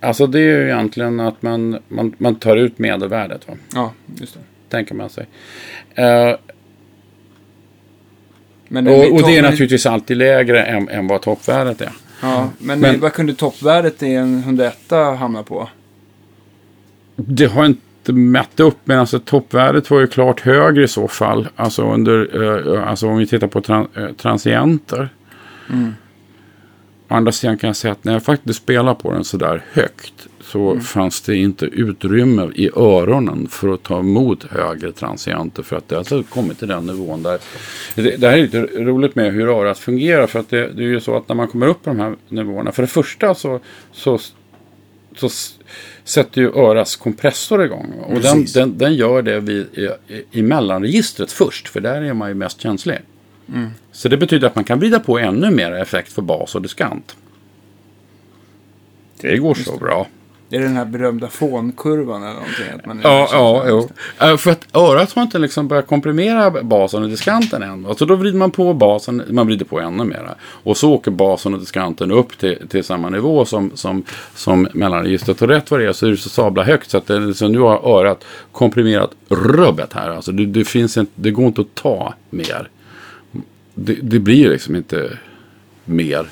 [0.00, 3.48] Alltså det är ju egentligen att man, man, man tar ut medelvärdet.
[3.48, 3.54] Va?
[3.74, 4.40] Ja, just det.
[4.70, 5.26] Tänker man sig.
[5.94, 6.34] Eh,
[8.68, 11.92] Men och, och det är naturligtvis alltid lägre än, än vad toppvärdet är.
[12.22, 15.68] Ja, men, Men- vad kunde toppvärdet i en 101 hamna på?
[17.16, 21.48] Det har inte mätt upp, men alltså toppvärdet var ju klart högre i så fall.
[21.56, 22.42] Alltså, under,
[22.76, 25.08] eh, alltså om vi tittar på tran, eh, transienter.
[25.70, 25.94] Mm.
[27.08, 30.26] Å andra sidan kan jag säga att när jag faktiskt spelar på den sådär högt
[30.54, 30.80] så Mm.
[30.80, 35.62] fanns det inte utrymme i öronen för att ta emot högre transienter.
[35.62, 37.38] För att det har alltså kommit till den nivån där.
[37.94, 40.26] Det, det här är lite roligt med hur örat fungerar.
[40.26, 42.16] För att det, det är ju så att när man kommer upp på de här
[42.28, 42.72] nivåerna.
[42.72, 43.60] För det första så,
[43.92, 44.18] så,
[45.16, 45.28] så
[46.04, 47.92] sätter ju öras kompressor igång.
[48.06, 49.88] Och den, den, den gör det vid, i,
[50.30, 51.68] i mellanregistret först.
[51.68, 52.98] För där är man ju mest känslig.
[53.92, 57.16] Så det betyder att man kan vrida på ännu mer effekt för bas och diskant.
[59.20, 60.06] Det går så bra.
[60.54, 62.66] Det är den här berömda fånkurvan eller någonting.
[62.74, 63.88] Att man Ja, ja, jo.
[64.20, 67.86] Eh, För att örat har inte liksom börjat komprimera basen och diskanten än.
[67.86, 70.34] Alltså då vrider man på basen, man vrider på ännu mera.
[70.42, 75.42] Och så åker basen och diskanten upp till, till samma nivå som, som, som mellanregistret.
[75.42, 77.52] Och rätt vad det är så är det så sabla högt så att det, liksom,
[77.52, 80.10] nu har örat komprimerat rubbet här.
[80.10, 82.68] Alltså det, det, finns inte, det går inte att ta mer.
[83.74, 85.18] Det, det blir liksom inte
[85.84, 86.26] mer.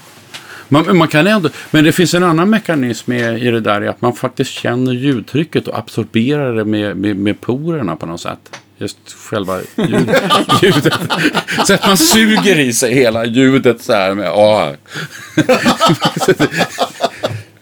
[0.72, 3.80] Man, man kan ändå, men det finns en annan mekanism i, i det där.
[3.80, 8.20] är Att man faktiskt känner ljudtrycket och absorberar det med, med, med porerna på något
[8.20, 8.60] sätt.
[8.78, 10.10] Just själva ljud,
[10.62, 10.94] ljudet.
[11.66, 14.72] Så att man suger i sig hela ljudet så här med ah.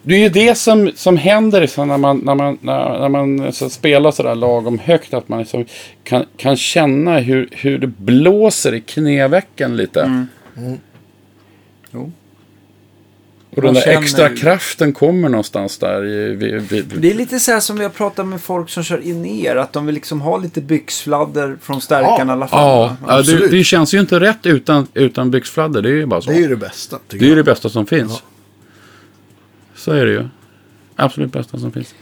[0.02, 3.52] Det är ju det som, som händer liksom när man, när man, när, när man
[3.52, 5.14] så spelar sådär lagom högt.
[5.14, 5.66] Att man liksom
[6.04, 10.02] kan, kan känna hur, hur det blåser i knävecken lite.
[10.02, 10.78] Mm.
[11.90, 12.12] Jo.
[13.56, 16.06] Och den där känner extra kraften kommer någonstans där.
[16.06, 18.82] I, vid, vid, Det är lite så här som vi har pratat med folk som
[18.82, 19.56] kör in er.
[19.56, 22.60] Att de vill liksom ha lite byxfladder från stärkan i alla fall.
[22.60, 25.82] Ja, ja det, det känns ju inte rätt utan, utan byxfladder.
[25.82, 26.30] Det är ju bara så.
[26.30, 26.98] Det är ju det bästa.
[27.08, 28.22] Det är ju det bästa som finns.
[29.74, 30.28] Så är det ju.
[30.96, 31.94] Absolut bästa som finns.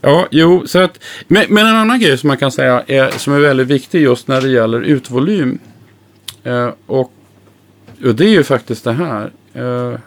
[0.00, 3.32] Ja, jo, så att, men, men en annan grej som man kan säga är, som
[3.32, 5.58] är väldigt viktig just när det gäller utvolym.
[6.42, 7.12] Eh, och,
[8.04, 9.32] och det är ju faktiskt det här.
[9.54, 9.98] Eh,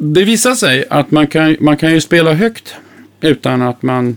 [0.00, 2.74] det visar sig att man kan, man kan ju spela högt
[3.20, 4.16] utan att man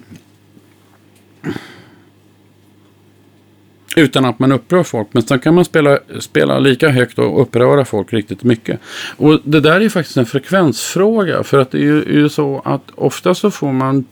[3.96, 5.08] utan att man upprör folk.
[5.12, 8.80] Men sen kan man spela, spela lika högt och uppröra folk riktigt mycket.
[9.18, 11.44] Och det där är ju faktiskt en frekvensfråga.
[11.44, 14.06] För att det är ju, är ju så att ofta så får man...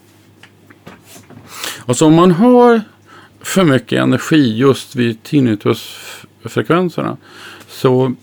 [1.85, 2.81] Alltså om man har
[3.41, 7.17] för mycket energi just vid tinnitusfrekvenserna.
[7.67, 8.15] Så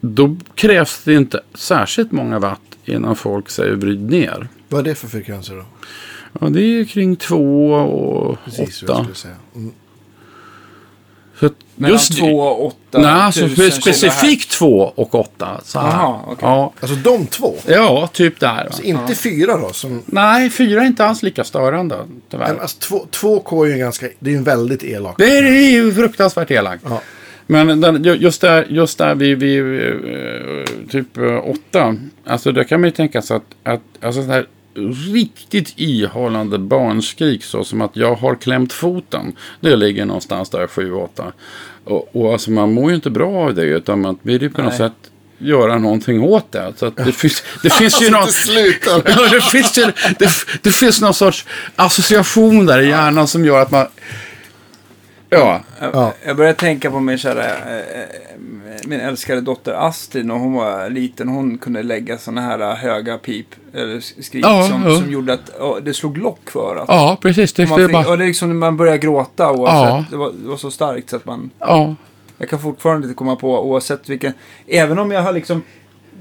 [0.00, 4.48] då krävs det inte särskilt många watt innan folk säger vrid ner.
[4.68, 5.64] Vad är det för frekvenser då?
[6.40, 9.04] Ja, det är kring två och Precis vad jag åtta.
[9.04, 9.34] skulle säga.
[9.54, 9.72] Mm.
[11.40, 15.60] Så att Mellan just 2 och 8 Nej, alltså specifikt 2 och 8.
[15.64, 15.88] Så här.
[15.88, 16.36] Aha, okej.
[16.40, 16.72] ja.
[16.80, 17.54] Alltså de två.
[17.66, 18.64] ja, typ där.
[18.64, 18.72] Va?
[18.72, 19.72] Så inte fyra då.
[19.72, 21.96] Som, Nej, fyra är inte alls lika störande.
[22.30, 22.46] Tyvärr.
[22.46, 24.08] men alltså, två, två K är ju en ganska...
[24.18, 25.14] Det är ju en väldigt elak.
[25.18, 26.84] Det är, det är ju fruktansvärt elakt.
[26.88, 27.02] Ja.
[27.50, 31.18] Men den, ju- just där, just där vid, vid eh, typ
[31.70, 31.96] 8.
[32.24, 34.46] Alltså där kan man ju tänka sig att, att alltså så här,
[35.14, 39.32] riktigt ihållande barnskrik så som att jag har klämt foten.
[39.60, 41.32] Det ligger någonstans där 7-8.
[41.84, 44.62] Och, och alltså man mår ju inte bra av det utan man vill ju på
[44.62, 44.92] något sätt
[45.38, 46.72] göra någonting åt det.
[46.76, 48.28] Så att det, finns, det finns ju någon...
[48.28, 48.90] Sluta.
[49.06, 49.84] Ja, det, finns ju,
[50.18, 50.30] det,
[50.62, 51.46] det finns någon sorts
[51.76, 53.86] association där i hjärnan som gör att man...
[55.30, 56.12] Ja, Jag, Ja.
[56.26, 57.84] jag börjar tänka på min kära, eh,
[58.86, 61.28] min älskade dotter Astrid när hon var liten.
[61.28, 64.96] Hon kunde lägga sådana här höga pip, eller skrik Ja, som, ja.
[64.96, 66.84] som gjorde att ja, det slog lock för örat.
[66.88, 67.52] ja precis.
[67.52, 69.90] Det, man, fick, bara, och det är liksom när man börjar gråta oavsett.
[69.90, 70.04] Ja.
[70.10, 71.50] Det, var, det var så starkt så att man...
[71.58, 71.94] ja.
[72.38, 74.32] Jag kan fortfarande inte komma på oavsett vilken...
[74.66, 75.62] Även om jag har liksom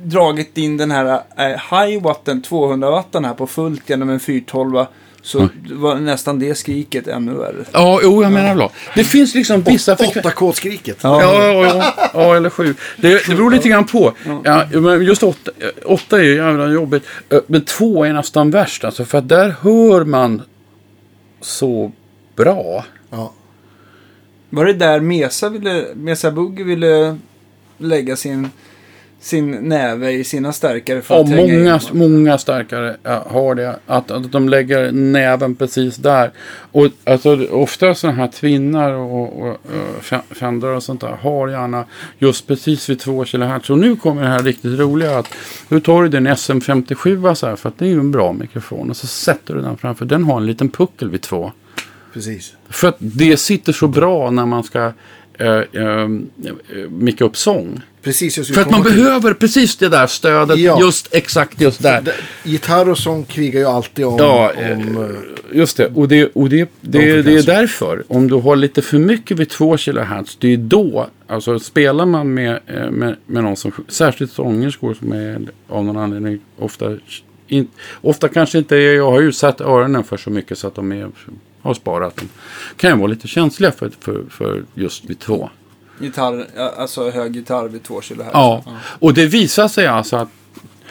[0.04, 1.46] dragit in den här eh,
[1.80, 4.86] high watten, 200 watten här på fullt genom en 412
[5.22, 7.66] så var nästan det skriket ännu värre.
[7.72, 8.72] Ja, jo, jag menar bra.
[8.96, 10.30] Det finns liksom vissa frekvenser.
[10.30, 10.98] 8K-skriket.
[11.02, 12.76] Ja, ja, ja, ja, eller sju.
[12.98, 14.14] Det, det beror lite grann på.
[14.44, 15.52] Ja, men just åtta,
[15.86, 17.04] åtta är ju jävla jobbigt.
[17.48, 18.84] Men två är nästan värst.
[18.84, 20.42] Alltså, för att där hör man
[21.42, 21.92] så
[22.36, 22.86] bra.
[23.10, 23.34] Ja.
[24.50, 27.18] Var det där Mesa, ville, Mesa Bugge ville
[27.78, 28.50] lägga sin,
[29.22, 31.80] sin näve i sina stärkare för Ja, att många, in?
[32.00, 32.98] många starkare
[33.28, 33.80] har det.
[33.86, 36.32] Att, att de lägger näven precis där.
[36.72, 39.58] Och alltså, ofta sådana här tvinnar och, och, och
[40.02, 41.86] Fe- Fender och sånt där har gärna
[42.20, 43.70] just precis vid 2 kHz.
[43.70, 45.18] Och nu kommer det här riktigt roliga.
[45.18, 45.28] att
[45.70, 48.90] Nu tar du din SM57 så här, för att det är ju en bra mikrofon.
[48.90, 50.06] Och så sätter du den framför.
[50.06, 51.52] Den har en liten puckel vid 2.
[52.14, 52.54] Precis.
[52.70, 54.92] För att det sitter så bra när man ska
[55.40, 56.08] eh, eh,
[56.90, 57.82] micka upp sång.
[58.02, 60.58] Precis, skulle För att man komma till- behöver precis det där stödet.
[60.60, 60.80] Ja.
[60.82, 62.16] Just exakt just där.
[62.44, 64.18] Gitarr och sång krigar ju alltid om...
[64.18, 65.10] Ja, om eh, eh,
[65.52, 65.88] just det.
[65.88, 68.04] Och det, och det, det, det är därför.
[68.08, 70.38] Om du har lite för mycket vid 2 kHz.
[70.40, 71.10] Det är då.
[71.28, 73.72] Alltså spelar man med, eh, med, med någon som.
[73.88, 76.98] Särskilt sångerskor som är av någon anledning ofta.
[77.48, 77.68] In,
[78.02, 78.76] ofta kanske inte.
[78.76, 81.10] Jag har ju satt öronen för så mycket så att de är,
[81.62, 82.30] har sparat dem.
[82.78, 85.50] Kan ju vara lite känsliga för, för, för just vid 2.
[86.00, 88.22] Gitarr, ja, alltså hög gitarr vid 2 kHz.
[88.34, 88.64] Ja,
[89.00, 90.30] och det visar sig alltså att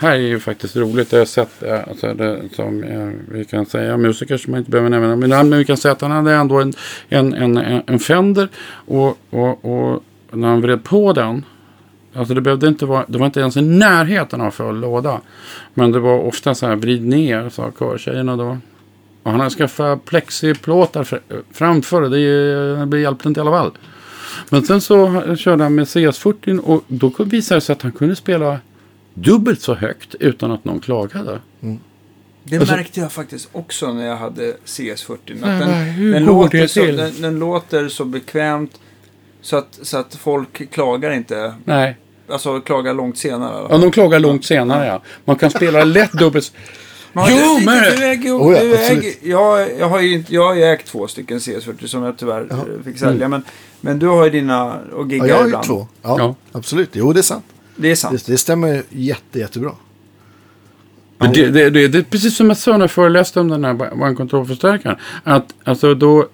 [0.00, 1.12] här är ju faktiskt roligt.
[1.12, 4.70] Jag har sett eh, alltså det, som eh, vi kan säga musiker som man inte
[4.70, 5.50] behöver nämna namn.
[5.50, 6.72] Men vi kan säga att han hade ändå en,
[7.08, 8.48] en, en, en Fender.
[8.70, 10.02] Och, och, och
[10.32, 11.44] när han vred på den.
[12.14, 15.20] Alltså det behövde inte vara, det var inte ens i närheten av full låda.
[15.74, 18.58] Men det var ofta så här vrid ner sa körtjejerna då.
[19.22, 22.02] Och han hade skaffat plexiplåtar fr- framför.
[22.02, 23.72] Det, det hjälpte inte i alla fall.
[24.50, 28.16] Men sen så körde han med CS40 och då visade det sig att han kunde
[28.16, 28.58] spela
[29.14, 31.40] dubbelt så högt utan att någon klagade.
[32.44, 35.12] Det Alltså- märkte jag faktiskt också när jag hade CS40.
[35.14, 36.96] Att Men den, hur den, går låter det så, till?
[36.96, 38.80] den, den låter så bekvämt.
[39.40, 41.54] Så att, så att folk klagar inte.
[41.64, 41.96] Nej.
[42.30, 43.66] Alltså klagar långt senare.
[43.70, 45.02] Ja, de klagar långt senare ja.
[45.24, 46.52] Man kan spela lätt dubbelt.
[47.12, 49.04] Men Jo, men- Du äger, Oh ja, du absolut.
[49.04, 52.18] äger, jag, jag har ju inte, jag har ju ägt två stycken CS40 som jag
[52.18, 52.64] tyvärr Ja.
[52.84, 53.28] fick sälja.
[53.28, 53.42] Men,
[53.80, 55.66] men du har ju dina och Ja, giggar jag har ju ibland.
[55.66, 55.86] två.
[56.02, 56.34] Ja, Ja.
[56.52, 56.90] absolut.
[56.92, 57.44] Jo, det är sant.
[57.76, 58.26] Det är sant.
[58.26, 59.70] Det, det stämmer jätte, jättebra.
[61.18, 63.64] Men det, det, det, det är precis som jag sa när jag föreläste om den
[63.64, 64.96] här bandkontrollförstärkaren.
[65.24, 66.26] Att alltså då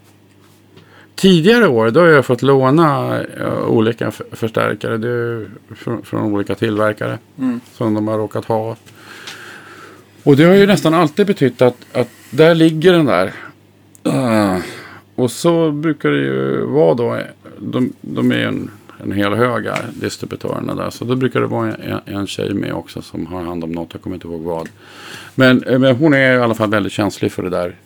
[1.14, 6.22] tidigare år då har jag fått låna eh, olika f- förstärkare det är från, från
[6.32, 7.60] olika tillverkare Mm.
[7.76, 8.76] som de har råkat ha.
[10.22, 13.32] Och det har ju nästan alltid betytt att, att där ligger den där.
[14.02, 14.56] Ah.
[15.14, 17.18] Och så brukar det ju vara då.
[17.58, 18.70] De, de är en,
[19.02, 20.90] en hel hög här, distributörerna där.
[20.90, 23.88] Så då brukar det vara en, en tjej med också som har hand om något.
[23.92, 24.68] Jag kommer inte ihåg vad.
[25.34, 27.76] Men, eh, men hon är i alla fall väldigt känslig för det där.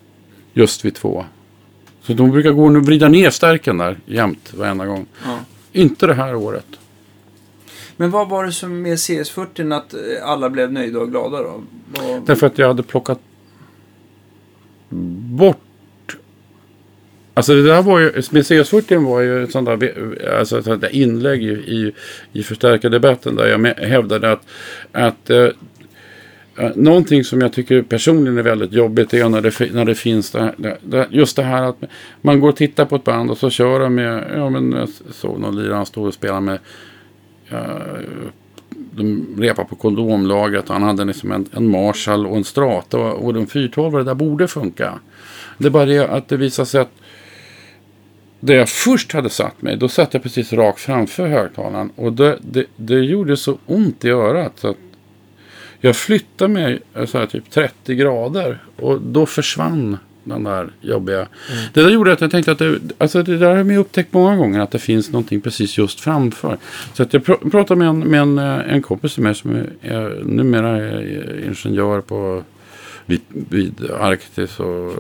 [0.53, 1.25] Just vid två.
[2.03, 5.07] Så de brukar gå och vrida ner stärken där jämt varenda gång.
[5.25, 5.39] Ja.
[5.73, 6.67] Inte det här året.
[7.97, 11.63] Men vad var det som med CS40 att eh, alla blev nöjda och glada då?
[11.87, 13.21] Vad, Därför att jag hade plockat
[15.39, 15.68] bort
[17.39, 20.81] Alltså det där var ju, med CS40 var ju ett sånt där, alltså ett sånt
[20.81, 21.93] där inlägg i, i,
[22.33, 24.41] i förstärkardebatten där jag hävdade att,
[24.93, 25.45] att eh,
[26.59, 30.31] eh, någonting som jag tycker personligen är väldigt jobbigt är när det, när det finns
[30.31, 31.77] det, här- det, just det här att
[32.23, 34.89] man går och tittar på ett band och så kör de med, ja men jag
[35.11, 36.59] såg någon lirare han stod och spelade med
[38.93, 40.69] de repar på kondomlagret.
[40.69, 44.15] och Han hade liksom en, en Marshall och en Strata och, och de 412 där
[44.15, 44.99] borde funka.
[45.59, 46.91] Det är bara det att det visar sig att
[48.41, 51.91] det jag först hade satt mig, då satt jag precis rakt framför högtalaren.
[51.97, 54.53] Och det, det, det gjorde så ont i örat.
[54.57, 54.77] Så att
[55.81, 58.59] jag flyttade mig eh, så här, typ 30 grader.
[58.77, 61.29] Och då försvann den där jobbiga.
[61.73, 64.37] Det där gjorde att jag tänkte att det, alltså det där har jag upptäckt många
[64.37, 64.61] gånger.
[64.61, 66.59] Att det finns någonting precis just framför.
[66.95, 69.57] Så att jag pr- pratade med en, med en, eh, en kompis till mig som
[69.57, 72.43] är, är numera är ingenjör på
[73.09, 74.93] vid, vid Arktis och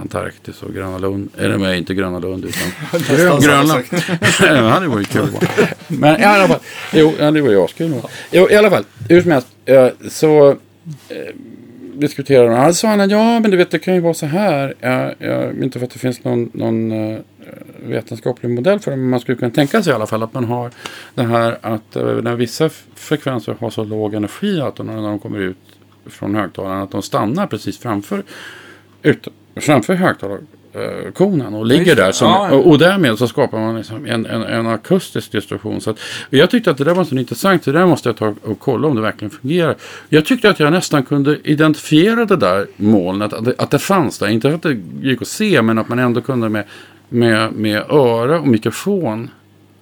[0.00, 1.30] Antarktis och Gröna Lund.
[1.38, 3.00] Eller nej, inte Gröna Lund utan
[3.40, 3.84] Grönland.
[4.40, 5.28] det hade varit kul.
[5.88, 6.60] Men i alla fall.
[6.92, 7.94] Jo, det var ju askul.
[8.30, 8.84] Jo, i alla fall.
[9.08, 9.48] Hur som helst.
[10.08, 10.56] Så eh,
[11.94, 12.54] diskuterade de.
[12.54, 14.74] Alltså han, ja men du vet det kan ju vara så här.
[14.80, 17.18] Ja, ja, inte för att det finns någon, någon eh,
[17.82, 18.96] vetenskaplig modell för det.
[18.96, 20.70] Men man skulle kunna tänka sig i alla fall att man har
[21.14, 25.38] det här att eh, när vissa frekvenser har så låg energi att när de kommer
[25.38, 25.56] ut
[26.06, 28.22] från högtalaren att de stannar precis framför,
[29.02, 32.12] ut, framför högtalarkonen och ligger just där.
[32.12, 32.56] Som, Ja, ja.
[32.56, 35.80] och, och därmed så skapar man liksom en, en, en akustisk distorsion.
[35.80, 35.98] Så att,
[36.30, 37.64] jag tyckte att det där var så intressant.
[37.64, 39.76] Det där måste jag ta och kolla om det verkligen fungerar.
[40.08, 43.32] Jag tyckte att jag nästan kunde identifiera det där molnet.
[43.32, 44.28] Att det, att det fanns där.
[44.28, 46.64] Inte att det gick att se men att man ändå kunde med,
[47.08, 49.30] med, med öra och mikrofon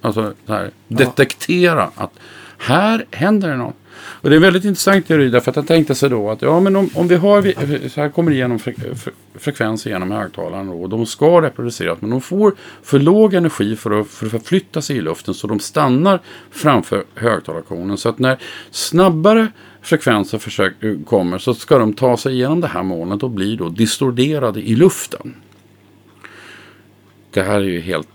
[0.01, 2.13] alltså, så här, detektera att
[2.59, 3.77] här händer det något.
[4.03, 6.61] Och det är en väldigt intressant teori därför att han tänkte sig då att ja
[6.61, 7.43] men om, om vi har
[7.89, 12.01] så här kommer det igenom fre, fre, frekvenser genom högtalaren då, och de ska reproduceras
[12.01, 15.47] men de får för låg energi för att, för att förflytta sig i luften så
[15.47, 16.21] de stannar
[16.51, 17.97] framför högtalarkonen.
[17.97, 18.39] Så att när
[18.71, 19.49] snabbare
[19.83, 20.73] frekvenser försök,
[21.07, 24.75] kommer så ska de ta sig igenom det här molnet och bli då distorderade i
[24.75, 25.35] luften.
[27.31, 28.09] Det här är ju helt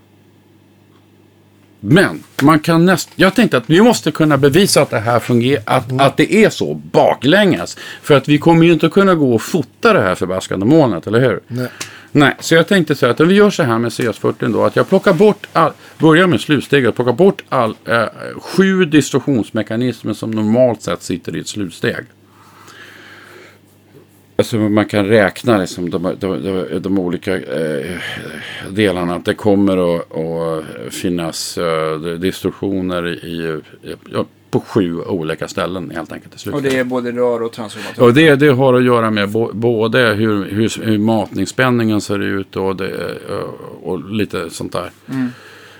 [1.80, 5.62] men man kan näst, jag tänkte att vi måste kunna bevisa att det här fungerar,
[5.66, 7.76] att, att det är så baklänges.
[8.02, 11.20] För att vi kommer ju inte kunna gå och fota det här förbaskade molnet, eller
[11.20, 11.40] hur?
[11.48, 11.68] Nej.
[12.12, 14.64] Nej, så jag tänkte så här att om vi gör så här med CS40 då,
[14.64, 18.04] att jag plockar bort all, börjar med slutsteget, plockar bort all, eh,
[18.40, 22.04] sju distorsionsmekanismer som normalt sett sitter i ett slutsteg.
[24.38, 27.98] Alltså man kan räkna liksom de, de, de, de olika eh,
[28.70, 29.14] delarna.
[29.14, 35.90] Att det kommer att, att finnas eh, distorsioner i, i, ja, på sju olika ställen
[35.90, 36.46] helt enkelt.
[36.46, 38.02] i Och det är både rör och transformator.
[38.02, 42.56] Och det, det har att göra med bo, både hur, hur, hur matningsspänningen ser ut
[42.56, 42.88] och, det,
[43.28, 43.36] eh,
[43.82, 44.90] och lite sånt där.
[45.10, 45.28] Mm.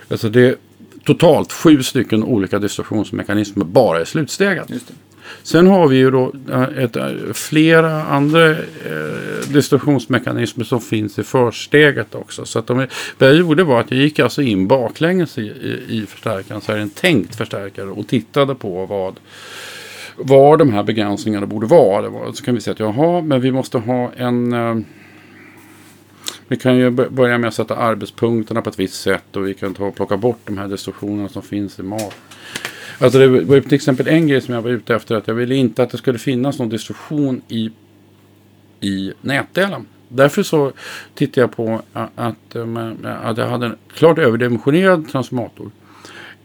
[0.09, 0.55] Alltså det är
[1.05, 4.71] totalt sju stycken olika distorsionsmekanismer bara i slutsteget.
[5.43, 8.57] Sen har vi ju då eh, ett, eh, flera andra eh,
[9.47, 12.45] distorsionsmekanismer som finns i försteget också.
[12.45, 12.77] Så att de,
[13.17, 16.71] vad jag gjorde var att jag gick alltså in baklänges i, i, i förstärkaren, så
[16.71, 19.19] här en tänkt förstärkare och tittade på vad
[20.17, 22.33] var de här begränsningarna borde vara.
[22.33, 24.53] Så kan vi säga att jaha, men vi måste ha en...
[24.53, 24.75] Eh,
[26.47, 29.73] vi kan ju börja med att sätta arbetspunkterna på ett visst sätt och vi kan
[29.73, 32.15] ta och plocka bort de här distorsionerna som finns i mat.
[32.99, 35.55] Alltså det var till exempel en grej som jag var ute efter att jag ville
[35.55, 37.71] inte att det skulle finnas någon distorsion i,
[38.79, 39.85] i nätdelen.
[40.09, 40.71] Därför så
[41.15, 41.81] tittade jag på
[42.15, 45.71] att, eh, man- att jag hade en klart överdimensionerad transformator.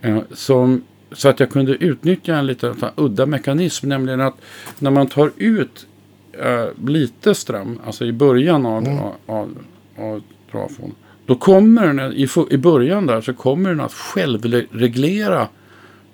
[0.01, 0.83] Eh, Som,
[1.13, 3.89] så att jag kunde utnyttja en lite udda mekanism.
[3.89, 4.35] Nämligen att
[4.79, 5.87] när man tar ut
[6.33, 9.57] eh, lite ström, alltså i början av, av, av,
[9.99, 10.23] av
[10.53, 10.95] trafon.
[11.27, 12.13] Då kommer den,
[12.53, 15.49] i början där så kommer den att självreglera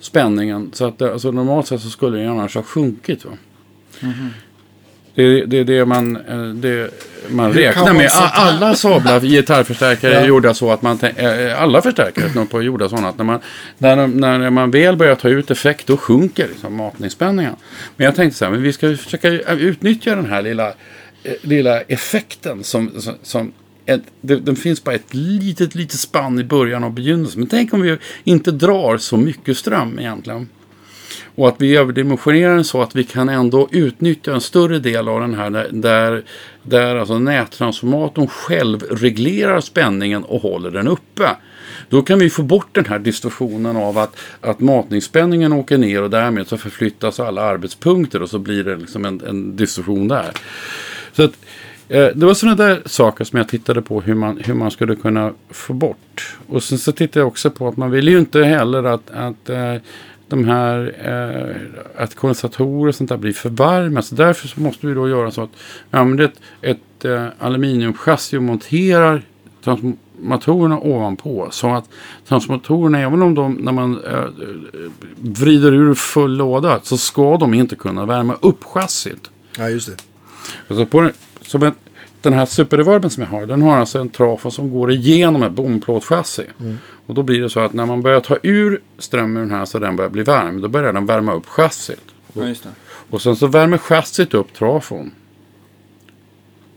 [0.01, 0.71] spänningen.
[0.73, 3.25] Så att det, alltså normalt sett så skulle den annars ha sjunkit.
[3.25, 3.31] Va?
[5.15, 6.91] Det är det, är det man, eh, det
[7.29, 8.11] man Hur räknar man med.
[8.15, 10.21] Alla sablar gitarrförstärkare Ja.
[10.21, 13.41] är gjorda så att man, eh, alla förstärkare är gjorda sådana att när man,
[13.79, 17.57] när, när man väl börjar ta ut effekt då sjunker liksom matningsspänningen.
[17.97, 20.69] Men jag tänkte så här, men vi ska försöka utnyttja den här lilla,
[21.23, 22.91] eh, lilla effekten som,
[23.23, 23.53] som
[23.89, 27.41] ett, det, den finns bara ett litet, litet spann i början och begynnelsen.
[27.41, 30.49] Men tänk om vi inte drar så mycket ström egentligen.
[31.35, 35.21] Och att vi överdimensionerar den så att vi kan ändå utnyttja en större del av
[35.21, 36.25] den här där, där,
[36.63, 41.37] där alltså nättransformatorn själv reglerar spänningen och håller den uppe.
[41.89, 46.11] Då kan vi få bort den här distorsionen av att, att matningsspänningen åker ner och
[46.11, 50.31] därmed så förflyttas alla arbetspunkter och så blir det liksom en, en distorsion där.
[51.13, 51.37] Så att, eh,
[51.89, 55.33] det var sådana där saker som jag tittade på hur man, hur man skulle kunna
[55.51, 56.37] få bort.
[56.49, 59.51] Och sen så tittade jag också på att man vill ju inte heller att, att
[59.51, 59.75] eh,
[60.29, 64.03] de här eh, att kondensatorer och sånt där blir för varma.
[64.03, 65.51] Så därför så måste vi då göra så att
[65.91, 69.23] vi använder ett, ett eh, aluminiumchassi och monterar
[69.65, 71.49] transformatorerna ovanpå.
[71.51, 71.85] Så att
[72.29, 74.29] transformatorerna, även om de när man eh, eh,
[75.17, 79.31] vrider ur full låda, så ska de inte kunna värma upp chassit.
[79.59, 79.97] Ja, just det.
[80.69, 81.13] Alltså på den,
[81.49, 81.73] som en,
[82.23, 85.53] den här superreverben som jag har, den har alltså en trafo som går igenom ett
[85.53, 86.45] bomplåtchassi.
[87.07, 89.65] Och då blir det så att när man börjar ta ur ström ur den här
[89.65, 92.01] så den börjar bli varm, då börjar den värma upp chassit.
[92.33, 92.69] Ja, just det.
[93.11, 95.11] Och sen så värmer chassit upp trafon.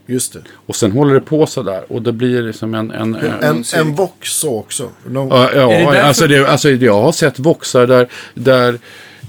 [0.05, 0.41] Just det.
[0.53, 2.91] Och sen håller det på så där och det blir liksom en...
[2.91, 4.89] en, en En, en Vox så också.
[5.05, 8.79] De, Ja, det ja därför- alltså, det, alltså jag har sett voxar där, där,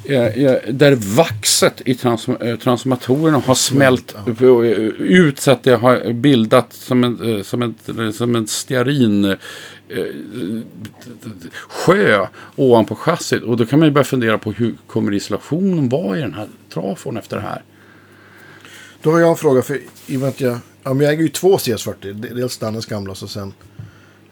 [0.04, 4.44] där vaxet i trans, eh, transformatorerna har smält eh,
[4.98, 9.36] ut så att det har bildat som en, eh, som en, som en stearin
[11.68, 12.26] sjö
[12.56, 13.42] ovanpå chassit.
[13.42, 16.48] Och då kan man ju börja fundera på hur kommer isolationen vara i den här
[16.72, 17.62] trafon efter det här.
[19.02, 19.62] Då har jag en fråga.
[19.62, 22.12] För i och med att jag, ja, men jag äger ju två CS40.
[22.34, 23.52] Dels Dannes gamla och så sen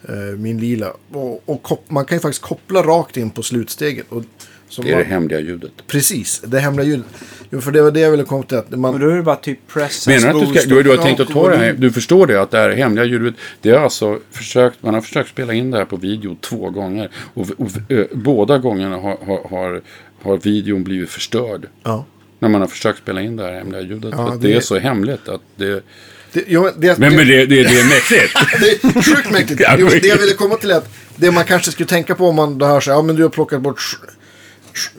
[0.08, 0.92] eh, min lila.
[1.12, 4.06] Och, och man kan ju faktiskt koppla rakt in på slutsteget.
[4.08, 4.24] Och,
[4.70, 5.72] som Det är man, det hemliga ljudet.
[5.86, 7.06] Precis, det hemliga ljudet.
[7.50, 8.56] Jo, för det var det jag ville komma till.
[8.58, 10.74] Att Och man, då är det bara typ press and Menar du att du, ska,
[10.74, 11.72] du, du har tänkt att ta det här?
[11.72, 15.28] Du förstår det att det här hemliga ljudet, det är alltså försökt, man har försökt
[15.30, 17.10] spela in det här på video två gånger.
[17.34, 19.80] Och, och ö, båda gångerna har, har, har,
[20.22, 21.66] har videon blivit förstörd.
[21.82, 22.04] ja.
[22.38, 24.14] När man har försökt spela in det här hemliga ljudet.
[24.16, 25.82] Ja, det- det är så hemligt att det...
[26.32, 28.34] det, jo, men det, Men, det, men det, det, det är mäktigt.
[28.60, 29.62] det är sjukt mäktigt.
[29.78, 32.34] Jo, det jag ville komma till är att det man kanske skulle tänka på om
[32.36, 33.80] man då hör så här, ja men du har plockat bort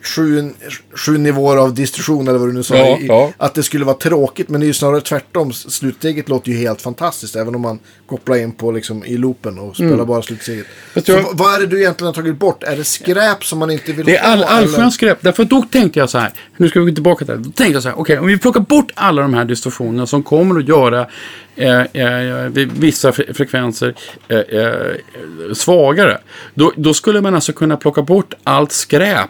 [0.03, 0.49] sju,
[0.95, 2.75] sju nivåer av distribution eller vad du nu sa.
[2.77, 3.31] Ja, i, ja.
[3.37, 5.53] Att det skulle vara tråkigt, men det är ju snarare tvärtom.
[5.53, 9.75] Slutsteget låter ju helt fantastiskt, även om man kopplar in på liksom i loopen och
[9.75, 10.65] spelar bara slutsteget.
[11.05, 12.63] Du vad- är det du egentligen har tagit bort?
[12.63, 15.17] Är det skräp som man inte vill Det är all, ha, allsköns skräp.
[15.21, 16.31] Därför då tänkte jag så här.
[16.57, 17.37] Nu ska vi gå tillbaka till det.
[17.41, 17.99] Då tänkte jag så här.
[17.99, 21.07] Okej, om vi plockar bort alla de här distorsionerna som kommer att göra
[21.55, 23.95] eh, eh, vissa fre- frekvenser
[24.27, 26.17] eh, eh, svagare.
[26.53, 29.29] Då, då skulle man alltså kunna plocka bort allt skräp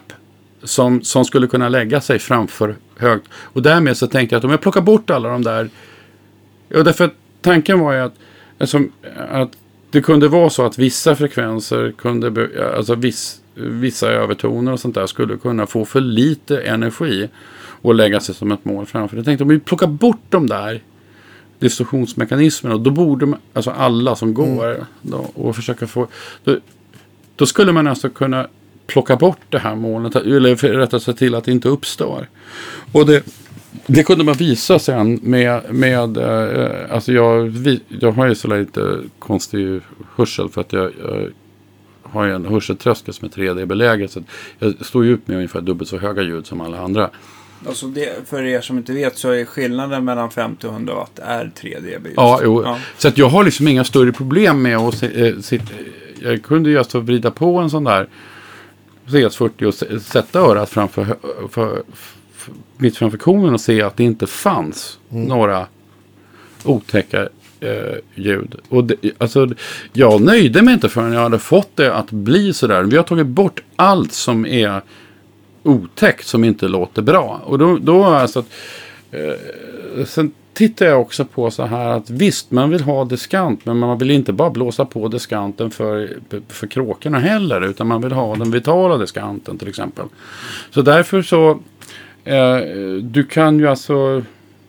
[0.64, 3.28] som, som skulle kunna lägga sig framför högt.
[3.34, 5.70] Och därmed så tänkte jag att om jag plockar bort alla de där.
[6.68, 8.14] Ja, därför att tanken var ju att,
[8.58, 8.80] alltså,
[9.28, 9.50] att
[9.90, 15.06] det kunde vara så att vissa frekvenser kunde, alltså viss, vissa övertoner och sånt där
[15.06, 17.28] skulle kunna få för lite energi
[17.82, 19.16] och lägga sig som ett mål framför.
[19.16, 20.82] Jag tänkte om vi plockar bort de där
[21.58, 26.08] distorsionsmekanismerna, då borde man, alltså alla som går då, och försöka få,
[26.44, 26.56] då,
[27.36, 28.48] då skulle man alltså kunna
[28.86, 32.28] plocka bort det här molnet, eller rättare sagt till att det inte uppstår.
[32.92, 33.24] Och det,
[33.86, 38.48] det kunde man visa sen med, med eh, alltså jag, vi, jag har ju så
[38.48, 39.80] lite konstig
[40.14, 41.30] hörsel för att jag, jag
[42.02, 44.10] har ju en hörseltröskel som är 3D-belägret.
[44.10, 44.22] Så
[44.58, 47.10] jag står ju upp med ungefär dubbelt så höga ljud som alla andra.
[47.66, 51.18] Alltså det, för er som inte vet så är skillnaden mellan 50 och 100 watt
[51.18, 52.06] är 3 dB.
[52.16, 52.40] Ja.
[52.42, 52.78] Ja.
[52.98, 55.62] Så att jag har liksom inga större problem med att se, eh, sit,
[56.20, 58.08] Jag kunde ju alltså vrida på en sån där
[59.12, 61.16] CS40 och sätta örat framför,
[61.50, 61.82] för,
[62.34, 65.66] för, mitt framför konen och se att det inte fanns några
[66.64, 67.28] otäcka
[67.60, 68.54] eh, ljud.
[68.68, 69.48] Och det, alltså,
[69.92, 72.82] jag nöjde mig inte förrän jag hade fått det att bli sådär.
[72.82, 74.82] Vi har tagit bort allt som är
[75.62, 77.42] otäckt som inte låter bra.
[77.44, 78.46] Och då, då alltså att,
[79.10, 83.78] eh, sen tittar jag också på så här att visst, man vill ha diskant, men
[83.78, 86.16] man vill inte bara blåsa på diskanten för,
[86.48, 90.06] för kråkorna heller, utan man vill ha den vitala diskanten till exempel.
[90.70, 91.50] Så därför så,
[92.24, 92.58] eh,
[93.02, 94.22] du kan ju alltså,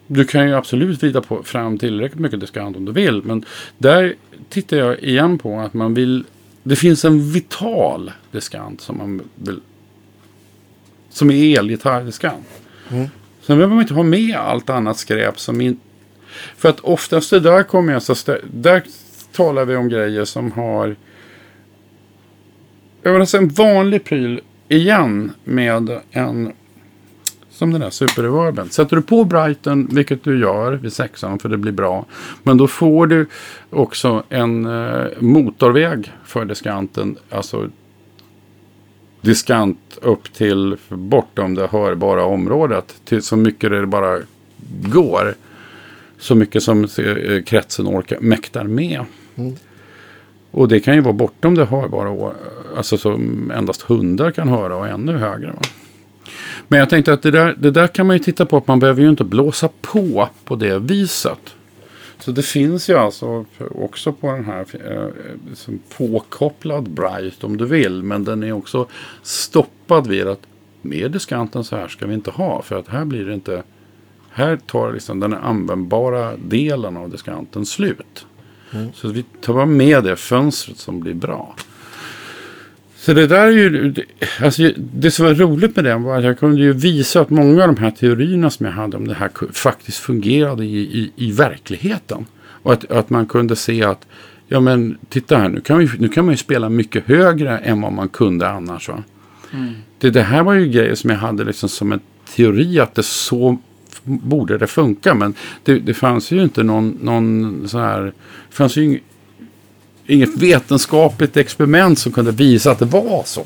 [0.08, 3.46] du kan ju absolut vrida på, fram tillräckligt mycket diskant om du vill, men
[3.78, 4.16] där
[4.50, 6.24] tittar jag igen på att man vill,
[6.64, 9.60] det finns en vital diskant som man vill,
[11.10, 12.48] som är elgitarrdiskant.
[12.90, 13.08] Mm.
[13.46, 15.80] Sen behöver man inte ha med allt annat skräp som in...
[16.58, 18.84] För att oftast det där kommer jag så stä- Där
[19.32, 20.96] talar vi om grejer som har...
[23.02, 26.52] Jag vill säga en vanlig pryl igen med en...
[27.50, 28.70] Som den där superreverben.
[28.70, 32.06] Sätter du på Brighton, vilket du gör vid sexan för det blir bra.
[32.44, 33.28] Men då får du
[33.70, 37.18] också en eh, motorväg för diskanten.
[37.30, 37.70] Alltså
[39.24, 42.96] diskant upp till bortom det hörbara området.
[43.06, 44.20] Till så mycket det bara
[44.86, 45.36] går.
[46.20, 49.06] Så mycket som eh, kretsen orkar, mäktar med.
[49.36, 49.56] Mm.
[50.52, 52.34] Och det kan ju vara bortom det hörbara.
[52.78, 55.48] Alltså som endast hundar kan höra och ännu högre.
[55.48, 55.62] Va?
[56.68, 58.58] Men jag tänkte att det där, det där kan man ju titta på.
[58.58, 61.56] att Man behöver ju inte blåsa på på det viset.
[62.20, 63.46] Så det finns ju alltså
[63.76, 68.04] också på den här eh, påkopplad Bright om du vill.
[68.04, 68.88] Men den är också
[69.22, 70.42] stoppad vid att
[70.82, 72.62] med diskanten så här ska vi inte ha.
[72.62, 73.64] För att här blir det inte.
[74.30, 78.26] Här tar liksom den användbara delen av diskanten slut.
[78.94, 81.56] Så vi tar bara med det fönstret som blir bra.
[83.04, 83.94] Så det där är ju,
[84.42, 87.64] alltså det som var roligt med den var att jag kunde ju visa att många
[87.64, 91.32] av de här teorierna som jag hade om det här faktiskt fungerade i, i, i
[91.32, 92.26] verkligheten.
[92.42, 94.08] Och att, att man kunde se att,
[94.48, 97.82] ja men titta här, nu kan, vi, nu kan man ju spela mycket högre än
[97.82, 98.90] vad man kunde annars.
[98.90, 99.04] Va?
[100.00, 102.00] Det, det här var ju grejer som jag hade liksom som en
[102.36, 103.58] teori att det så
[104.04, 105.14] borde det funka.
[105.14, 105.34] Men
[105.64, 108.02] det, det fanns ju inte någon, någon så här,
[108.50, 109.00] det fanns ju
[110.08, 113.46] inget vetenskapligt experiment som kunde visa att det var så.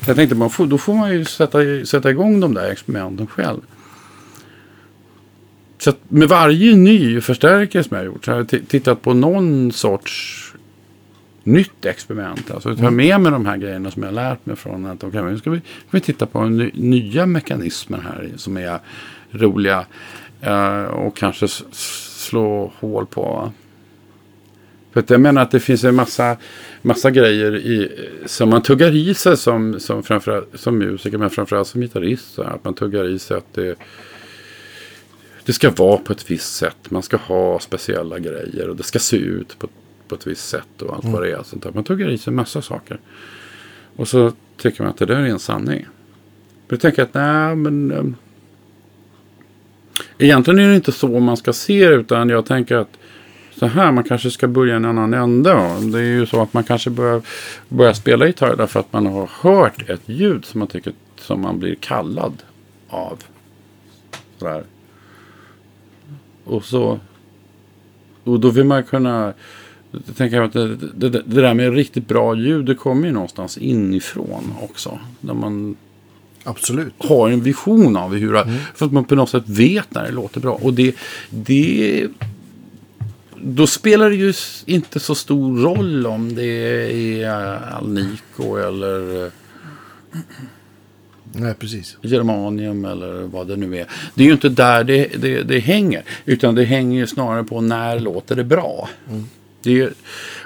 [0.00, 3.26] Så jag tänkte, man får, då får man ju sätta, sätta igång de där experimenten
[3.26, 3.60] själv.
[5.78, 9.02] Så att med varje ny förstärkare som jag har gjort så har jag ti- tittat
[9.02, 10.40] på någon sorts
[11.42, 12.50] nytt experiment.
[12.50, 15.04] Alltså jag tar med mig de här grejerna som jag har lärt mig från att
[15.04, 18.78] okay, nu ska vi, ska vi titta på ny, nya mekanismer här som är
[19.30, 19.86] roliga
[20.40, 23.52] eh, och kanske slå hål på.
[24.94, 26.36] För att jag menar att det finns en massa,
[26.82, 27.92] massa grejer i,
[28.26, 32.38] som man tuggar i sig som, som, framförallt, som musiker men framförallt som gitarrist.
[32.38, 33.74] Att man tuggar i sig att det,
[35.44, 36.76] det ska vara på ett visst sätt.
[36.90, 39.68] Man ska ha speciella grejer och det ska se ut på,
[40.08, 41.42] på ett visst sätt och allt vad det är.
[41.42, 41.72] Sånt där.
[41.74, 43.00] Man tuggar i sig en massa saker.
[43.96, 45.86] Och så tycker man att det där är en sanning.
[46.68, 48.16] Men jag tänker att nej men um,
[50.18, 52.98] Egentligen är det inte så man ska se det utan jag tänker att
[53.70, 55.50] så här, man kanske ska börja i en annan ände.
[55.92, 57.22] Det är ju så att man kanske börjar,
[57.68, 61.58] börjar spela gitarr därför att man har hört ett ljud som man tycker som man
[61.58, 62.42] blir kallad
[62.88, 63.22] av.
[64.38, 64.64] Sådär.
[66.44, 67.00] Och så
[68.24, 69.32] och då vill man kunna
[70.16, 74.54] tänker att det, det, det där med riktigt bra ljud det kommer ju någonstans inifrån
[74.62, 74.98] också.
[75.20, 75.76] Där man
[76.44, 76.94] Absolut.
[76.98, 80.40] har en vision av hur För att man på något sätt vet när det låter
[80.40, 80.52] bra.
[80.52, 80.94] Och det,
[81.30, 82.08] det
[83.44, 84.32] då spelar det ju
[84.66, 86.44] inte så stor roll om det
[87.22, 87.28] är
[87.72, 89.30] Alnico eller eh,
[91.36, 91.96] Nej, precis.
[92.02, 93.86] Germanium eller vad det nu är.
[94.14, 96.02] Det är ju inte där det, det, det hänger.
[96.24, 98.88] Utan det hänger ju snarare på när låter det bra.
[99.62, 99.90] Det, är, ju-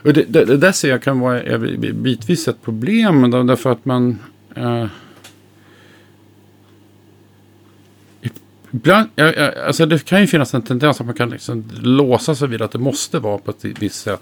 [0.04, 1.58] och det, det, det där ser jag kan vara eh,
[1.92, 3.30] bitvis ett problem.
[3.30, 4.18] Därför att man...
[4.54, 4.86] Eh,
[8.82, 9.06] Ja,
[9.66, 12.70] alltså det kan ju finnas en tendens att man kan liksom låsa sig vid att
[12.72, 14.20] det måste vara på ett visst sätt.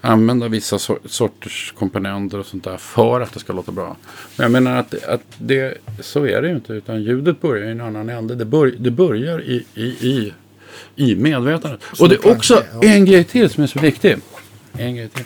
[0.00, 3.96] Använda vissa sor- sorters komponenter och sånt där för att det ska låta bra.
[4.36, 6.72] Men jag menar att, att det, så är det ju inte.
[6.72, 8.34] Utan ljudet börjar i en annan ände.
[8.34, 10.32] Det, bör, det börjar i, i, i,
[10.96, 11.80] i medvetandet.
[12.00, 14.16] och det är också en grej till som är så viktig.
[14.78, 15.24] En grej till.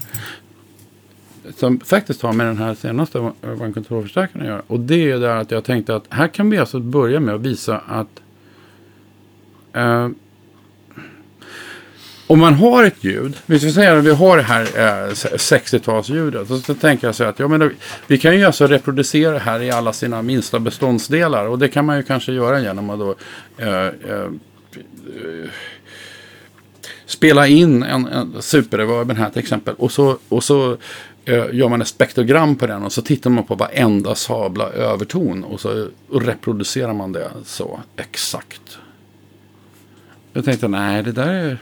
[1.57, 3.33] Som faktiskt har med den här senaste One
[4.15, 4.63] att göra.
[4.67, 7.41] Och det är där att jag tänkte att här kan vi alltså börja med att
[7.41, 8.21] visa att
[9.73, 10.09] eh,
[12.29, 16.47] om man har ett ljud, vi ska säga att vi har det här eh, 60-talsljudet.
[16.47, 17.71] Så, så tänker jag så här att ja, men då,
[18.07, 21.47] vi kan ju alltså reproducera det här i alla sina minsta beståndsdelar.
[21.47, 23.15] Och det kan man ju kanske göra genom att då
[23.57, 24.31] eh, eh,
[27.07, 29.75] spela in en, en superreverben här till exempel.
[29.79, 30.77] Och så, och så
[31.29, 35.45] gör man ett spektrogram på den och så tittar man på varenda sabla överton.
[35.45, 38.79] Och så reproducerar man det så exakt.
[40.33, 41.59] Jag tänkte, nej det där är...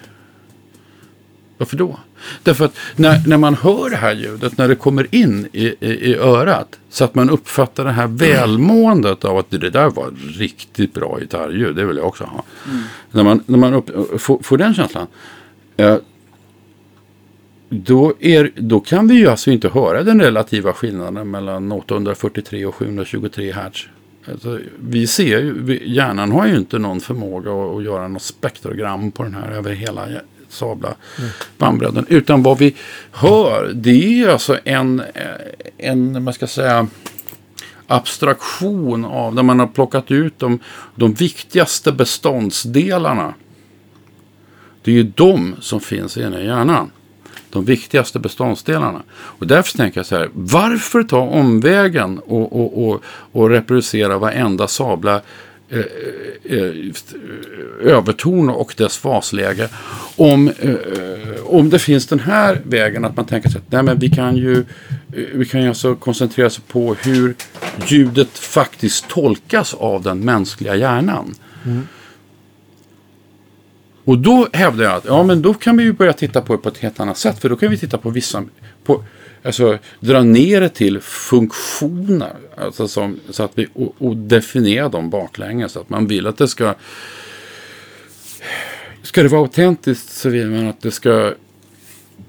[1.59, 2.01] Varför då?
[2.43, 6.11] Därför att när, när man hör det här ljudet, när det kommer in i, i,
[6.11, 10.95] i örat, så att man uppfattar det här välmåendet av att det där var riktigt
[10.95, 12.43] bra gitarrljud, det vill jag också ha.
[13.11, 15.07] När man, när man upp, får, får den känslan,
[15.77, 15.97] eh,
[17.69, 22.75] då, är, då kan vi ju alltså inte höra den relativa skillnaden mellan 843 och
[22.75, 23.87] 723 Hz.
[24.31, 28.23] Alltså, vi ser ju, vi, hjärnan har ju inte någon förmåga att, att göra något
[28.23, 30.09] spektrogram på den här över hela
[30.49, 30.95] sabla
[31.59, 32.07] bandbredden.
[32.09, 32.75] Utan vad vi
[33.11, 35.03] hör det är alltså en,
[35.79, 36.87] en man ska säga,
[37.87, 40.59] abstraktion av där man har plockat ut de,
[40.95, 43.35] de viktigaste beståndsdelarna.
[44.83, 46.91] Det är ju de som finns i hjärnan.
[47.57, 49.03] De viktigaste beståndsdelarna.
[49.13, 50.29] Och därför tänker jag så här.
[50.33, 53.03] Varför ta omvägen och, och, och,
[53.33, 55.21] och reproducera varenda sabla
[55.69, 55.79] eh,
[56.45, 56.93] eh, eh
[57.83, 59.69] överton och dess fasläge.
[60.17, 60.75] Om, eh,
[61.45, 64.37] om det finns den här vägen att man tänker sig att nej, men vi kan
[64.37, 64.59] ju
[65.13, 67.35] eh, vi kan ju alltså koncentrera oss på hur
[67.87, 71.35] ljudet faktiskt tolkas av den mänskliga hjärnan.
[71.65, 71.89] Mm.
[74.07, 76.59] Och då hävdar jag att ja, men då kan vi ju börja titta på det
[76.59, 77.39] på ett helt annat sätt.
[77.39, 78.45] För då kan vi titta på vissa,
[78.85, 79.05] på,
[79.43, 82.37] alltså dra ner det till funktioner.
[82.57, 85.73] Alltså som, så att vi, och, och definiera dem baklänges.
[85.73, 86.75] Så att man vill att det ska,
[89.03, 91.33] ska det vara autentiskt så vill man att det ska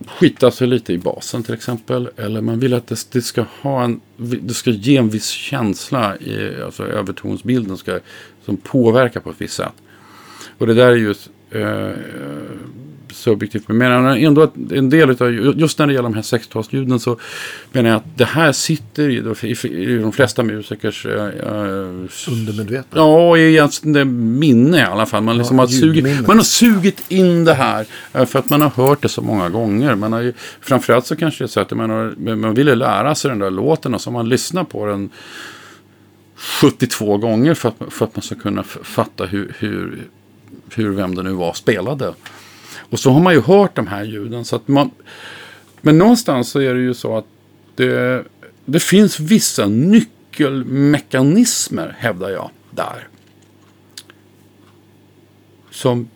[0.07, 2.09] skita sig lite i basen till exempel.
[2.17, 6.17] Eller man vill att det, det, ska ha en, det ska ge en viss känsla
[6.17, 7.99] i alltså övertonsbilden ska,
[8.45, 9.73] som påverkar på ett visst sätt.
[10.57, 11.91] Och det där är just eh,
[13.17, 13.67] subjektivt.
[13.67, 17.19] Men ändå att en del av, just när det gäller de här 60-talsljuden så
[17.71, 21.21] menar jag att det här sitter i, i, i de flesta musikers eh,
[22.27, 23.01] undermedvetna.
[23.01, 25.23] Ja, egentligen minne i alla fall.
[25.23, 28.61] Man, liksom ja, har sugit, man har sugit in det här eh, för att man
[28.61, 29.95] har hört det så många gånger.
[29.95, 33.15] Man har ju, framförallt så kanske det är så att man, har, man ville lära
[33.15, 35.09] sig den där låten och så man lyssnat på den
[36.37, 40.07] 72 gånger för att, för att man ska kunna fatta hur, hur,
[40.75, 42.13] hur vem det nu var spelade.
[42.89, 44.45] Och så har man ju hört de här ljuden.
[44.45, 44.91] Så att man,
[45.81, 47.25] men någonstans så är det ju så att
[47.75, 48.23] det,
[48.65, 53.07] det finns vissa nyckelmekanismer, hävdar jag, där.
[55.71, 56.07] Som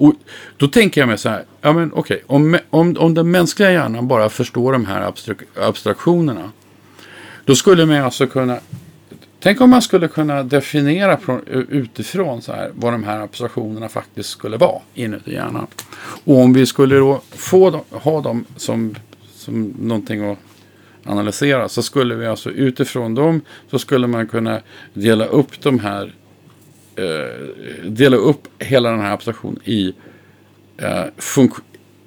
[0.00, 0.14] och
[0.56, 3.72] då tänker jag mig så här, ja men okej, okay, om, om, om den mänskliga
[3.72, 6.50] hjärnan bara förstår de här abstrak abstraktionerna.
[7.44, 8.58] Då skulle man alltså kunna
[9.42, 11.18] Tänk om man skulle kunna definiera
[11.68, 15.66] utifrån så här, vad de här abstraktionerna faktiskt skulle vara inuti hjärnan.
[16.24, 18.94] Och om vi skulle då få dem, ha dem som,
[19.32, 20.38] som någonting att
[21.04, 24.60] analysera så skulle vi alltså utifrån dem så skulle man kunna
[24.94, 26.14] dela upp de här
[26.96, 29.94] eh, dela upp hela den här abstraktionen i
[30.76, 31.52] eh, funk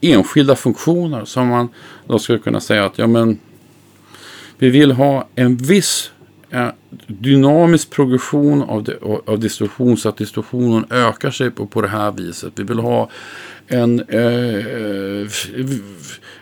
[0.02, 1.70] enskilda funktioner som man
[2.08, 3.40] då skulle kunna säga att ja men
[4.58, 6.13] vi vill ha en viss
[7.08, 8.90] dynamisk progression av,
[9.26, 12.54] av distorsion så att distorsionen ökar sig på, på det här viset.
[12.56, 13.10] Vi vill ha
[13.68, 15.28] en, eh,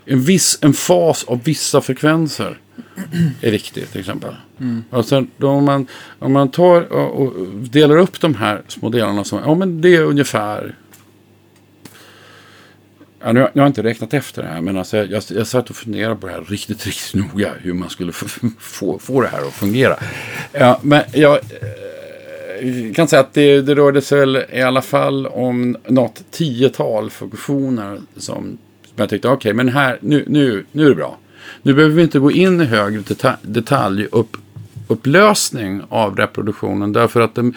[0.06, 2.58] en viss en fas av vissa frekvenser.
[3.42, 4.36] är viktigt till exempel.
[4.60, 4.84] Mm.
[4.90, 5.88] Och sen, då om, man,
[6.20, 9.96] om man tar och, och, delar upp de här små delarna som ja, men det
[9.96, 10.76] är ungefär
[13.24, 15.70] Ja, nu, har jag inte räknat efter det här, men alltså jag, jag, jag satt
[15.70, 17.52] och funderade på det här riktigt, riktigt noga.
[17.62, 18.50] Hur man skulle få,
[19.00, 19.96] få det här att fungera.
[20.54, 25.28] Ja, men jag eh, kan säga att det, det rörde sig väl i alla fall
[25.28, 30.86] om något tiotal funktioner som, som jag tyckte, okej, okay, men här, nu, nu, nu
[30.86, 31.18] är det bra.
[31.62, 37.54] Nu behöver vi inte gå in i högre detalj, detaljupplösning av reproduktionen därför att den,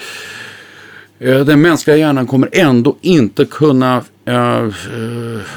[1.19, 4.69] eh, den mänskliga hjärnan kommer ändå inte kunna uh,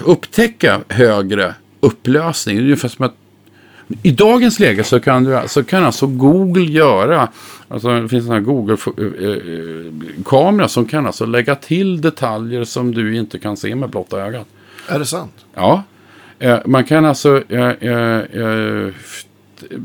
[0.06, 2.60] upptäcka högre upplösning.
[2.60, 3.14] Ungefär som att
[4.04, 7.30] i dagens läge så kan, du, så kan alltså Google göra,
[7.68, 13.40] alltså det finns en Google-kamera eh, som kan alltså lägga till detaljer som du inte
[13.40, 14.48] kan se med blotta ögat.
[14.88, 15.46] Är det sant?
[15.54, 15.84] Ja.
[16.66, 17.44] Man kan alltså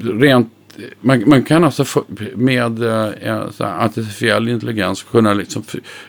[0.03, 0.53] rent
[1.01, 2.05] man, man, kan alltså få,
[2.35, 5.63] med eh, artificiell intelligens kunna liksom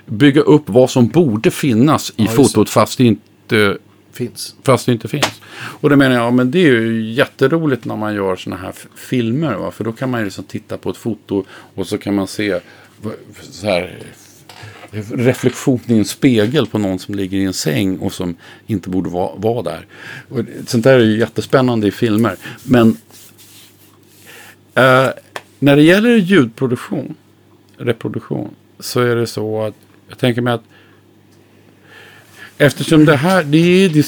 [0.05, 3.77] bygga upp vad som borde finnas i ja, fotot fast det inte
[4.11, 4.55] finns.
[4.63, 5.41] Fast det inte finns.
[5.53, 9.55] Och det menar jag, men det är ju jätteroligt när man gör sådana här filmer.
[9.55, 9.71] Va?
[9.71, 12.59] För då kan man ju liksom titta på ett foto och så kan man se
[13.41, 13.97] så här
[15.11, 18.35] reflektion i en spegel på någon som ligger i en säng och som
[18.67, 19.87] inte borde vara, vara där.
[20.29, 22.35] Och sånt där är ju jättespännande i filmer.
[22.63, 22.97] Men
[24.77, 25.09] Uh,
[25.59, 27.15] när det gäller ljudproduktion,
[27.77, 29.75] reproduktion, så är det så att
[30.09, 30.63] jag tänker mig att
[32.57, 34.05] Eftersom det här, det är det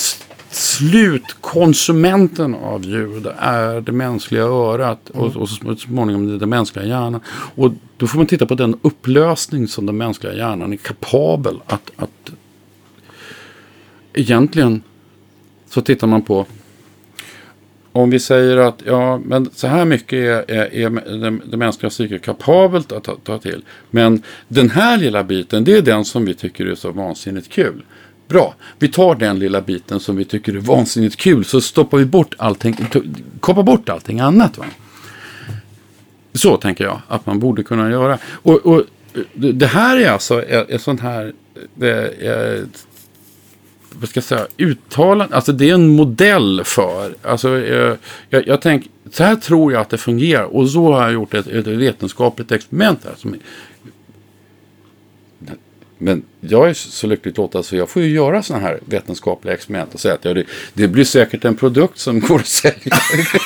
[0.49, 7.21] slutkonsumenten av ljud är det mänskliga örat och, och så småningom det mänskliga hjärnan.
[7.55, 11.91] Och då får man titta på den upplösning som den mänskliga hjärnan är kapabel att,
[11.95, 12.31] att
[14.13, 14.83] egentligen
[15.69, 16.45] så tittar man på
[17.95, 21.89] om vi säger att ja, men så här mycket är, är, är det, det mänskliga
[21.89, 23.63] psyket kapabelt att ta, ta till.
[23.91, 27.84] Men den här lilla biten, det är den som vi tycker är så vansinnigt kul.
[28.27, 32.05] Bra, vi tar den lilla biten som vi tycker är vansinnigt kul så stoppar vi
[32.05, 32.76] bort allting,
[33.39, 34.57] koppar bort allting annat.
[34.57, 34.65] Va?
[36.34, 38.17] Så tänker jag att man borde kunna göra.
[38.26, 38.84] Och, och
[39.34, 41.34] det här är alltså ett, ett sånt här
[41.76, 42.65] det är,
[43.99, 47.95] vad ska jag säga, uttalande, alltså det är en modell för, alltså eh,
[48.30, 51.34] jag, jag tänker, så här tror jag att det fungerar och så har jag gjort
[51.34, 53.13] ett, ett vetenskapligt experiment här.
[53.17, 53.35] Som,
[55.97, 59.93] men jag är så lyckligt lottad så jag får ju göra sådana här vetenskapliga experiment
[59.93, 62.97] och säga att ja, det, det blir säkert en produkt som går att sälja.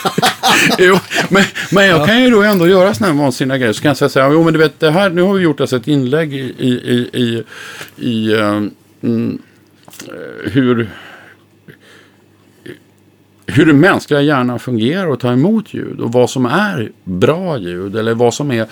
[0.78, 0.98] jo,
[1.30, 3.74] men, men jag kan ju då ändå göra sådana här vansinniga grejer.
[3.74, 5.44] Så kan jag säga så här, jo men du vet, det här, nu har vi
[5.44, 7.44] gjort alltså ett inlägg i, i, i, i,
[7.98, 8.62] i eh,
[9.04, 9.42] mm,
[10.08, 10.90] Eh, hur,
[13.46, 17.96] hur den mänskliga hjärnan fungerar och tar emot ljud och vad som är bra ljud
[17.96, 18.68] eller vad som är...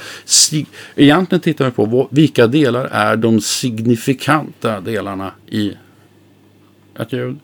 [0.96, 5.74] Egentligen tittar vi på vilka delar är de signifikanta delarna i
[7.00, 7.40] ett ljud.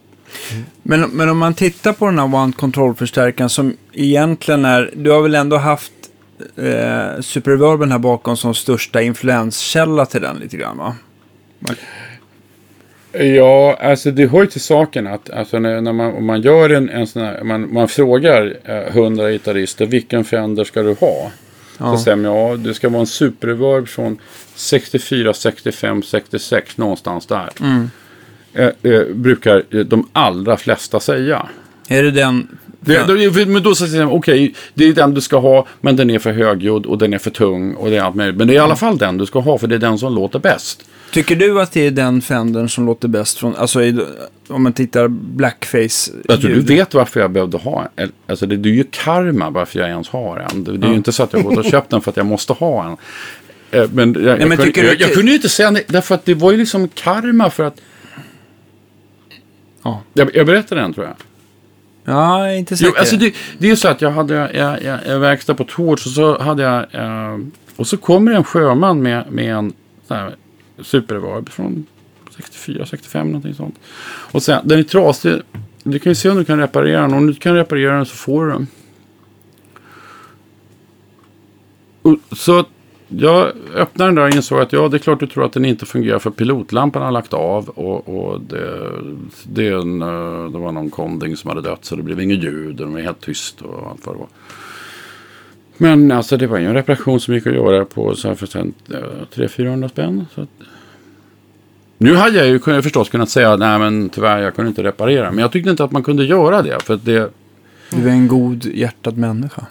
[0.84, 5.22] Men, men om man tittar på den här One Control-förstärkaren som egentligen är, du har
[5.22, 5.94] väl ändå haft
[6.56, 10.96] eh, Superreverben här bakom som största influenskälla till den lite grann va?
[13.14, 16.70] Ja, alltså det hör ju till saken att alltså när, när man, om man gör
[16.70, 21.32] en, en sån här, man, man frågar eh, 100 gitarrister vilken Fender ska du ha?
[21.78, 21.98] Ja.
[21.98, 24.18] Så säger man ja, det ska vara en superreverb från
[24.56, 27.50] 64, 65, 66 någonstans där.
[27.62, 27.90] Mm.
[28.54, 31.50] Eh, eh, brukar eh, de allra flesta säga.
[31.88, 32.58] Är det den?
[32.86, 36.10] Det, då- Men då säger man okej, det är den du ska ha, men den
[36.10, 38.38] är för högljudd och den är för tung och det är allt möjligt.
[38.38, 40.14] Men det är i alla fall den du ska ha, för det är den som
[40.16, 40.84] låter bäst.
[41.12, 43.80] Tycker du att det är den Fendern som låter bäst från, alltså
[44.48, 48.12] om man tittar blackface Jag tror du vet varför jag behövde ha en.
[48.28, 50.64] Alltså det, det är ju karma varför jag ens har en.
[50.64, 52.18] Det, det är ju inte så att jag har gått och köpt den för att
[52.18, 52.98] jag måste ha en.
[53.82, 56.16] Eh, Men, jag, jag, men kunde, jag, jag det- kunde ju inte säga nej, därför
[56.16, 57.76] att det var ju liksom karma för att...
[59.84, 60.02] Ja.
[60.14, 61.16] Jag, jag berättade den tror jag.
[62.06, 62.92] Ja, jag är inte säker.
[62.96, 66.06] Jo, alltså det, det är så att jag hade jag, jag, jag verkstad på Tårts
[66.06, 66.96] och så hade jag...
[66.96, 67.40] Eh,
[67.76, 69.74] och så kommer en sjöman med, med en
[70.08, 70.36] sån här
[70.82, 71.86] superreverb från
[72.36, 73.80] 64, 65 någonting sånt.
[74.32, 75.42] Och sen, den är trasig.
[75.84, 77.14] Du kan ju se om du kan reparera den.
[77.14, 78.68] Om du kan reparera den så får du den.
[82.02, 82.68] Och, så att
[83.18, 85.66] jag öppnade den där och insåg att ja, det är klart du tror att den
[85.66, 88.92] inte fungerar för pilotlampan har lagt av och, och det,
[89.44, 92.82] det, en, eh, det var någon konding som hade dött så det blev inget ljud
[92.82, 94.28] och de var helt tyst och allt vad det var.
[95.78, 98.48] Men alltså det var ju en reparation som gick att göra på så här för
[98.48, 100.26] 300-400 eh, spänn.
[100.36, 100.50] Så att...
[101.98, 105.32] Nu hade jag ju förstås kunnat säga nej men tyvärr jag kunde inte reparera.
[105.32, 106.84] Men jag tyckte inte att man kunde göra det.
[106.84, 107.32] För att det,
[107.90, 109.66] Du är en god hjärtad människa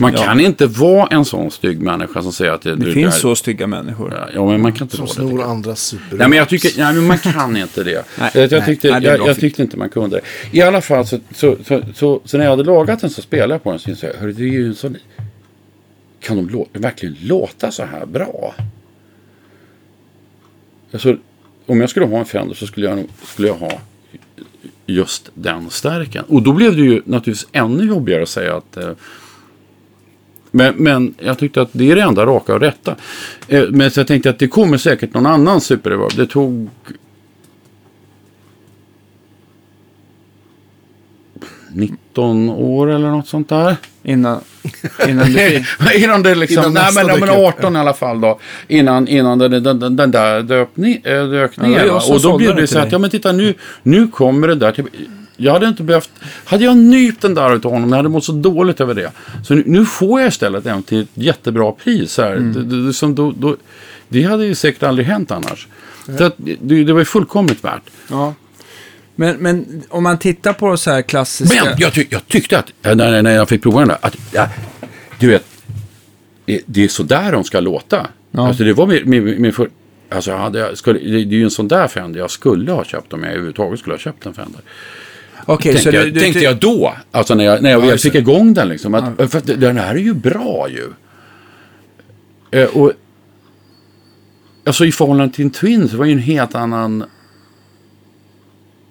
[0.00, 0.18] man Ja.
[0.24, 3.66] kan inte vara en sån stygg människa som säger att det, Det finns så stygga
[3.66, 4.28] människor.
[4.34, 5.28] Ja men man kan inte Som vara det.
[5.28, 6.16] snor andras super.
[6.16, 8.04] Nej men jag tycker, nej men man kan inte det.
[8.18, 10.58] Nej, jag, tyckte, nej, det jag, jag tyckte inte man kunde det.
[10.58, 13.54] I alla fall så, så, så, så, så när jag hade lagat den så spelade
[13.54, 14.96] jag på den så jag, hörru det är ju en sån...
[16.20, 18.54] Kan de lå, verkligen låta så här bra?
[20.92, 21.16] Alltså,
[21.66, 23.80] om jag skulle ha en Fender så skulle jag, skulle jag ha
[24.86, 26.24] just den stärken.
[26.24, 28.90] Och då blev det ju naturligtvis ännu jobbigare att säga att eh,
[30.56, 32.96] men, men jag tyckte att det är det enda raka och rätta.
[33.48, 36.10] Eh, men så jag tänkte att det kommer säkert någon annan superreverb.
[36.16, 36.68] Det tog
[41.72, 43.76] 19 år eller något sånt där.
[44.02, 44.40] Innan,
[45.08, 45.64] innan fick...
[45.94, 47.36] innan det liksom, Innan nej men, men dök upp.
[47.36, 48.38] 18 i alla fall då.
[48.68, 51.98] Innan, innan den, den, den, där dök, ni, äh, dök Ja, det ner.
[52.00, 54.72] som och då blev det så att, ja men titta nu, nu kommer det där
[54.72, 54.84] till,
[55.36, 56.10] jag hade inte behövt,
[56.44, 59.12] hade jag nypt den där utav honom, jag hade mått så dåligt över det.
[59.44, 62.36] Så nu, nu får jag istället en till ett jättebra pris här.
[62.36, 62.52] Mm.
[62.52, 63.56] Det, det, det, som då, då,
[64.08, 65.68] det hade ju säkert aldrig hänt annars.
[66.18, 67.82] Så att, det, det var ju fullkomligt värt.
[68.08, 68.34] Ja.
[69.14, 71.64] Men, men om man tittar på så här klassiska...
[71.64, 74.48] Men jag, tyck, jag tyckte att, när, när jag fick prova den där, att ja,
[75.18, 75.44] du vet,
[76.44, 78.06] det, det är så där de ska låta.
[78.30, 78.48] Ja.
[78.48, 79.68] Alltså det var min, min, min för,
[80.08, 82.72] alltså jag hade, jag skulle, det, det är ju en sån där Fender jag skulle
[82.72, 84.60] ha köpt om jag överhuvudtaget skulle ha köpt en Fender.
[85.46, 87.86] Okej, så tänkte, du, jag, du, tänkte jag då, alltså när jag, när jag Ja,
[87.86, 88.94] väl fick igång den liksom.
[88.94, 90.88] Att, För att den här är ju bra ju.
[92.60, 92.92] Eh, och,
[94.66, 97.04] alltså i förhållande till en Twin så var det ju en helt annan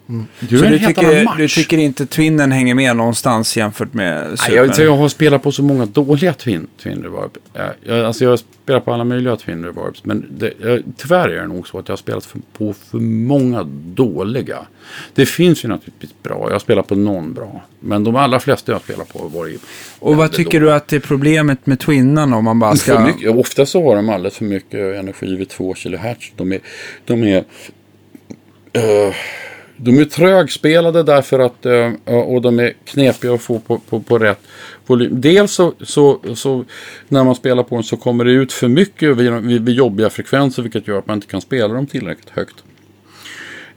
[0.08, 4.28] Du Så en du annan tycker, du tycker inte Twinnen hänger med någonstans jämfört med
[4.28, 4.56] Nej, Super?
[4.56, 7.38] jag, jag har spelat på så många dåliga twin, twin reverb.
[7.54, 10.06] Jag, jag, alltså jag har spelat på alla möjliga twin reverbs.
[10.06, 12.98] Men det, jag, tyvärr är det nog så att jag har spelat för, på för
[12.98, 13.64] många
[13.94, 14.58] dåliga.
[15.14, 16.44] Det finns ju naturligtvis bra.
[16.48, 17.62] Jag har spelat på någon bra.
[17.80, 19.62] Men de allra flesta jag har spelat på har varit
[20.00, 20.72] Och vad tycker dåliga.
[20.72, 23.00] du att det är problemet med Twinnarna om man bara ska...
[23.00, 26.32] Mycket, ofta så har de alldeles för mycket energi vid 2 kHz.
[26.36, 26.60] De är,
[27.06, 27.44] de är,
[28.74, 29.14] eh,
[29.78, 34.20] de är trögspelade därför att, eh, och de är knepiga att få på, på, på
[34.20, 34.40] rätt
[34.86, 35.22] volym.
[35.22, 36.66] Dels så, så, så
[37.08, 40.10] när man spelar på dem så kommer det ut för mycket vid, vid, vid jobbiga
[40.10, 42.64] frekvenser vilket gör att man inte kan spela dem tillräckligt högt.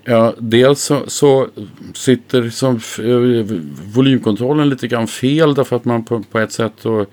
[0.05, 1.49] Ja, dels så, så
[1.95, 3.57] sitter som, eh,
[3.95, 7.07] volymkontrollen lite grann fel därför att man på, på ett sätt så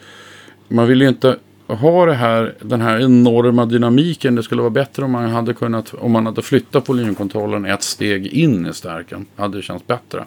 [0.67, 4.35] man vill ju inte ha det här, den här enorma dynamiken.
[4.35, 8.27] Det skulle vara bättre om man hade kunnat, om man hade flyttat volymkontrollen ett steg
[8.27, 9.25] in i stärken.
[9.35, 10.25] Hade det känts bättre.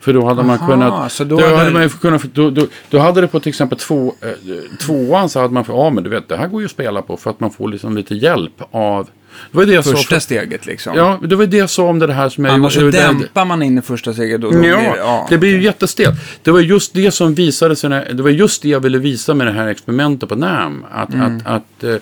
[0.00, 2.66] För då hade man Aha, kunnat, så då då, hade- hade man kunnat, då, då,
[2.90, 6.10] då hade det på till exempel två, eh, tvåan så hade man, ja men du
[6.10, 8.62] vet det här går ju att spela på för att man får liksom lite hjälp
[8.70, 9.08] av,
[9.50, 10.96] det var det jag sa Första för- steget liksom.
[10.96, 13.44] Ja, det var det jag sa om det här som jag Annars så gjorde- dämpar
[13.44, 14.44] man in i första steget.
[14.44, 15.26] Och då Ja, blir det, ja.
[15.30, 16.16] det blir ju jättestelt.
[16.42, 19.34] Det var just det som visade sig, när, det var just det jag ville visa
[19.34, 20.84] med det här experimentet på NAM.
[20.92, 21.36] Att, Mm.
[21.36, 21.96] att, att eh,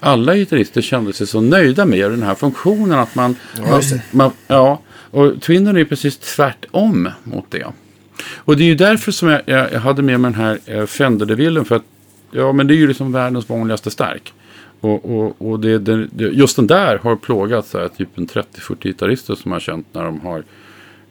[0.00, 2.98] alla gitarrister kände sig så nöjda med den här funktionen.
[2.98, 4.00] Att man, man, just det.
[4.10, 4.80] man, ja,
[5.12, 7.66] och Twinnen är ju precis tvärtom mot det.
[8.36, 10.86] Och det är ju därför som jag, jag, jag hade med mig den här eh,
[10.86, 11.64] Fender DeVillen.
[11.64, 11.84] För att,
[12.30, 14.32] ja men det är ju liksom världens vanligaste stark.
[14.80, 18.76] Och, och, och det, det, just den där har plågat så här, typ en 30-40
[18.82, 20.44] gitarrister som har känt när de har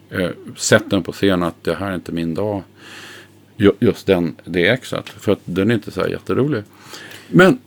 [0.10, 2.64] eh, sett den på scen att det här är inte min dag.
[3.80, 5.10] Just den exet.
[5.10, 6.64] För att den är inte så här jätterolig.
[7.28, 7.60] Men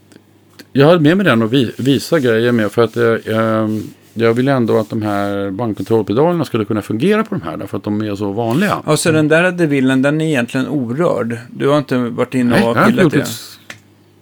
[0.72, 3.82] jag hade med mig den och vi, visa grejer med för att eh, ehm,
[4.14, 7.56] jag ville ändå att de här bandkontrollpedalerna skulle kunna fungera på de här.
[7.56, 8.76] Därför att de är så vanliga.
[8.76, 11.36] Och så den där DeVillen, den är egentligen orörd.
[11.50, 13.20] Du har inte varit inne och pillat den?
[13.20, 13.58] ett-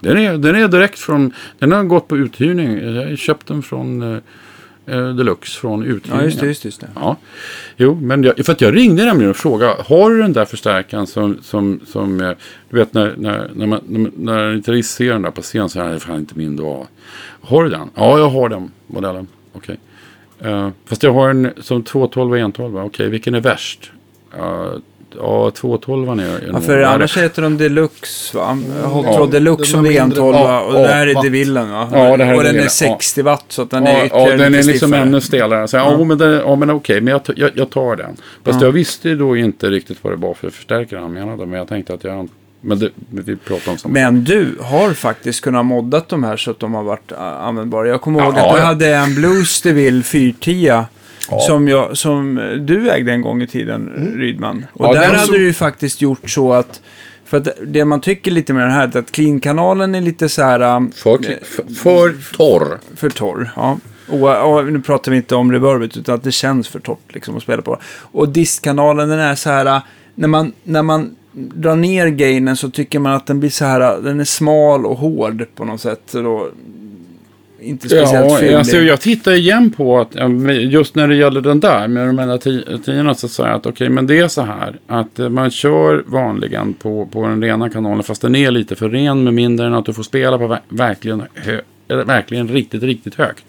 [0.01, 2.79] den, är, den är direkt från, den har gått på uthyrning.
[2.95, 4.19] Jag har köpt den från eh,
[4.87, 6.19] eh, Deluxe från uthyrningen.
[6.19, 6.47] Ja, just det.
[6.47, 6.89] Just det, just det.
[6.95, 7.17] Ja,
[7.77, 11.07] jo, men jag, för att jag ringde nämligen och frågade, har du den där förstärkaren
[11.07, 12.31] som, som, som eh,
[12.71, 15.69] du vet när, när, när, man, när, när en gitarrist ser den där på scen
[15.69, 16.87] så är det fan inte min dag.
[17.41, 17.89] Har du den?
[17.95, 19.27] Ja, jag har den modellen.
[19.53, 19.77] Okej.
[20.41, 22.77] Eh, fast jag har en som 212 och 112.
[22.79, 23.91] Okej, vilken är värst?
[24.39, 24.73] Uh,
[25.19, 28.59] ja, 212 är, är Ja, för annars heter de Deluxe va?
[28.85, 29.27] Hot Ja.
[29.27, 31.23] Deluxe som är det är en mindre- 12 ja, och det där är.
[31.23, 31.89] DeVillen va?
[31.93, 34.31] Ja, det här är och den är DeVillen, 60 watt så att den är ytterligare
[34.31, 35.03] ja, den är lite liksom stiffare.
[35.07, 35.69] ännu stelare.
[35.69, 38.17] Så, ja, men, det, ja, men okej, men jag, jag, jag tar den.
[38.45, 38.67] Fast Ja.
[38.67, 41.47] jag visste ju då inte riktigt vad det var för förstärkare han menade.
[41.47, 42.29] Men jag tänkte att jag...
[42.65, 46.51] Men det, vi pratar om samma Men du har faktiskt kunnat moddat de här så
[46.51, 47.89] att de har varit äh, användbara.
[47.89, 48.67] Jag kommer ihåg Ja, att du ja.
[48.67, 50.83] hade en Blues DeVille 410
[51.47, 54.67] som, jag, som du ägde en gång i tiden, Rydman.
[54.73, 56.81] Och Ja, där hade så- du ju faktiskt gjort så att
[57.25, 60.43] för att det man tycker lite med den här är att clean-kanalen är lite så
[60.43, 62.79] här ähm, För, för, för torr.
[62.97, 63.51] för torr.
[63.57, 63.79] Ja.
[64.09, 67.37] Och, och nu pratar vi inte om reverbet utan att det känns för torrt liksom
[67.37, 67.79] att spela på.
[67.99, 69.83] Och distkanalen den är så här, äh,
[70.15, 74.01] när man, när man drar ner gainen så tycker man att den blir så här,
[74.03, 76.13] den är smal och hård på något sätt.
[76.13, 76.49] Då,
[77.61, 78.55] inte speciellt Ja, fyllig.
[78.55, 80.15] alltså, jag tittar igen på att
[80.61, 83.67] just när det gäller den där med de här ti- tiorna så säger jag att
[83.67, 87.71] okej, men det är så här att eh, man kör vanligen på, på den rena
[87.71, 90.47] kanalen fast den är lite för ren med mindre än att du får spela på
[90.49, 91.61] ver- verkligen, hö,
[91.97, 93.45] verkligen riktigt, riktigt högt.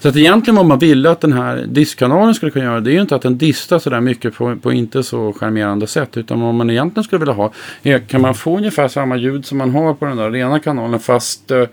[0.00, 2.94] Så att egentligen vad man ville att den här diskkanalen skulle kunna göra det är
[2.94, 6.16] ju inte att den distar sådär mycket på, på inte så charmerande sätt.
[6.16, 9.58] Utan vad man egentligen skulle vilja ha är kan man få ungefär samma ljud som
[9.58, 11.64] man har på den där rena kanalen fast eh,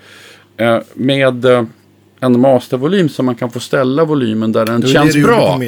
[0.58, 1.64] eh, med eh,
[2.20, 5.60] en mastervolym så man kan få ställa volymen där den känns bra.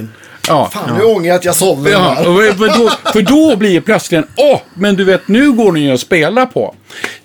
[0.48, 0.70] Ja.
[0.74, 2.30] Fan, nu ångrar jag att jag sålde den Ja, här.
[2.30, 5.84] och för, då, för då blir det plötsligt, åh, men du vet, nu går den
[5.84, 6.76] ju att spela på.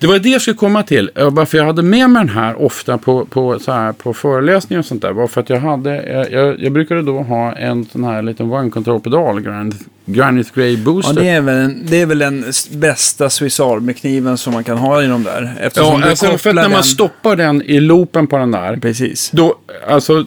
[0.01, 1.11] Det var det jag skulle komma till.
[1.15, 4.85] Varför jag hade med mig den här ofta på, på, så här, på föreläsningar och
[4.87, 8.05] sånt där var för att jag hade, eh, jag, jag brukade då ha en sån
[8.05, 11.15] här liten one control-pedal, Granite, Granite Grey Ja, Booster.
[11.23, 15.03] det är väl, en- det är väl den bästa Swiss Army-kniven som man kan ha
[15.03, 15.55] i de där.
[15.61, 18.77] Eftersom Ja, alltså, för att när man den- stoppar den i loopen på den där,
[18.77, 19.31] Precis.
[19.31, 19.55] då,
[19.89, 20.25] alltså,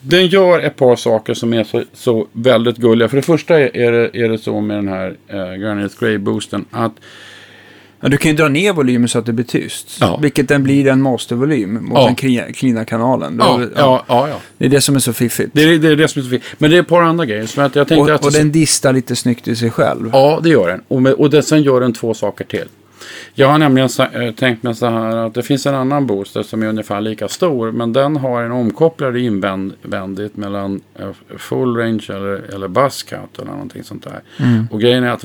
[0.00, 3.08] den gör ett par saker som är så, så väldigt gulliga.
[3.08, 6.18] För det första är är det, är det så med den här eh, Granite Grey
[6.18, 6.92] Boosten att
[8.00, 9.96] Ja, du kan ju dra ner volymen så att det blir tyst.
[10.00, 10.18] Ja.
[10.22, 12.04] Vilket den blir en mastervolym mot Ja.
[12.04, 13.36] den cleana kanalen.
[13.38, 14.28] Ja, ja, ja.
[14.28, 14.40] ja.
[14.58, 15.50] Det är det som är så fiffigt.
[15.52, 16.42] Det är det, är det som är så fint.
[16.58, 17.42] Men det är ett par andra grejer.
[17.42, 20.10] Att jag tänkte och, att och den distar lite snyggt i sig själv.
[20.12, 20.82] Ja, det gör den.
[20.88, 22.68] Och, med, och den, sen gör den två saker till.
[23.34, 26.62] Jag har nämligen äh, tänkt mig så här att det finns en annan booster som
[26.62, 27.72] är ungefär lika stor.
[27.72, 31.08] Men den har en omkopplare invändigt mellan äh,
[31.38, 34.20] full range eller, eller buzzcut eller någonting sånt där.
[34.38, 34.68] Mm.
[34.70, 35.24] Och grejen är att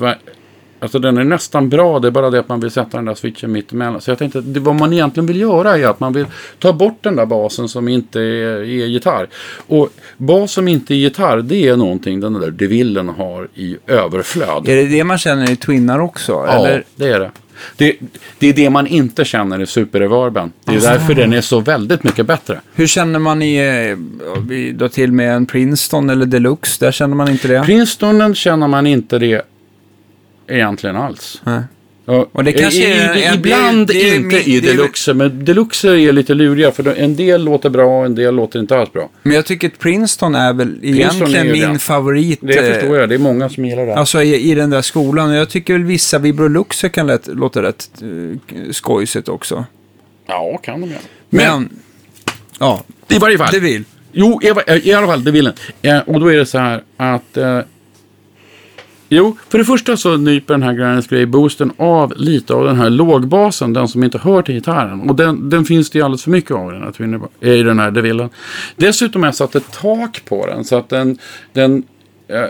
[0.82, 3.14] Alltså den är nästan bra, det är bara det att man vill sätta den där
[3.14, 4.00] switchen mitt emellan.
[4.00, 6.26] Så jag tänkte att det, vad man egentligen vill göra är att man vill
[6.58, 9.28] ta bort den där basen som inte är, är gitarr.
[9.66, 14.68] Och bas som inte är gitarr, det är någonting den där devillen har i överflöd.
[14.68, 16.32] Är det det man känner i Twinnar också?
[16.32, 16.84] Ja, Eller?
[16.96, 17.30] det är det.
[17.76, 17.96] det.
[18.38, 20.52] Det är det man inte känner i superreverben.
[20.64, 22.60] Det är därför den är så väldigt mycket bättre.
[22.74, 23.98] Hur känner man i, eh,
[24.74, 26.84] drar till med en Princeton eller Deluxe?
[26.84, 27.62] Där känner man inte det?
[27.64, 29.42] Princestonen känner man inte det
[30.54, 31.40] egentligen alls.
[31.44, 31.60] Nej.
[32.04, 34.66] Ja, Och det kanske i, är- i, är- ibland det är- inte det i det
[34.72, 38.58] deluxe, men deluxe är lite luriga för en del låter bra och en del låter
[38.60, 39.08] inte alls bra.
[39.22, 41.78] Men jag tycker att Princeton är väl egentligen är min det.
[41.78, 42.38] favorit.
[42.42, 43.94] Det eh, förstår jag, det är många som gillar det.
[43.96, 45.30] Alltså i, i den där skolan.
[45.30, 48.36] Och Jag tycker väl vissa Vibroluxer kan lätt, låta rätt uh,
[48.70, 49.64] skojsigt också.
[50.26, 51.00] Ja, kan de göra.
[51.30, 51.68] Men, Men,
[52.60, 53.48] ja, i varje fall.
[53.52, 53.84] det vill.
[54.12, 55.54] Jo, i, i alla fall, det vill den.
[55.82, 57.36] Eh, och då är det så här att...
[59.14, 62.76] Jo, för det första så nyper den här Grannis Grey Boosten av lite av den
[62.76, 65.10] här lågbasen, den som inte hör till gitarren.
[65.10, 67.62] Och den, den finns det ju alldeles för mycket av i den här, Twinner- i
[67.62, 68.30] den här DeVillen.
[68.76, 71.18] Dessutom har jag satt ett tak på den, så att den...
[71.52, 71.82] den
[72.28, 72.44] eh,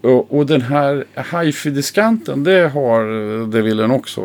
[0.00, 4.20] och, och den här hifi-diskanten, det har DeVillen också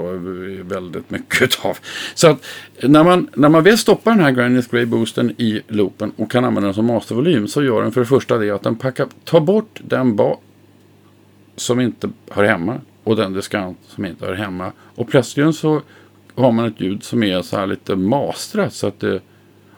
[0.62, 1.78] väldigt mycket av.
[2.16, 2.46] Så att
[2.84, 6.46] när man, när man väl stoppar den här Grannis Grey Boosten i loopen och kan
[6.46, 9.40] använda den som mastervolym så gör den för det första det att den packar, tar
[9.40, 10.38] bort den ba
[11.60, 14.72] som inte hör hemma och den diskant som inte hör hemma.
[14.96, 15.82] Och plötsligt så
[16.36, 19.20] har man ett ljud som är så här lite mastrat så att det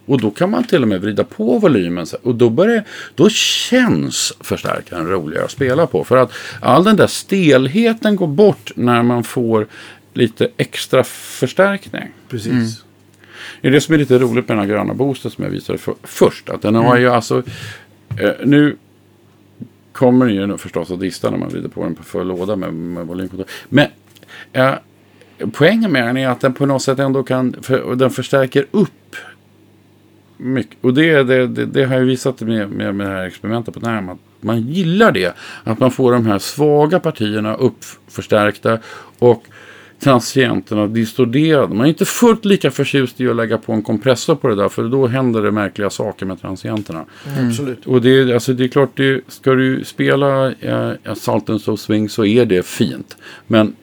[0.06, 2.06] och då kan man till och med vrida på volymen.
[2.06, 2.84] så- Och då, börjar,
[3.16, 6.04] då känns förstärkaren roligare att spela på.
[6.04, 6.32] För att
[6.62, 9.68] all den där stelheten går bort när man får
[10.14, 12.04] lite extra förstärkning.
[12.30, 12.84] Precis.
[13.62, 15.80] Det är det som är lite roligt med den här gröna boosten som jag visade
[15.80, 16.50] för, först.
[16.50, 17.44] Att den har ju alltså...
[18.18, 18.78] Eh, nu
[19.92, 22.74] kommer den ju förstås att dista när man vrider på den på full låda med,
[22.74, 23.48] med volymkontroll.
[23.70, 23.88] Men
[24.54, 24.74] eh,
[25.52, 27.56] poängen med den är att den på något sätt ändå kan...
[27.62, 29.16] För, och den förstärker upp
[30.38, 30.78] mycket.
[30.82, 33.80] Och det, det, det, det har jag visat med, med, med det här experimentet på
[33.80, 34.10] Närm.
[34.10, 35.36] Att man gillar det.
[35.64, 38.80] Att man får de här svaga partierna uppförstärkta.
[39.20, 39.44] Och
[40.04, 41.74] transienterna distorderade.
[41.74, 44.70] Man är inte fullt lika förtjust i att lägga på en kompressor på det där.
[44.70, 47.06] För då händer det märkliga saker med transienterna.
[47.48, 47.86] Absolut.
[47.86, 51.78] Och det, är- alltså det är klart, det, ska du spela eh, Assault and So
[51.78, 53.18] Swing så är det fint.
[53.48, 53.76] Men,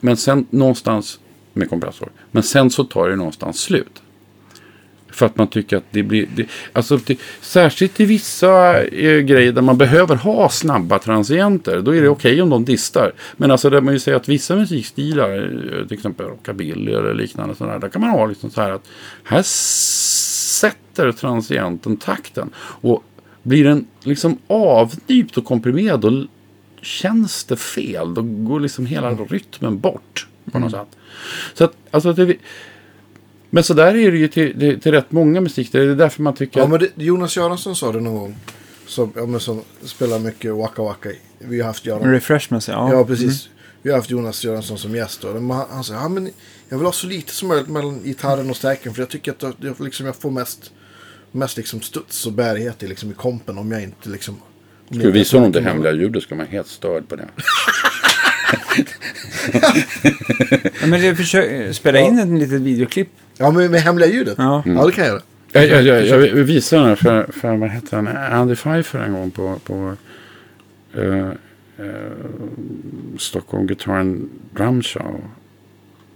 [0.00, 1.20] men sen någonstans
[1.52, 2.08] med kompressor.
[2.30, 4.02] Men sen så tar det någonstans slut.
[5.12, 6.28] För att man tycker att det blir...
[6.34, 11.80] Det, alltså det, särskilt i vissa eh, grejer där man behöver ha snabba transienter.
[11.80, 13.12] Då är det okej om de distar.
[13.36, 17.54] Men alltså där man ju säger att vissa musikstilar, eh, till exempel rockabilly eller liknande
[17.54, 17.78] sådär.
[17.78, 18.88] Där kan man ha liksom så här att
[19.24, 22.50] här sätter transienten takten.
[22.56, 23.04] Och
[23.42, 26.26] blir den liksom avnypt och komprimerad då
[26.82, 28.14] känns det fel.
[28.14, 30.96] Då går liksom hela rytmen bort på något sätt.
[31.54, 32.36] Så att, alltså det,
[33.50, 35.72] men så där är det ju till, till, till rätt många musik.
[35.72, 38.36] Det är därför man tycker Ja, men det, Jonas Göransson sa det någon gång.
[38.86, 41.10] Som, ja, men som spelar mycket Waka Waka.
[41.38, 42.12] Vi har haft Göran.
[42.12, 42.92] Refreshments, ja.
[42.92, 43.48] Ja, precis.
[43.82, 45.20] Vi har haft Jonas Göransson som gäst.
[45.22, 45.32] Då.
[45.32, 46.30] Men Han, han sa ja, men
[46.68, 48.94] jag vill ha så lite som möjligt mellan gitarren och stärken.
[48.94, 50.72] För jag tycker att jag, liksom, jag får mest,
[51.32, 54.34] mest liksom studs och bärighet i, liksom, i kompen om jag inte liksom...
[54.34, 57.28] om Ska vi jag visa honom det hemliga ljudet ska man helt störd på det.
[60.80, 63.08] Ja, men det försök, spela in ett litet videoklipp.
[63.40, 64.34] Ja, men med hemliga ljudet?
[64.38, 64.62] Ja.
[64.66, 65.22] ja det kan jag göra.
[65.52, 69.12] Jag, jag, jag, jag visade den här för, för vad heter han, Andy Pfeiffer en
[69.12, 69.96] gång på, på
[70.94, 71.28] eh,
[71.78, 71.94] eh,
[73.18, 75.20] Stockholm Guitar and Drum Show.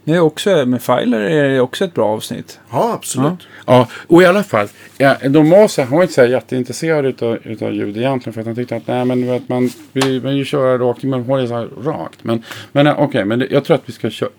[0.05, 2.61] Det är också, med Filer är det också ett bra avsnitt.
[2.71, 3.49] Ja, absolut.
[3.67, 4.69] Ja, och i alla fall.
[4.99, 8.35] Ja, de var så, han var inte så här jätteintresserad utav, utav ljud egentligen.
[8.35, 11.03] För att han tyckte att nej, men, du vet, man vi, man ju köra rakt,
[11.03, 12.25] man håller så här rakt.
[12.25, 12.43] Men,
[12.73, 14.31] men eh, okej, men det, jag tror att vi ska köra.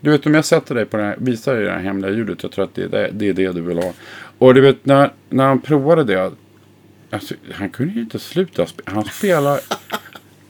[0.00, 2.42] Du vet om jag sätter dig på det här, visar dig det här hemliga ljudet.
[2.42, 3.92] Jag tror att det är det, det, är det du vill ha.
[4.38, 6.32] Och du vet när, när han provade det.
[7.10, 8.90] Alltså, han kunde ju inte sluta spela.
[8.94, 9.60] Han spelar.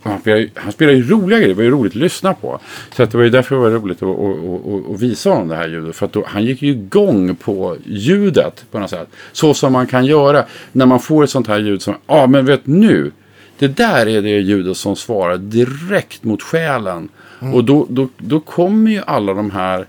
[0.02, 1.48] Han spelar, ju- han spelar ju roliga grejer.
[1.48, 2.60] Det var ju roligt att lyssna på.
[2.96, 5.48] Så att det var ju därför det var roligt att, att, att, att visa honom
[5.48, 5.96] det här ljudet.
[5.96, 9.08] För att då, han gick ju igång på ljudet på något sätt.
[9.32, 12.26] Så som man kan göra när man får ett sånt här ljud som, ja ah,
[12.26, 13.12] men vet nu.
[13.58, 17.08] Det där är det ljudet som svarar direkt mot själen.
[17.40, 19.86] Och då, då, då kommer ju alla de här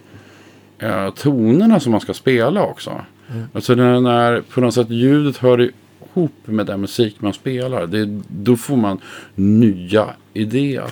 [0.79, 3.01] eh, tonerna som man ska spela också.
[3.53, 5.71] Alltså när, när på något sätt ljudet hör
[6.13, 7.87] ihop med den musik man spelar.
[7.87, 8.99] Det, då får man
[9.35, 10.87] nya idéer.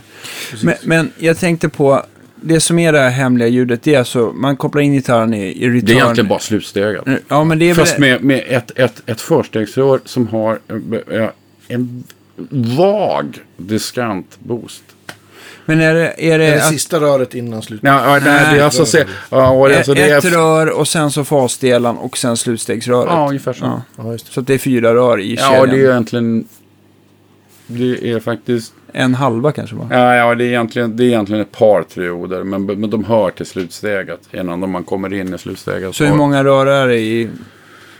[0.64, 2.04] Men, men jag tänkte på,
[2.36, 5.64] det som är det här hemliga ljudet, det är alltså, man kopplar in gitarren i,
[5.64, 5.86] i return.
[5.86, 7.04] Det är egentligen bara slutsteget.
[7.28, 11.30] Ja, men det är Fast med, med ett, ett, ett förstegsrör som har eh, eh,
[11.68, 12.04] en
[12.78, 14.84] vag diskantboost.
[15.70, 16.14] Men är det...
[16.18, 17.84] Är det, Det är det att- sista röret innan slutet.
[17.88, 18.54] Ja, ja, det, Nej.
[18.56, 21.98] det är alltså, se, ja, det, alltså, det ett är, rör och sen så fasdelan
[21.98, 23.08] och sen slutstegsröret.
[23.12, 23.66] Ja, ungefär så.
[23.66, 23.82] Ja.
[24.04, 24.32] Ja, just det.
[24.32, 25.70] Så att det är fyra rör i Ja, kedjan.
[25.70, 26.48] det är egentligen...
[27.68, 28.74] Det är faktiskt...
[28.94, 29.88] En halva kanske va?
[29.92, 32.44] Ja, ja det, är egentligen, det är egentligen ett par trioder.
[32.44, 34.20] Men, men de hör till slutsteget.
[34.34, 35.96] Innan man kommer in i slutsteget.
[35.96, 37.30] Så hur många rör är det i...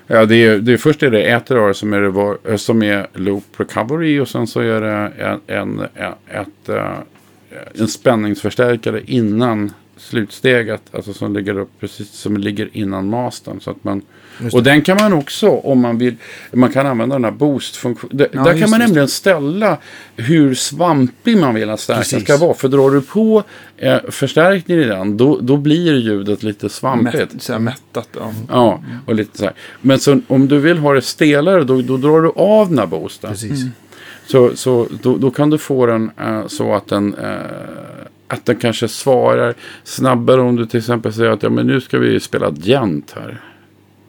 [0.08, 3.44] Ja, det är, det är, först är det ett rör som är, som är loop
[3.58, 4.20] recovery.
[4.20, 4.92] Och sen så är det
[5.24, 6.92] en, en, en, ett, eh,
[7.80, 10.82] en spänningsförstärkare innan slutsteget.
[10.92, 13.62] Alltså som ligger, upp, precis, som ligger innan mastern.
[13.62, 14.02] Så att man,
[14.54, 16.16] och den kan man också om man vill.
[16.54, 18.18] Man kan använda den här boost-funktionen.
[18.18, 19.78] Där, Ja, där kan man det, nämligen ställa
[20.16, 22.54] hur svampig man vill att stärkan ska vara.
[22.54, 23.44] För drar du på
[23.78, 25.18] eh, förstärkningen i den.
[25.18, 27.34] Då, då blir ljudet lite svampigt.
[27.34, 28.34] Mätt, så här mättat då.
[28.50, 29.54] Ja, och lite så här.
[29.82, 32.88] Men så, om du vill ha det stelare då, då drar du av den här
[32.88, 33.32] boosten.
[33.32, 33.66] Precis.
[34.32, 37.40] Så, så då, då kan du få den eh, så att den, eh,
[38.28, 39.54] att den kanske svarar
[39.84, 43.42] snabbare om du till exempel säger att ja, men nu ska vi spela gent här.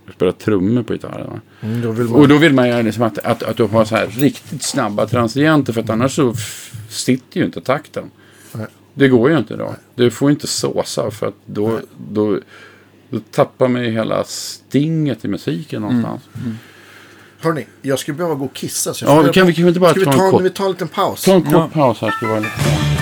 [0.07, 1.41] Vi spelar trummor på gitarren.
[1.61, 2.15] Mm, då man...
[2.15, 5.07] Och då vill man ju liksom att, att, att du har så här riktigt snabba
[5.07, 6.35] transienter för att annars så
[6.89, 8.11] sitter ju inte takten.
[8.53, 8.67] Nej.
[8.95, 9.75] Det går ju inte då.
[9.95, 12.39] Du får inte såsa för att då, då,
[13.11, 16.23] då tappar man ju hela stinget i musiken någonstans.
[17.43, 18.95] Hörni, jag skulle behöva gå och kissa.
[18.95, 20.25] Så jag Ja, funderar vi kan, vi kan inte bara Ska vi ta ta, en
[20.25, 21.25] en, kort, vi tar en liten paus?
[21.25, 21.71] ta en kort Ja.
[21.73, 22.11] paus här.
[22.11, 23.00] Ska vi vara lite.